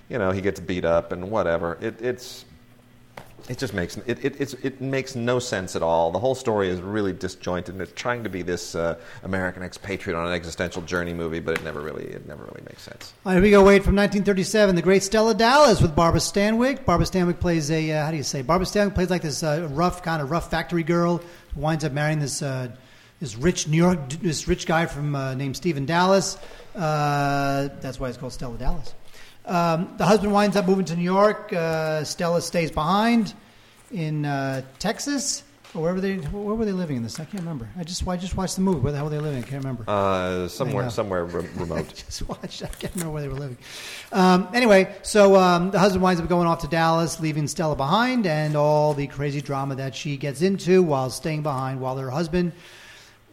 you 0.10 0.18
know, 0.18 0.32
he 0.32 0.42
gets 0.42 0.60
beat 0.60 0.86
up 0.86 1.12
and 1.12 1.30
whatever. 1.30 1.78
It, 1.82 2.02
it's 2.02 2.46
it 3.50 3.58
just 3.58 3.74
makes 3.74 3.98
it, 3.98 4.24
it, 4.24 4.64
it 4.64 4.82
makes 4.82 5.16
no 5.16 5.40
sense 5.40 5.76
at 5.76 5.84
all. 5.84 6.12
The 6.12 6.20
whole 6.20 6.36
story 6.36 6.70
is 6.70 6.82
really 6.82 7.14
disjointed, 7.14 7.76
and 7.76 7.82
it's 7.82 7.94
trying 7.94 8.24
to 8.24 8.30
be 8.30 8.42
this 8.42 8.76
uh, 8.76 9.00
American 9.24 9.64
expatriate 9.64 10.18
on 10.18 10.28
an 10.28 10.34
existential 10.34 10.82
journey 10.82 11.14
movie, 11.14 11.40
but 11.40 11.58
it 11.58 11.64
never 11.64 11.82
really 11.82 12.06
it 12.06 12.28
never 12.28 12.44
really 12.44 12.62
makes 12.62 12.84
sense. 12.84 13.14
All 13.26 13.32
right, 13.32 13.36
here 13.36 13.44
we 13.44 13.50
go. 13.50 13.64
Wait 13.64 13.84
from 13.84 13.96
1937, 13.96 14.76
the 14.76 14.82
great 14.82 15.04
Stella 15.04 15.34
Dallas 15.34 15.82
with 15.82 15.96
Barbara 15.96 16.20
Stanwyck. 16.20 16.86
Barbara 16.86 17.06
Stanwyck 17.06 17.40
plays 17.40 17.72
a 17.72 17.92
uh, 17.92 18.06
how 18.06 18.12
do 18.12 18.18
you 18.18 18.24
say? 18.24 18.42
Barbara 18.42 18.66
Stanwyck 18.66 18.96
plays 18.96 19.10
like 19.10 19.22
this 19.22 19.44
uh, 19.44 19.68
rough 19.72 20.04
kind 20.04 20.22
of 20.22 20.32
rough 20.32 20.50
factory 20.50 20.84
girl 20.84 21.22
who 21.54 21.62
winds 21.62 21.84
up 21.84 21.92
marrying 21.92 22.20
this 22.20 22.42
uh, 22.42 22.70
this 23.20 23.36
rich 23.36 23.68
New 23.68 23.78
York 23.78 24.10
this 24.22 24.48
rich 24.48 24.66
guy 24.66 24.86
from 24.86 25.16
uh, 25.16 25.34
named 25.34 25.56
Stephen 25.56 25.86
Dallas. 25.86 26.38
Uh, 26.76 27.70
that's 27.82 28.00
why 28.00 28.10
it's 28.10 28.18
called 28.18 28.34
Stella 28.34 28.58
Dallas. 28.58 28.94
Um, 29.46 29.94
the 29.98 30.06
husband 30.06 30.34
winds 30.34 30.56
up 30.56 30.68
moving 30.68 30.86
to 30.86 30.96
New 30.96 31.04
York. 31.04 31.52
Uh, 31.52 32.04
Stella 32.04 32.42
stays 32.42 32.72
behind 32.72 33.34
in 33.92 34.26
uh, 34.26 34.62
Texas. 34.80 35.44
Or 35.74 35.84
wherever 35.84 36.02
they, 36.02 36.18
where 36.18 36.54
were 36.54 36.66
they 36.66 36.74
living 36.74 36.98
in 36.98 37.04
this? 37.04 37.18
I 37.18 37.24
can't 37.24 37.44
remember. 37.44 37.70
I 37.78 37.86
just, 37.86 38.06
I 38.06 38.18
just 38.18 38.36
watched 38.36 38.56
the 38.56 38.62
movie. 38.62 38.82
Where 38.82 38.92
the 38.92 38.98
hell 38.98 39.06
were 39.06 39.12
they 39.12 39.20
living? 39.20 39.42
I 39.42 39.48
can't 39.48 39.64
remember. 39.64 39.86
Uh, 39.88 40.50
somewhere 40.50 40.90
somewhere 40.90 41.24
re- 41.24 41.48
remote. 41.56 41.94
just 41.96 42.28
watched. 42.28 42.62
I 42.62 42.68
can't 42.68 42.94
remember 42.96 43.14
where 43.14 43.22
they 43.22 43.30
were 43.30 43.36
living. 43.36 43.58
Um, 44.12 44.50
anyway, 44.54 44.94
so 45.02 45.38
um, 45.38 45.72
the 45.72 45.80
husband 45.80 46.04
winds 46.04 46.20
up 46.20 46.28
going 46.28 46.46
off 46.46 46.60
to 46.62 46.68
Dallas, 46.68 47.22
leaving 47.22 47.48
Stella 47.48 47.78
behind, 47.78 48.28
and 48.28 48.58
all 48.58 48.94
the 48.94 49.08
crazy 49.08 49.40
drama 49.40 49.76
that 49.76 49.96
she 49.96 50.18
gets 50.18 50.42
into 50.42 50.84
while 50.84 51.10
staying 51.10 51.42
behind, 51.42 51.80
while 51.80 51.96
her 51.96 52.10
husband, 52.10 52.52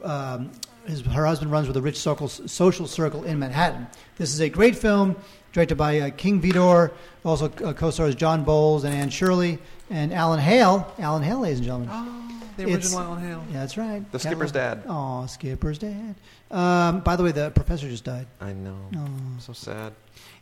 um, 0.05 0.53
his, 0.87 1.01
her 1.01 1.27
husband 1.27 1.51
runs 1.51 1.67
with 1.67 1.77
a 1.77 1.83
rich 1.83 1.99
social, 1.99 2.29
social 2.29 2.87
circle 2.87 3.25
in 3.25 3.41
Manhattan. 3.41 3.89
This 4.17 4.33
is 4.33 4.39
a 4.39 4.49
great 4.49 4.77
film, 4.77 5.17
directed 5.59 5.75
by 5.75 5.99
uh, 5.99 6.11
King 6.17 6.41
Vidor. 6.41 6.93
Also 7.25 7.47
uh, 7.65 7.73
co-stars 7.73 8.15
John 8.15 8.45
Boles 8.45 8.85
and 8.85 8.95
Anne 8.95 9.11
Shirley 9.11 9.59
and 9.91 10.15
Alan 10.15 10.39
Hale. 10.39 10.87
Alan 11.01 11.21
Hale, 11.21 11.41
ladies 11.41 11.59
and 11.59 11.67
gentlemen. 11.67 11.89
Oh, 11.93 12.41
the 12.57 12.63
It's- 12.69 12.95
Alan 12.95 13.21
Hale. 13.21 13.45
Yeah, 13.51 13.61
that's 13.61 13.77
right. 13.77 14.13
The 14.13 14.21
skipper's 14.21 14.53
dad. 14.53 14.85
Oh, 14.87 15.27
skipper's 15.27 15.79
dad. 15.79 16.15
Um, 16.53 17.01
by 17.01 17.17
the 17.17 17.25
way, 17.25 17.33
the 17.33 17.51
professor 17.51 17.89
just 17.89 18.05
died. 18.05 18.29
I 18.41 18.53
know. 18.53 18.79
Oh. 18.97 19.09
So 19.41 19.53
sad. 19.53 19.95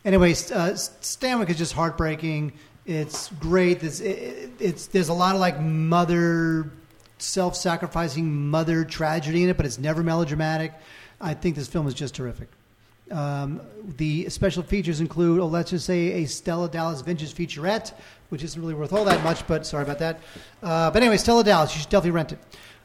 Anyway, 0.05 0.31
uh, 0.33 0.75
Stanwyck 0.75 1.49
is 1.49 1.57
just 1.57 1.73
heartbreaking. 1.73 2.53
It's 2.85 3.29
great. 3.39 3.81
It's, 3.81 3.99
it, 3.99 4.51
it's 4.59 4.85
there's 4.87 5.09
a 5.09 5.13
lot 5.13 5.33
of 5.33 5.41
like 5.41 5.59
mother 5.59 6.71
self-sacrificing 7.17 8.49
mother 8.51 8.85
tragedy 8.85 9.41
in 9.43 9.49
it, 9.49 9.57
but 9.57 9.65
it's 9.65 9.79
never 9.79 10.03
melodramatic. 10.03 10.73
I 11.19 11.33
think 11.33 11.55
this 11.55 11.67
film 11.67 11.87
is 11.87 11.95
just 11.95 12.13
terrific. 12.13 12.49
Um, 13.11 13.61
the 13.97 14.27
special 14.29 14.63
features 14.63 14.99
include, 14.99 15.39
oh, 15.39 15.47
let's 15.47 15.71
just 15.71 15.85
say 15.85 16.23
a 16.23 16.25
Stella 16.25 16.67
Dallas 16.69 17.01
vintage 17.01 17.33
featurette, 17.33 17.93
which 18.29 18.43
isn't 18.43 18.61
really 18.61 18.73
worth 18.73 18.91
all 18.93 19.05
that 19.05 19.23
much, 19.23 19.47
but 19.47 19.65
sorry 19.65 19.83
about 19.83 19.99
that. 19.99 20.19
Uh, 20.61 20.91
but 20.91 21.01
anyway, 21.01 21.17
Stella 21.17 21.43
Dallas, 21.43 21.73
you 21.73 21.79
should 21.81 21.89
definitely 21.89 22.11
rent 22.11 22.33
it. 22.33 22.39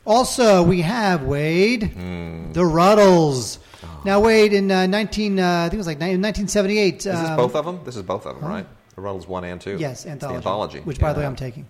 Also, 0.05 0.63
we 0.63 0.81
have 0.83 1.23
Wade, 1.25 1.93
Hmm. 1.93 2.53
the 2.53 2.61
Rutles. 2.61 3.59
Now, 4.05 4.21
Wade, 4.21 4.53
in 4.53 4.71
uh, 4.71 4.87
19, 4.87 5.39
uh, 5.39 5.43
I 5.43 5.63
think 5.65 5.75
it 5.75 5.77
was 5.79 5.87
like 5.87 5.99
1978. 6.01 6.97
Is 6.99 7.05
this 7.05 7.15
um, 7.17 7.37
both 7.37 7.55
of 7.55 7.65
them? 7.65 7.81
This 7.85 7.97
is 7.97 8.03
both 8.03 8.27
of 8.27 8.41
them, 8.41 8.49
right? 8.49 8.67
The 8.97 9.01
Rutles 9.03 9.27
one 9.29 9.45
and 9.45 9.61
two. 9.61 9.77
Yes, 9.79 10.07
anthology. 10.07 10.33
the 10.33 10.37
anthology. 10.39 10.79
Which, 10.81 10.99
by 11.01 11.13
the 11.13 11.21
way, 11.21 11.27
I'm 11.27 11.37
taking. 11.37 11.67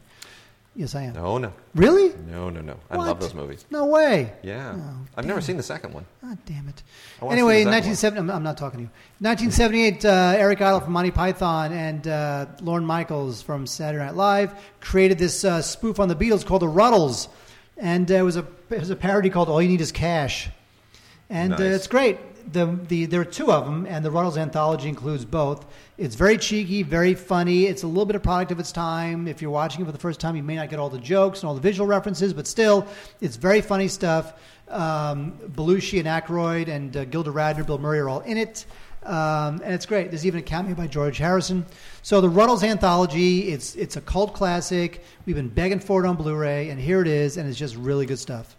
Yes, 0.75 0.95
I 0.95 1.03
am. 1.03 1.13
No, 1.13 1.37
no, 1.37 1.53
Really? 1.75 2.15
no, 2.31 2.49
no, 2.49 2.63
no. 2.63 2.77
I 2.91 2.97
What? 2.97 3.07
love 3.07 3.21
those 3.21 3.35
movies. 3.35 3.67
No 3.71 3.85
way. 3.87 4.33
Yeah, 4.43 4.75
Oh, 4.75 4.97
I've 5.19 5.27
never 5.27 5.43
seen 5.43 5.59
the 5.59 5.63
second 5.63 5.93
one. 5.93 6.07
Ah, 6.25 6.35
damn 6.47 6.67
it. 6.67 6.83
I 7.21 7.27
wanna 7.27 7.35
Anyway, 7.37 7.61
in 7.61 7.67
the 7.69 7.73
second 7.73 8.17
1970, 8.17 8.19
I'm, 8.21 8.31
I'm 8.39 8.43
not 8.43 8.57
talking 8.57 8.79
to 8.79 8.83
you. 8.85 8.91
1978, 9.19 10.05
uh, 10.07 10.35
Eric 10.39 10.63
Idle 10.63 10.81
from 10.81 10.93
Monty 10.95 11.11
Python 11.11 11.73
and 11.75 12.09
uh, 12.09 12.47
Lorne 12.63 12.87
Michaels 12.87 13.43
from 13.43 13.67
Saturday 13.67 14.03
Night 14.03 14.15
Live 14.15 14.55
created 14.81 15.19
this 15.19 15.45
uh, 15.45 15.61
spoof 15.61 16.01
on 16.01 16.09
the 16.09 16.17
Beatles 16.17 16.47
called 16.47 16.63
the 16.63 16.67
Rutles, 16.69 17.29
and 17.77 18.11
uh, 18.11 18.15
it 18.15 18.23
was 18.23 18.37
a 18.39 18.47
it 18.71 18.81
was 18.81 18.89
a 18.89 18.97
parody 18.97 19.29
called 19.29 19.51
All 19.51 19.61
You 19.61 19.69
Need 19.69 19.83
Is 19.83 19.93
Cash, 19.93 20.49
and 21.29 21.53
uh, 21.53 21.57
it's 21.63 21.87
great. 21.87 22.19
The, 22.51 22.79
the 22.89 23.07
there 23.07 23.21
are 23.21 23.25
two 23.25 23.53
of 23.53 23.65
them, 23.65 23.87
and 23.87 24.05
the 24.05 24.11
Rutles 24.11 24.37
anthology 24.37 24.89
includes 24.89 25.25
both. 25.25 25.67
It's 25.99 26.15
very 26.15 26.39
cheeky, 26.39 26.83
very 26.83 27.15
funny. 27.15 27.67
It's 27.67 27.83
a 27.83 27.87
little 27.87 28.07
bit 28.07 28.17
of 28.17 28.23
product 28.23 28.51
of 28.51 28.59
its 28.59 28.73
time. 28.73 29.29
If 29.29 29.41
you're 29.41 29.51
watching 29.51 29.83
it 29.83 29.85
for 29.85 29.93
the 29.93 29.99
first 29.99 30.21
time, 30.21 30.35
you 30.37 30.43
may 30.43 30.57
not 30.57 30.71
get 30.71 30.79
all 30.79 30.91
the 30.91 30.99
jokes 30.99 31.41
and 31.41 31.49
all 31.49 31.55
the 31.55 31.61
visual 31.61 31.87
references, 31.87 32.33
but 32.33 32.47
still, 32.47 32.87
it's 33.21 33.37
very 33.37 33.61
funny 33.61 33.89
stuff. 33.89 34.35
Um, 34.69 35.33
Belushi 35.49 35.99
and 35.99 36.09
Aykroyd 36.09 36.69
and 36.69 36.97
uh, 36.97 37.05
Gilda 37.05 37.31
Radner, 37.31 37.65
Bill 37.67 37.79
Murray 37.79 37.99
are 37.99 38.09
all 38.09 38.21
in 38.21 38.39
it. 38.39 38.65
Um, 39.05 39.61
and 39.65 39.75
it's 39.75 39.87
great. 39.87 40.11
There's 40.11 40.25
even 40.25 40.41
a 40.41 40.43
cameo 40.43 40.75
by 40.75 40.87
George 40.87 41.19
Harrison. 41.19 41.67
So 42.03 42.21
the 42.21 42.29
Rutles 42.29 42.63
anthology, 42.63 43.49
it's 43.53 43.75
it's 43.75 43.97
a 43.97 44.01
cult 44.01 44.33
classic. 44.33 45.05
We've 45.27 45.37
been 45.37 45.49
begging 45.49 45.81
for 45.81 46.05
it 46.05 46.09
on 46.09 46.17
Blu-ray, 46.17 46.71
and 46.71 46.81
here 46.81 47.03
it 47.03 47.09
is, 47.09 47.37
and 47.37 47.49
it's 47.49 47.59
just 47.59 47.77
really 47.77 48.07
good 48.07 48.19
stuff. 48.19 48.57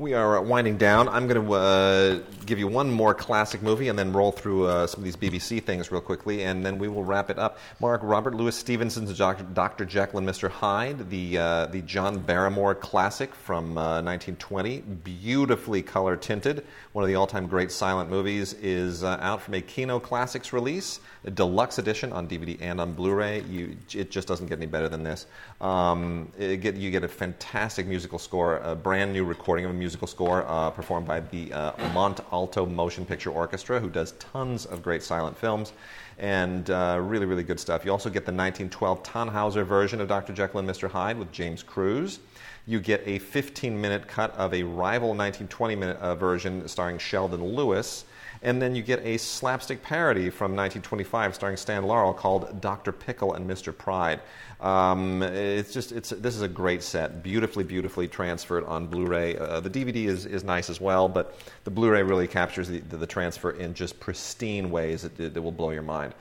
We 0.00 0.14
are 0.14 0.38
uh, 0.38 0.40
winding 0.40 0.78
down. 0.78 1.10
I'm 1.10 1.28
going 1.28 1.44
to 1.44 1.52
uh, 1.52 2.20
give 2.46 2.58
you 2.58 2.66
one 2.66 2.90
more 2.90 3.12
classic 3.12 3.60
movie 3.60 3.88
and 3.88 3.98
then 3.98 4.14
roll 4.14 4.32
through 4.32 4.64
uh, 4.64 4.86
some 4.86 5.00
of 5.00 5.04
these 5.04 5.14
BBC 5.14 5.62
things 5.62 5.92
real 5.92 6.00
quickly, 6.00 6.44
and 6.44 6.64
then 6.64 6.78
we 6.78 6.88
will 6.88 7.04
wrap 7.04 7.28
it 7.28 7.38
up. 7.38 7.58
Mark 7.80 8.00
Robert 8.02 8.34
Louis 8.34 8.56
Stevenson's 8.56 9.14
Dr. 9.14 9.84
Jekyll 9.84 10.18
and 10.20 10.26
Mr. 10.26 10.48
Hyde, 10.48 11.10
the 11.10 11.36
uh, 11.36 11.66
the 11.66 11.82
John 11.82 12.18
Barrymore 12.18 12.74
classic 12.74 13.34
from 13.34 13.76
uh, 13.76 14.00
1920, 14.00 14.80
beautifully 14.80 15.82
color 15.82 16.16
tinted. 16.16 16.64
One 16.92 17.04
of 17.04 17.08
the 17.08 17.16
all-time 17.16 17.46
great 17.46 17.70
silent 17.70 18.08
movies 18.08 18.54
is 18.54 19.04
uh, 19.04 19.18
out 19.20 19.42
from 19.42 19.52
a 19.52 19.60
Kino 19.60 20.00
Classics 20.00 20.54
release, 20.54 21.00
deluxe 21.34 21.78
edition 21.78 22.12
on 22.12 22.26
DVD 22.26 22.56
and 22.60 22.80
on 22.80 22.92
Blu-ray. 22.92 23.42
You, 23.42 23.76
it 23.94 24.10
just 24.10 24.26
doesn't 24.26 24.46
get 24.46 24.58
any 24.58 24.66
better 24.66 24.88
than 24.88 25.02
this. 25.02 25.26
Um, 25.60 26.32
get, 26.38 26.76
you 26.76 26.90
get 26.90 27.04
a 27.04 27.08
fantastic 27.08 27.86
musical 27.86 28.18
score, 28.18 28.58
a 28.58 28.74
brand 28.74 29.12
new 29.12 29.24
recording 29.24 29.64
of 29.64 29.70
a 29.70 29.74
musical 29.74 30.06
score 30.06 30.44
uh, 30.46 30.70
performed 30.70 31.06
by 31.06 31.20
the 31.20 31.52
uh, 31.52 31.72
Mont 31.92 32.20
Alto 32.32 32.64
Motion 32.64 33.04
Picture 33.04 33.30
Orchestra, 33.30 33.80
who 33.80 33.90
does 33.90 34.12
tons 34.12 34.64
of 34.66 34.82
great 34.82 35.02
silent 35.02 35.36
films 35.36 35.72
and 36.18 36.70
uh, 36.70 36.98
really, 37.02 37.26
really 37.26 37.42
good 37.42 37.58
stuff. 37.58 37.84
You 37.84 37.90
also 37.90 38.10
get 38.10 38.26
the 38.26 38.32
1912 38.32 39.02
Thanhouser 39.02 39.64
version 39.64 40.00
of 40.00 40.08
Dr. 40.08 40.32
Jekyll 40.32 40.60
and 40.60 40.68
Mr. 40.68 40.88
Hyde 40.88 41.18
with 41.18 41.32
James 41.32 41.62
Cruze. 41.62 42.18
You 42.66 42.78
get 42.78 43.02
a 43.06 43.18
15 43.18 43.80
minute 43.80 44.06
cut 44.06 44.34
of 44.36 44.52
a 44.52 44.62
rival 44.62 45.08
1920 45.08 45.74
minute 45.74 45.96
uh, 45.96 46.14
version 46.14 46.68
starring 46.68 46.98
Sheldon 46.98 47.42
Lewis. 47.42 48.04
And 48.42 48.60
then 48.60 48.74
you 48.74 48.82
get 48.82 49.04
a 49.04 49.18
slapstick 49.18 49.82
parody 49.82 50.30
from 50.30 50.52
1925 50.52 51.34
starring 51.34 51.56
Stan 51.58 51.84
Laurel 51.84 52.14
called 52.14 52.60
Dr. 52.60 52.90
Pickle 52.90 53.34
and 53.34 53.48
Mr. 53.48 53.76
Pride. 53.76 54.20
Um, 54.60 55.22
it's 55.22 55.72
just, 55.72 55.92
it's, 55.92 56.10
this 56.10 56.36
is 56.36 56.42
a 56.42 56.48
great 56.48 56.82
set, 56.82 57.22
beautifully, 57.22 57.64
beautifully 57.64 58.08
transferred 58.08 58.64
on 58.64 58.86
Blu 58.86 59.06
ray. 59.06 59.36
Uh, 59.36 59.60
the 59.60 59.70
DVD 59.70 60.06
is, 60.06 60.24
is 60.24 60.42
nice 60.42 60.70
as 60.70 60.80
well, 60.80 61.08
but 61.08 61.38
the 61.64 61.70
Blu 61.70 61.90
ray 61.90 62.02
really 62.02 62.26
captures 62.26 62.68
the, 62.68 62.80
the, 62.80 62.96
the 62.96 63.06
transfer 63.06 63.50
in 63.50 63.74
just 63.74 64.00
pristine 64.00 64.70
ways 64.70 65.02
that, 65.02 65.16
that 65.16 65.40
will 65.40 65.52
blow 65.52 65.70
your 65.70 65.82
mind. 65.82 66.14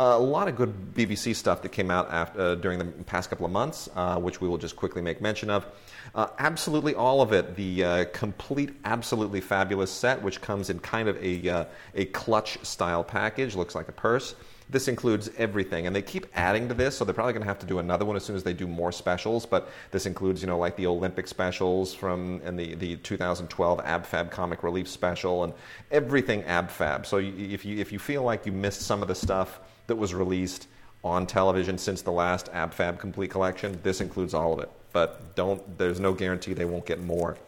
A 0.00 0.16
lot 0.16 0.46
of 0.46 0.54
good 0.54 0.94
BBC 0.94 1.34
stuff 1.34 1.60
that 1.62 1.72
came 1.72 1.90
out 1.90 2.08
after, 2.12 2.40
uh, 2.40 2.54
during 2.54 2.78
the 2.78 2.84
past 3.02 3.30
couple 3.30 3.44
of 3.44 3.50
months, 3.50 3.88
uh, 3.96 4.16
which 4.20 4.40
we 4.40 4.46
will 4.46 4.56
just 4.56 4.76
quickly 4.76 5.02
make 5.02 5.20
mention 5.20 5.50
of. 5.50 5.66
Uh, 6.14 6.28
absolutely 6.38 6.94
all 6.94 7.20
of 7.20 7.32
it. 7.32 7.56
The 7.56 7.82
uh, 7.82 8.04
complete, 8.12 8.76
absolutely 8.84 9.40
fabulous 9.40 9.90
set, 9.90 10.22
which 10.22 10.40
comes 10.40 10.70
in 10.70 10.78
kind 10.78 11.08
of 11.08 11.16
a, 11.20 11.48
uh, 11.48 11.64
a 11.96 12.04
clutch 12.04 12.64
style 12.64 13.02
package, 13.02 13.56
looks 13.56 13.74
like 13.74 13.88
a 13.88 13.92
purse. 13.92 14.36
This 14.70 14.86
includes 14.86 15.30
everything, 15.38 15.86
and 15.86 15.96
they 15.96 16.02
keep 16.02 16.26
adding 16.34 16.68
to 16.68 16.74
this, 16.74 16.96
so 16.96 17.04
they're 17.04 17.14
probably 17.14 17.32
going 17.32 17.42
to 17.42 17.48
have 17.48 17.58
to 17.60 17.66
do 17.66 17.78
another 17.78 18.04
one 18.04 18.16
as 18.16 18.24
soon 18.24 18.36
as 18.36 18.42
they 18.42 18.52
do 18.52 18.66
more 18.66 18.92
specials. 18.92 19.46
But 19.46 19.70
this 19.92 20.04
includes, 20.04 20.42
you 20.42 20.46
know, 20.46 20.58
like 20.58 20.76
the 20.76 20.86
Olympic 20.86 21.26
specials 21.26 21.94
from 21.94 22.42
and 22.44 22.58
the, 22.58 22.74
the 22.74 22.96
2012 22.96 23.78
AbFab 23.78 24.30
Comic 24.30 24.62
Relief 24.62 24.86
special, 24.86 25.44
and 25.44 25.54
everything 25.90 26.42
AbFab. 26.42 27.06
So 27.06 27.16
if 27.16 27.64
you 27.64 27.78
if 27.78 27.92
you 27.92 27.98
feel 27.98 28.22
like 28.22 28.44
you 28.44 28.52
missed 28.52 28.82
some 28.82 29.00
of 29.00 29.08
the 29.08 29.14
stuff 29.14 29.60
that 29.86 29.96
was 29.96 30.12
released 30.12 30.68
on 31.02 31.26
television 31.26 31.78
since 31.78 32.02
the 32.02 32.12
last 32.12 32.52
AbFab 32.52 32.98
Complete 32.98 33.30
Collection, 33.30 33.78
this 33.82 34.02
includes 34.02 34.34
all 34.34 34.52
of 34.52 34.58
it. 34.58 34.70
But 34.92 35.34
don't 35.34 35.78
there's 35.78 35.98
no 36.00 36.12
guarantee 36.12 36.52
they 36.52 36.66
won't 36.66 36.84
get 36.84 37.00
more. 37.00 37.38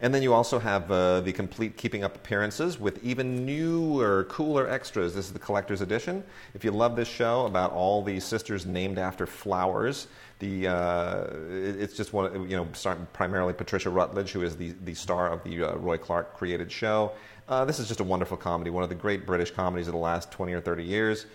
And 0.00 0.14
then 0.14 0.22
you 0.22 0.34
also 0.34 0.58
have 0.58 0.90
uh, 0.90 1.20
the 1.20 1.32
complete 1.32 1.76
Keeping 1.76 2.04
Up 2.04 2.16
appearances 2.16 2.78
with 2.78 3.02
even 3.02 3.46
newer, 3.46 4.24
cooler 4.24 4.68
extras. 4.68 5.14
This 5.14 5.26
is 5.26 5.32
the 5.32 5.38
collector's 5.38 5.80
edition. 5.80 6.22
If 6.54 6.64
you 6.64 6.70
love 6.70 6.96
this 6.96 7.08
show 7.08 7.46
about 7.46 7.72
all 7.72 8.02
the 8.02 8.20
sisters 8.20 8.66
named 8.66 8.98
after 8.98 9.26
flowers, 9.26 10.08
the 10.38 10.68
uh, 10.68 11.26
it's 11.50 11.96
just 11.96 12.12
one 12.12 12.48
you 12.48 12.56
know 12.56 12.68
primarily 13.14 13.54
Patricia 13.54 13.88
Routledge, 13.88 14.32
who 14.32 14.42
is 14.42 14.54
the 14.54 14.74
the 14.84 14.92
star 14.92 15.30
of 15.30 15.42
the 15.44 15.62
uh, 15.62 15.76
Roy 15.76 15.96
Clarke 15.96 16.34
created 16.34 16.70
show. 16.70 17.12
Uh, 17.48 17.64
this 17.64 17.78
is 17.78 17.88
just 17.88 18.00
a 18.00 18.04
wonderful 18.04 18.36
comedy, 18.36 18.70
one 18.70 18.82
of 18.82 18.88
the 18.90 18.94
great 18.94 19.24
British 19.24 19.50
comedies 19.50 19.86
of 19.86 19.92
the 19.92 19.98
last 19.98 20.30
20 20.32 20.52
or 20.52 20.60
30 20.60 20.82
years, 20.82 21.26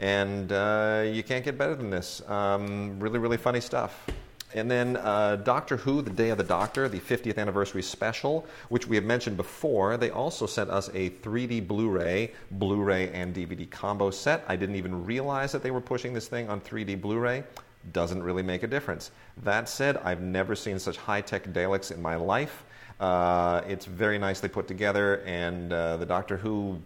and 0.00 0.50
uh, 0.50 1.04
you 1.06 1.22
can't 1.22 1.44
get 1.44 1.56
better 1.56 1.76
than 1.76 1.90
this. 1.90 2.26
Um, 2.28 2.98
really, 2.98 3.18
really 3.18 3.36
funny 3.36 3.60
stuff. 3.60 4.06
And 4.54 4.70
then 4.70 4.96
uh, 4.96 5.36
Doctor 5.36 5.76
Who, 5.76 6.00
The 6.00 6.10
Day 6.10 6.30
of 6.30 6.38
the 6.38 6.44
Doctor, 6.44 6.88
the 6.88 7.00
50th 7.00 7.36
anniversary 7.36 7.82
special, 7.82 8.46
which 8.70 8.86
we 8.86 8.96
have 8.96 9.04
mentioned 9.04 9.36
before. 9.36 9.96
They 9.98 10.10
also 10.10 10.46
sent 10.46 10.70
us 10.70 10.88
a 10.94 11.10
3D 11.10 11.68
Blu 11.68 11.90
ray, 11.90 12.32
Blu 12.52 12.82
ray 12.82 13.10
and 13.12 13.34
DVD 13.34 13.70
combo 13.70 14.10
set. 14.10 14.44
I 14.48 14.56
didn't 14.56 14.76
even 14.76 15.04
realize 15.04 15.52
that 15.52 15.62
they 15.62 15.70
were 15.70 15.82
pushing 15.82 16.14
this 16.14 16.28
thing 16.28 16.48
on 16.48 16.60
3D 16.62 17.00
Blu 17.00 17.18
ray. 17.18 17.44
Doesn't 17.92 18.22
really 18.22 18.42
make 18.42 18.62
a 18.62 18.66
difference. 18.66 19.10
That 19.42 19.68
said, 19.68 19.98
I've 19.98 20.22
never 20.22 20.54
seen 20.54 20.78
such 20.78 20.96
high 20.96 21.20
tech 21.20 21.44
Daleks 21.44 21.92
in 21.92 22.00
my 22.00 22.16
life. 22.16 22.64
Uh, 23.00 23.62
it's 23.68 23.84
very 23.84 24.18
nicely 24.18 24.48
put 24.48 24.66
together, 24.66 25.22
and 25.26 25.72
uh, 25.72 25.98
the 25.98 26.06
Doctor 26.06 26.36
Who 26.36 26.80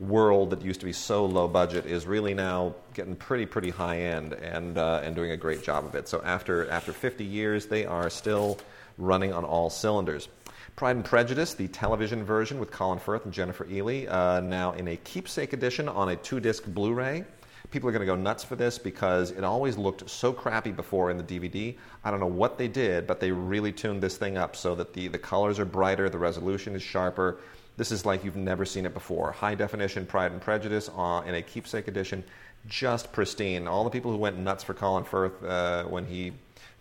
world 0.00 0.50
that 0.50 0.62
used 0.62 0.80
to 0.80 0.86
be 0.86 0.92
so 0.92 1.24
low 1.24 1.48
budget 1.48 1.86
is 1.86 2.06
really 2.06 2.34
now 2.34 2.74
getting 2.94 3.14
pretty 3.14 3.46
pretty 3.46 3.70
high 3.70 3.98
end 3.98 4.32
and 4.34 4.76
uh, 4.78 5.00
and 5.04 5.14
doing 5.14 5.30
a 5.30 5.36
great 5.36 5.62
job 5.62 5.84
of 5.84 5.94
it. 5.94 6.08
So 6.08 6.22
after 6.24 6.68
after 6.70 6.92
50 6.92 7.24
years, 7.24 7.66
they 7.66 7.86
are 7.86 8.10
still 8.10 8.58
running 8.98 9.32
on 9.32 9.44
all 9.44 9.70
cylinders. 9.70 10.28
Pride 10.76 10.96
and 10.96 11.04
Prejudice, 11.04 11.54
the 11.54 11.68
television 11.68 12.24
version 12.24 12.58
with 12.58 12.72
Colin 12.72 12.98
Firth 12.98 13.24
and 13.24 13.32
Jennifer 13.32 13.64
Ehle, 13.66 14.10
uh, 14.10 14.40
now 14.40 14.72
in 14.72 14.88
a 14.88 14.96
keepsake 14.96 15.52
edition 15.52 15.88
on 15.88 16.08
a 16.08 16.16
two 16.16 16.40
disc 16.40 16.64
Blu 16.66 16.92
ray. 16.92 17.24
People 17.70 17.88
are 17.88 17.92
going 17.92 18.00
to 18.00 18.06
go 18.06 18.16
nuts 18.16 18.44
for 18.44 18.56
this 18.56 18.78
because 18.78 19.30
it 19.30 19.42
always 19.42 19.76
looked 19.76 20.08
so 20.08 20.32
crappy 20.32 20.70
before 20.70 21.10
in 21.10 21.16
the 21.16 21.24
DVD. 21.24 21.76
I 22.04 22.10
don't 22.10 22.20
know 22.20 22.26
what 22.26 22.58
they 22.58 22.68
did, 22.68 23.06
but 23.06 23.20
they 23.20 23.32
really 23.32 23.72
tuned 23.72 24.02
this 24.02 24.16
thing 24.16 24.36
up 24.36 24.54
so 24.54 24.74
that 24.74 24.92
the, 24.92 25.08
the 25.08 25.18
colors 25.18 25.58
are 25.58 25.64
brighter, 25.64 26.08
the 26.08 26.18
resolution 26.18 26.74
is 26.74 26.82
sharper. 26.82 27.38
This 27.76 27.90
is 27.90 28.06
like 28.06 28.24
you've 28.24 28.36
never 28.36 28.64
seen 28.64 28.86
it 28.86 28.94
before. 28.94 29.32
High 29.32 29.54
definition 29.54 30.06
Pride 30.06 30.32
and 30.32 30.40
Prejudice 30.40 30.88
uh, 30.96 31.22
in 31.26 31.34
a 31.34 31.42
keepsake 31.42 31.88
edition, 31.88 32.22
just 32.68 33.12
pristine. 33.12 33.66
All 33.66 33.84
the 33.84 33.90
people 33.90 34.10
who 34.10 34.16
went 34.16 34.38
nuts 34.38 34.62
for 34.62 34.74
Colin 34.74 35.04
Firth 35.04 35.42
uh, 35.42 35.84
when 35.84 36.06
he 36.06 36.32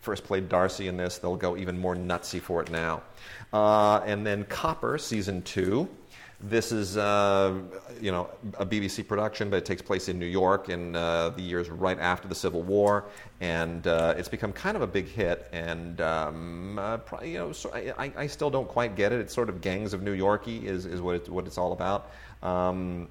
first 0.01 0.23
played 0.23 0.49
Darcy 0.49 0.87
in 0.87 0.97
this, 0.97 1.17
they'll 1.17 1.35
go 1.35 1.57
even 1.57 1.77
more 1.77 1.95
nutsy 1.95 2.39
for 2.39 2.61
it 2.61 2.69
now. 2.69 3.01
Uh, 3.53 4.01
and 4.05 4.25
then 4.25 4.43
Copper, 4.45 4.97
season 4.97 5.41
two. 5.43 5.87
This 6.41 6.73
is, 6.73 6.97
uh, 6.97 7.53
you 8.01 8.11
know, 8.11 8.29
a 8.57 8.65
BBC 8.65 9.07
production, 9.07 9.49
but 9.49 9.57
it 9.57 9.65
takes 9.65 9.81
place 9.81 10.09
in 10.09 10.19
New 10.19 10.25
York 10.25 10.67
in 10.67 10.93
uh, 10.93 11.29
the 11.29 11.41
years 11.41 11.69
right 11.69 11.97
after 11.97 12.27
the 12.27 12.35
Civil 12.35 12.63
War, 12.63 13.05
and 13.39 13.87
uh, 13.87 14.15
it's 14.17 14.27
become 14.27 14.51
kind 14.51 14.75
of 14.75 14.81
a 14.81 14.87
big 14.87 15.07
hit. 15.07 15.47
And 15.53 16.01
um, 16.01 16.77
uh, 16.77 16.97
pro- 16.97 17.21
you 17.21 17.37
know, 17.37 17.53
so 17.53 17.71
I, 17.73 18.11
I 18.17 18.27
still 18.27 18.49
don't 18.49 18.67
quite 18.67 18.97
get 18.97 19.13
it. 19.13 19.21
It's 19.21 19.33
sort 19.33 19.47
of 19.47 19.61
gangs 19.61 19.93
of 19.93 20.01
New 20.01 20.17
Yorkie 20.17 20.65
is, 20.65 20.85
is 20.85 20.99
what, 20.99 21.15
it, 21.15 21.29
what 21.29 21.47
it's 21.47 21.57
all 21.57 21.71
about. 21.71 22.11
Um, 22.41 23.07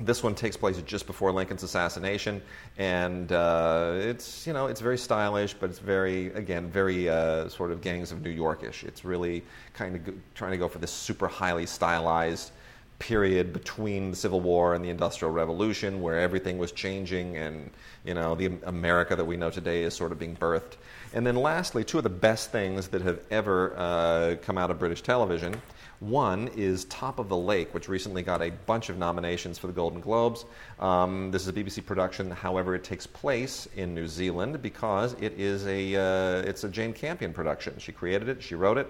This 0.00 0.22
one 0.22 0.36
takes 0.36 0.56
place 0.56 0.80
just 0.82 1.08
before 1.08 1.32
Lincoln's 1.32 1.64
assassination, 1.64 2.40
and 2.76 3.32
uh, 3.32 3.94
it's 3.96 4.46
you 4.46 4.52
know 4.52 4.68
it's 4.68 4.80
very 4.80 4.96
stylish, 4.96 5.54
but 5.54 5.70
it's 5.70 5.80
very 5.80 6.28
again 6.34 6.70
very 6.70 7.08
uh, 7.08 7.48
sort 7.48 7.72
of 7.72 7.80
Gangs 7.80 8.12
of 8.12 8.22
New 8.22 8.30
Yorkish. 8.30 8.84
It's 8.84 9.04
really 9.04 9.42
kind 9.74 9.96
of 9.96 10.04
go, 10.04 10.12
trying 10.36 10.52
to 10.52 10.56
go 10.56 10.68
for 10.68 10.78
this 10.78 10.92
super 10.92 11.26
highly 11.26 11.66
stylized 11.66 12.52
period 13.00 13.52
between 13.52 14.10
the 14.10 14.16
Civil 14.16 14.40
War 14.40 14.74
and 14.74 14.84
the 14.84 14.88
Industrial 14.88 15.32
Revolution, 15.32 16.00
where 16.00 16.20
everything 16.20 16.58
was 16.58 16.70
changing, 16.70 17.36
and 17.36 17.68
you 18.04 18.14
know 18.14 18.36
the 18.36 18.52
America 18.66 19.16
that 19.16 19.24
we 19.24 19.36
know 19.36 19.50
today 19.50 19.82
is 19.82 19.94
sort 19.94 20.12
of 20.12 20.18
being 20.20 20.36
birthed. 20.36 20.76
And 21.12 21.26
then 21.26 21.34
lastly, 21.34 21.82
two 21.82 21.98
of 21.98 22.04
the 22.04 22.10
best 22.10 22.52
things 22.52 22.86
that 22.88 23.02
have 23.02 23.20
ever 23.32 23.74
uh, 23.76 24.36
come 24.42 24.58
out 24.58 24.70
of 24.70 24.78
British 24.78 25.02
television. 25.02 25.60
One 26.00 26.46
is 26.54 26.84
Top 26.84 27.18
of 27.18 27.28
the 27.28 27.36
Lake, 27.36 27.74
which 27.74 27.88
recently 27.88 28.22
got 28.22 28.40
a 28.40 28.50
bunch 28.66 28.88
of 28.88 28.98
nominations 28.98 29.58
for 29.58 29.66
the 29.66 29.72
Golden 29.72 30.00
Globes. 30.00 30.44
Um, 30.78 31.32
this 31.32 31.42
is 31.42 31.48
a 31.48 31.52
BBC 31.52 31.84
production, 31.84 32.30
however, 32.30 32.76
it 32.76 32.84
takes 32.84 33.04
place 33.04 33.66
in 33.74 33.94
New 33.94 34.06
Zealand 34.06 34.62
because 34.62 35.14
it 35.14 35.32
is 35.36 35.66
a 35.66 35.96
uh, 35.96 36.48
it's 36.48 36.62
a 36.62 36.68
Jane 36.68 36.92
Campion 36.92 37.32
production. 37.32 37.74
She 37.78 37.90
created 37.90 38.28
it, 38.28 38.40
she 38.40 38.54
wrote 38.54 38.78
it, 38.78 38.88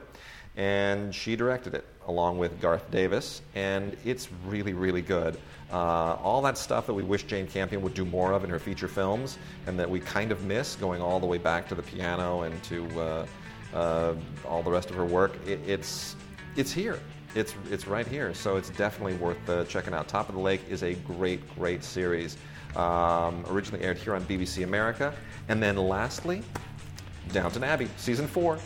and 0.59 1.15
she 1.15 1.35
directed 1.35 1.75
it 1.75 1.87
along 2.09 2.37
with 2.37 2.61
Garth 2.61 2.91
Davis, 2.91 3.41
and 3.55 3.97
it's 4.05 4.29
really 4.45 4.75
really 4.75 5.03
good. 5.03 5.39
Uh, 5.73 6.15
all 6.23 6.43
that 6.43 6.59
stuff 6.59 6.87
that 6.87 6.95
we 6.95 7.03
wish 7.03 7.23
Jane 7.23 7.47
Campion 7.47 7.81
would 7.81 7.95
do 7.95 8.05
more 8.05 8.33
of 8.35 8.45
in 8.45 8.51
her 8.51 8.59
feature 8.59 8.89
films, 8.89 9.39
and 9.67 9.79
that 9.79 9.89
we 9.89 9.99
kind 9.99 10.31
of 10.31 10.45
miss, 10.45 10.77
going 10.77 11.01
all 11.01 11.21
the 11.21 11.27
way 11.27 11.39
back 11.39 11.69
to 11.71 11.75
the 11.75 11.83
piano 11.83 12.43
and 12.43 12.63
to 12.65 13.01
uh, 13.01 13.27
uh, 13.73 14.15
all 14.47 14.63
the 14.63 14.71
rest 14.71 14.91
of 14.91 14.97
her 14.97 15.07
work. 15.07 15.33
It, 15.47 15.61
it's 15.67 16.15
it's 16.59 16.73
here. 16.73 16.99
It's 17.35 17.55
it's 17.71 17.87
right 17.87 18.07
here. 18.07 18.35
So 18.35 18.57
it's 18.57 18.71
definitely 18.71 19.15
worth 19.15 19.49
uh, 19.49 19.65
checking 19.65 19.95
out. 19.95 20.09
Top 20.09 20.29
of 20.29 20.35
the 20.35 20.41
Lake 20.41 20.61
is 20.69 20.83
a 20.83 20.95
great 20.95 21.41
great 21.55 21.85
series. 21.85 22.37
Um, 22.77 23.45
originally 23.49 23.85
aired 23.85 23.97
here 23.97 24.15
on 24.15 24.23
BBC 24.25 24.65
America, 24.65 25.15
and 25.49 25.63
then 25.63 25.77
lastly, 25.77 26.43
Downton 27.33 27.65
Abbey 27.65 27.89
season 27.97 28.27
four. 28.27 28.59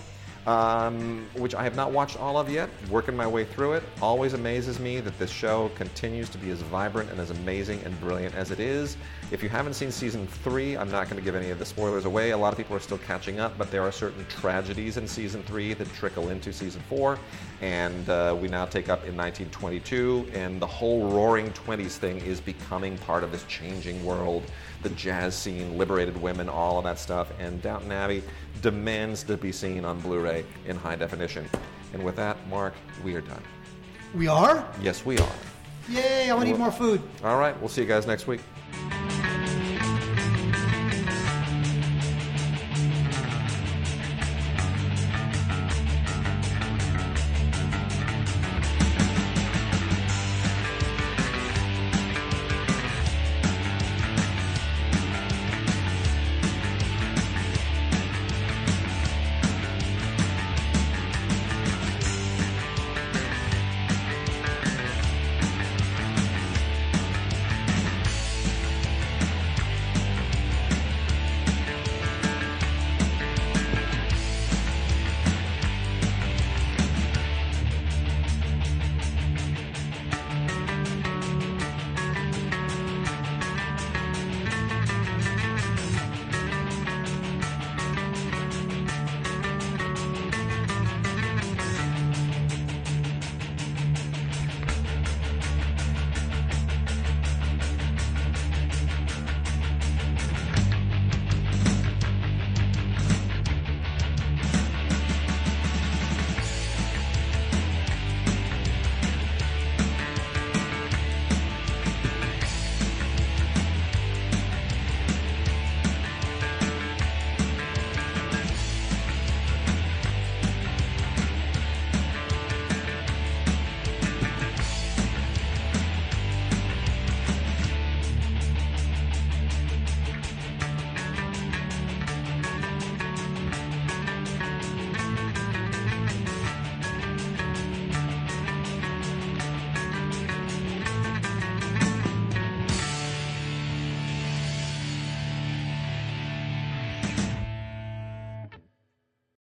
Um, 0.45 1.25
which 1.37 1.55
I 1.55 1.63
have 1.63 1.77
not 1.77 1.93
watched 1.93 2.19
all 2.19 2.37
of 2.37 2.51
yet, 2.51 2.69
working 2.91 3.17
my 3.17 3.29
way 3.29 3.45
through 3.45 3.75
it. 3.75 3.85
Always 4.01 4.35
amazes 4.35 4.81
me 4.81 4.99
that 4.99 5.17
this 5.17 5.31
show 5.31 5.71
continues 5.77 6.29
to 6.31 6.39
be 6.39 6.51
as 6.51 6.61
vibrant 6.63 7.11
and 7.13 7.21
as 7.21 7.31
amazing 7.31 7.81
and 7.85 7.99
brilliant 8.01 8.35
as 8.35 8.51
it 8.51 8.59
is. 8.59 8.97
If 9.33 9.43
you 9.43 9.49
haven't 9.49 9.73
seen 9.73 9.91
season 9.91 10.27
three, 10.27 10.77
I'm 10.77 10.91
not 10.91 11.09
going 11.09 11.17
to 11.17 11.25
give 11.25 11.35
any 11.35 11.49
of 11.49 11.59
the 11.59 11.65
spoilers 11.65 12.05
away. 12.05 12.33
A 12.33 12.37
lot 12.37 12.53
of 12.53 12.59
people 12.59 12.77
are 12.77 12.81
still 12.81 12.99
catching 12.99 13.41
up, 13.41 13.57
but 13.57 13.71
there 13.71 13.81
are 13.81 13.91
certain 13.91 14.27
tragedies 14.27 14.99
in 14.99 15.09
season 15.09 15.43
three 15.45 15.73
that 15.73 15.91
trickle 15.95 16.29
into 16.29 16.53
season 16.53 16.83
four. 16.87 17.19
And 17.63 18.07
uh, 18.11 18.37
we 18.39 18.49
now 18.49 18.67
take 18.67 18.91
up 18.91 19.07
in 19.07 19.17
1922, 19.17 20.29
and 20.35 20.61
the 20.61 20.67
whole 20.67 21.09
roaring 21.09 21.51
20s 21.53 21.93
thing 21.93 22.19
is 22.19 22.43
becoming 22.43 22.99
part 22.99 23.25
of 23.25 23.33
this 23.33 23.45
changing 23.45 24.05
world. 24.05 24.43
The 24.83 24.91
jazz 24.91 25.35
scene, 25.35 25.79
liberated 25.79 26.21
women, 26.21 26.51
all 26.51 26.77
of 26.77 26.85
that 26.85 26.99
stuff. 26.99 27.33
And 27.39 27.63
Downton 27.63 27.91
Abbey 27.91 28.23
demands 28.61 29.23
to 29.23 29.39
be 29.39 29.51
seen 29.51 29.87
on 29.87 29.99
Blu 30.01 30.21
ray 30.21 30.45
in 30.67 30.77
high 30.77 30.97
definition. 30.97 31.49
And 31.95 32.03
with 32.03 32.17
that, 32.17 32.37
Mark, 32.49 32.75
we 33.03 33.15
are 33.15 33.23
done. 33.23 33.43
We 34.15 34.29
are? 34.29 34.69
Yes, 34.83 35.07
we 35.07 35.17
are. 35.17 35.33
Yay, 35.89 36.31
I 36.31 36.35
want 36.35 36.49
to 36.49 36.55
eat 36.55 36.59
more 36.59 36.71
food. 36.71 37.01
All 37.25 37.39
right, 37.39 37.59
we'll 37.61 37.71
see 37.71 37.81
you 37.81 37.89
guys 37.89 38.07
next 38.07 38.27
week. 38.27 38.43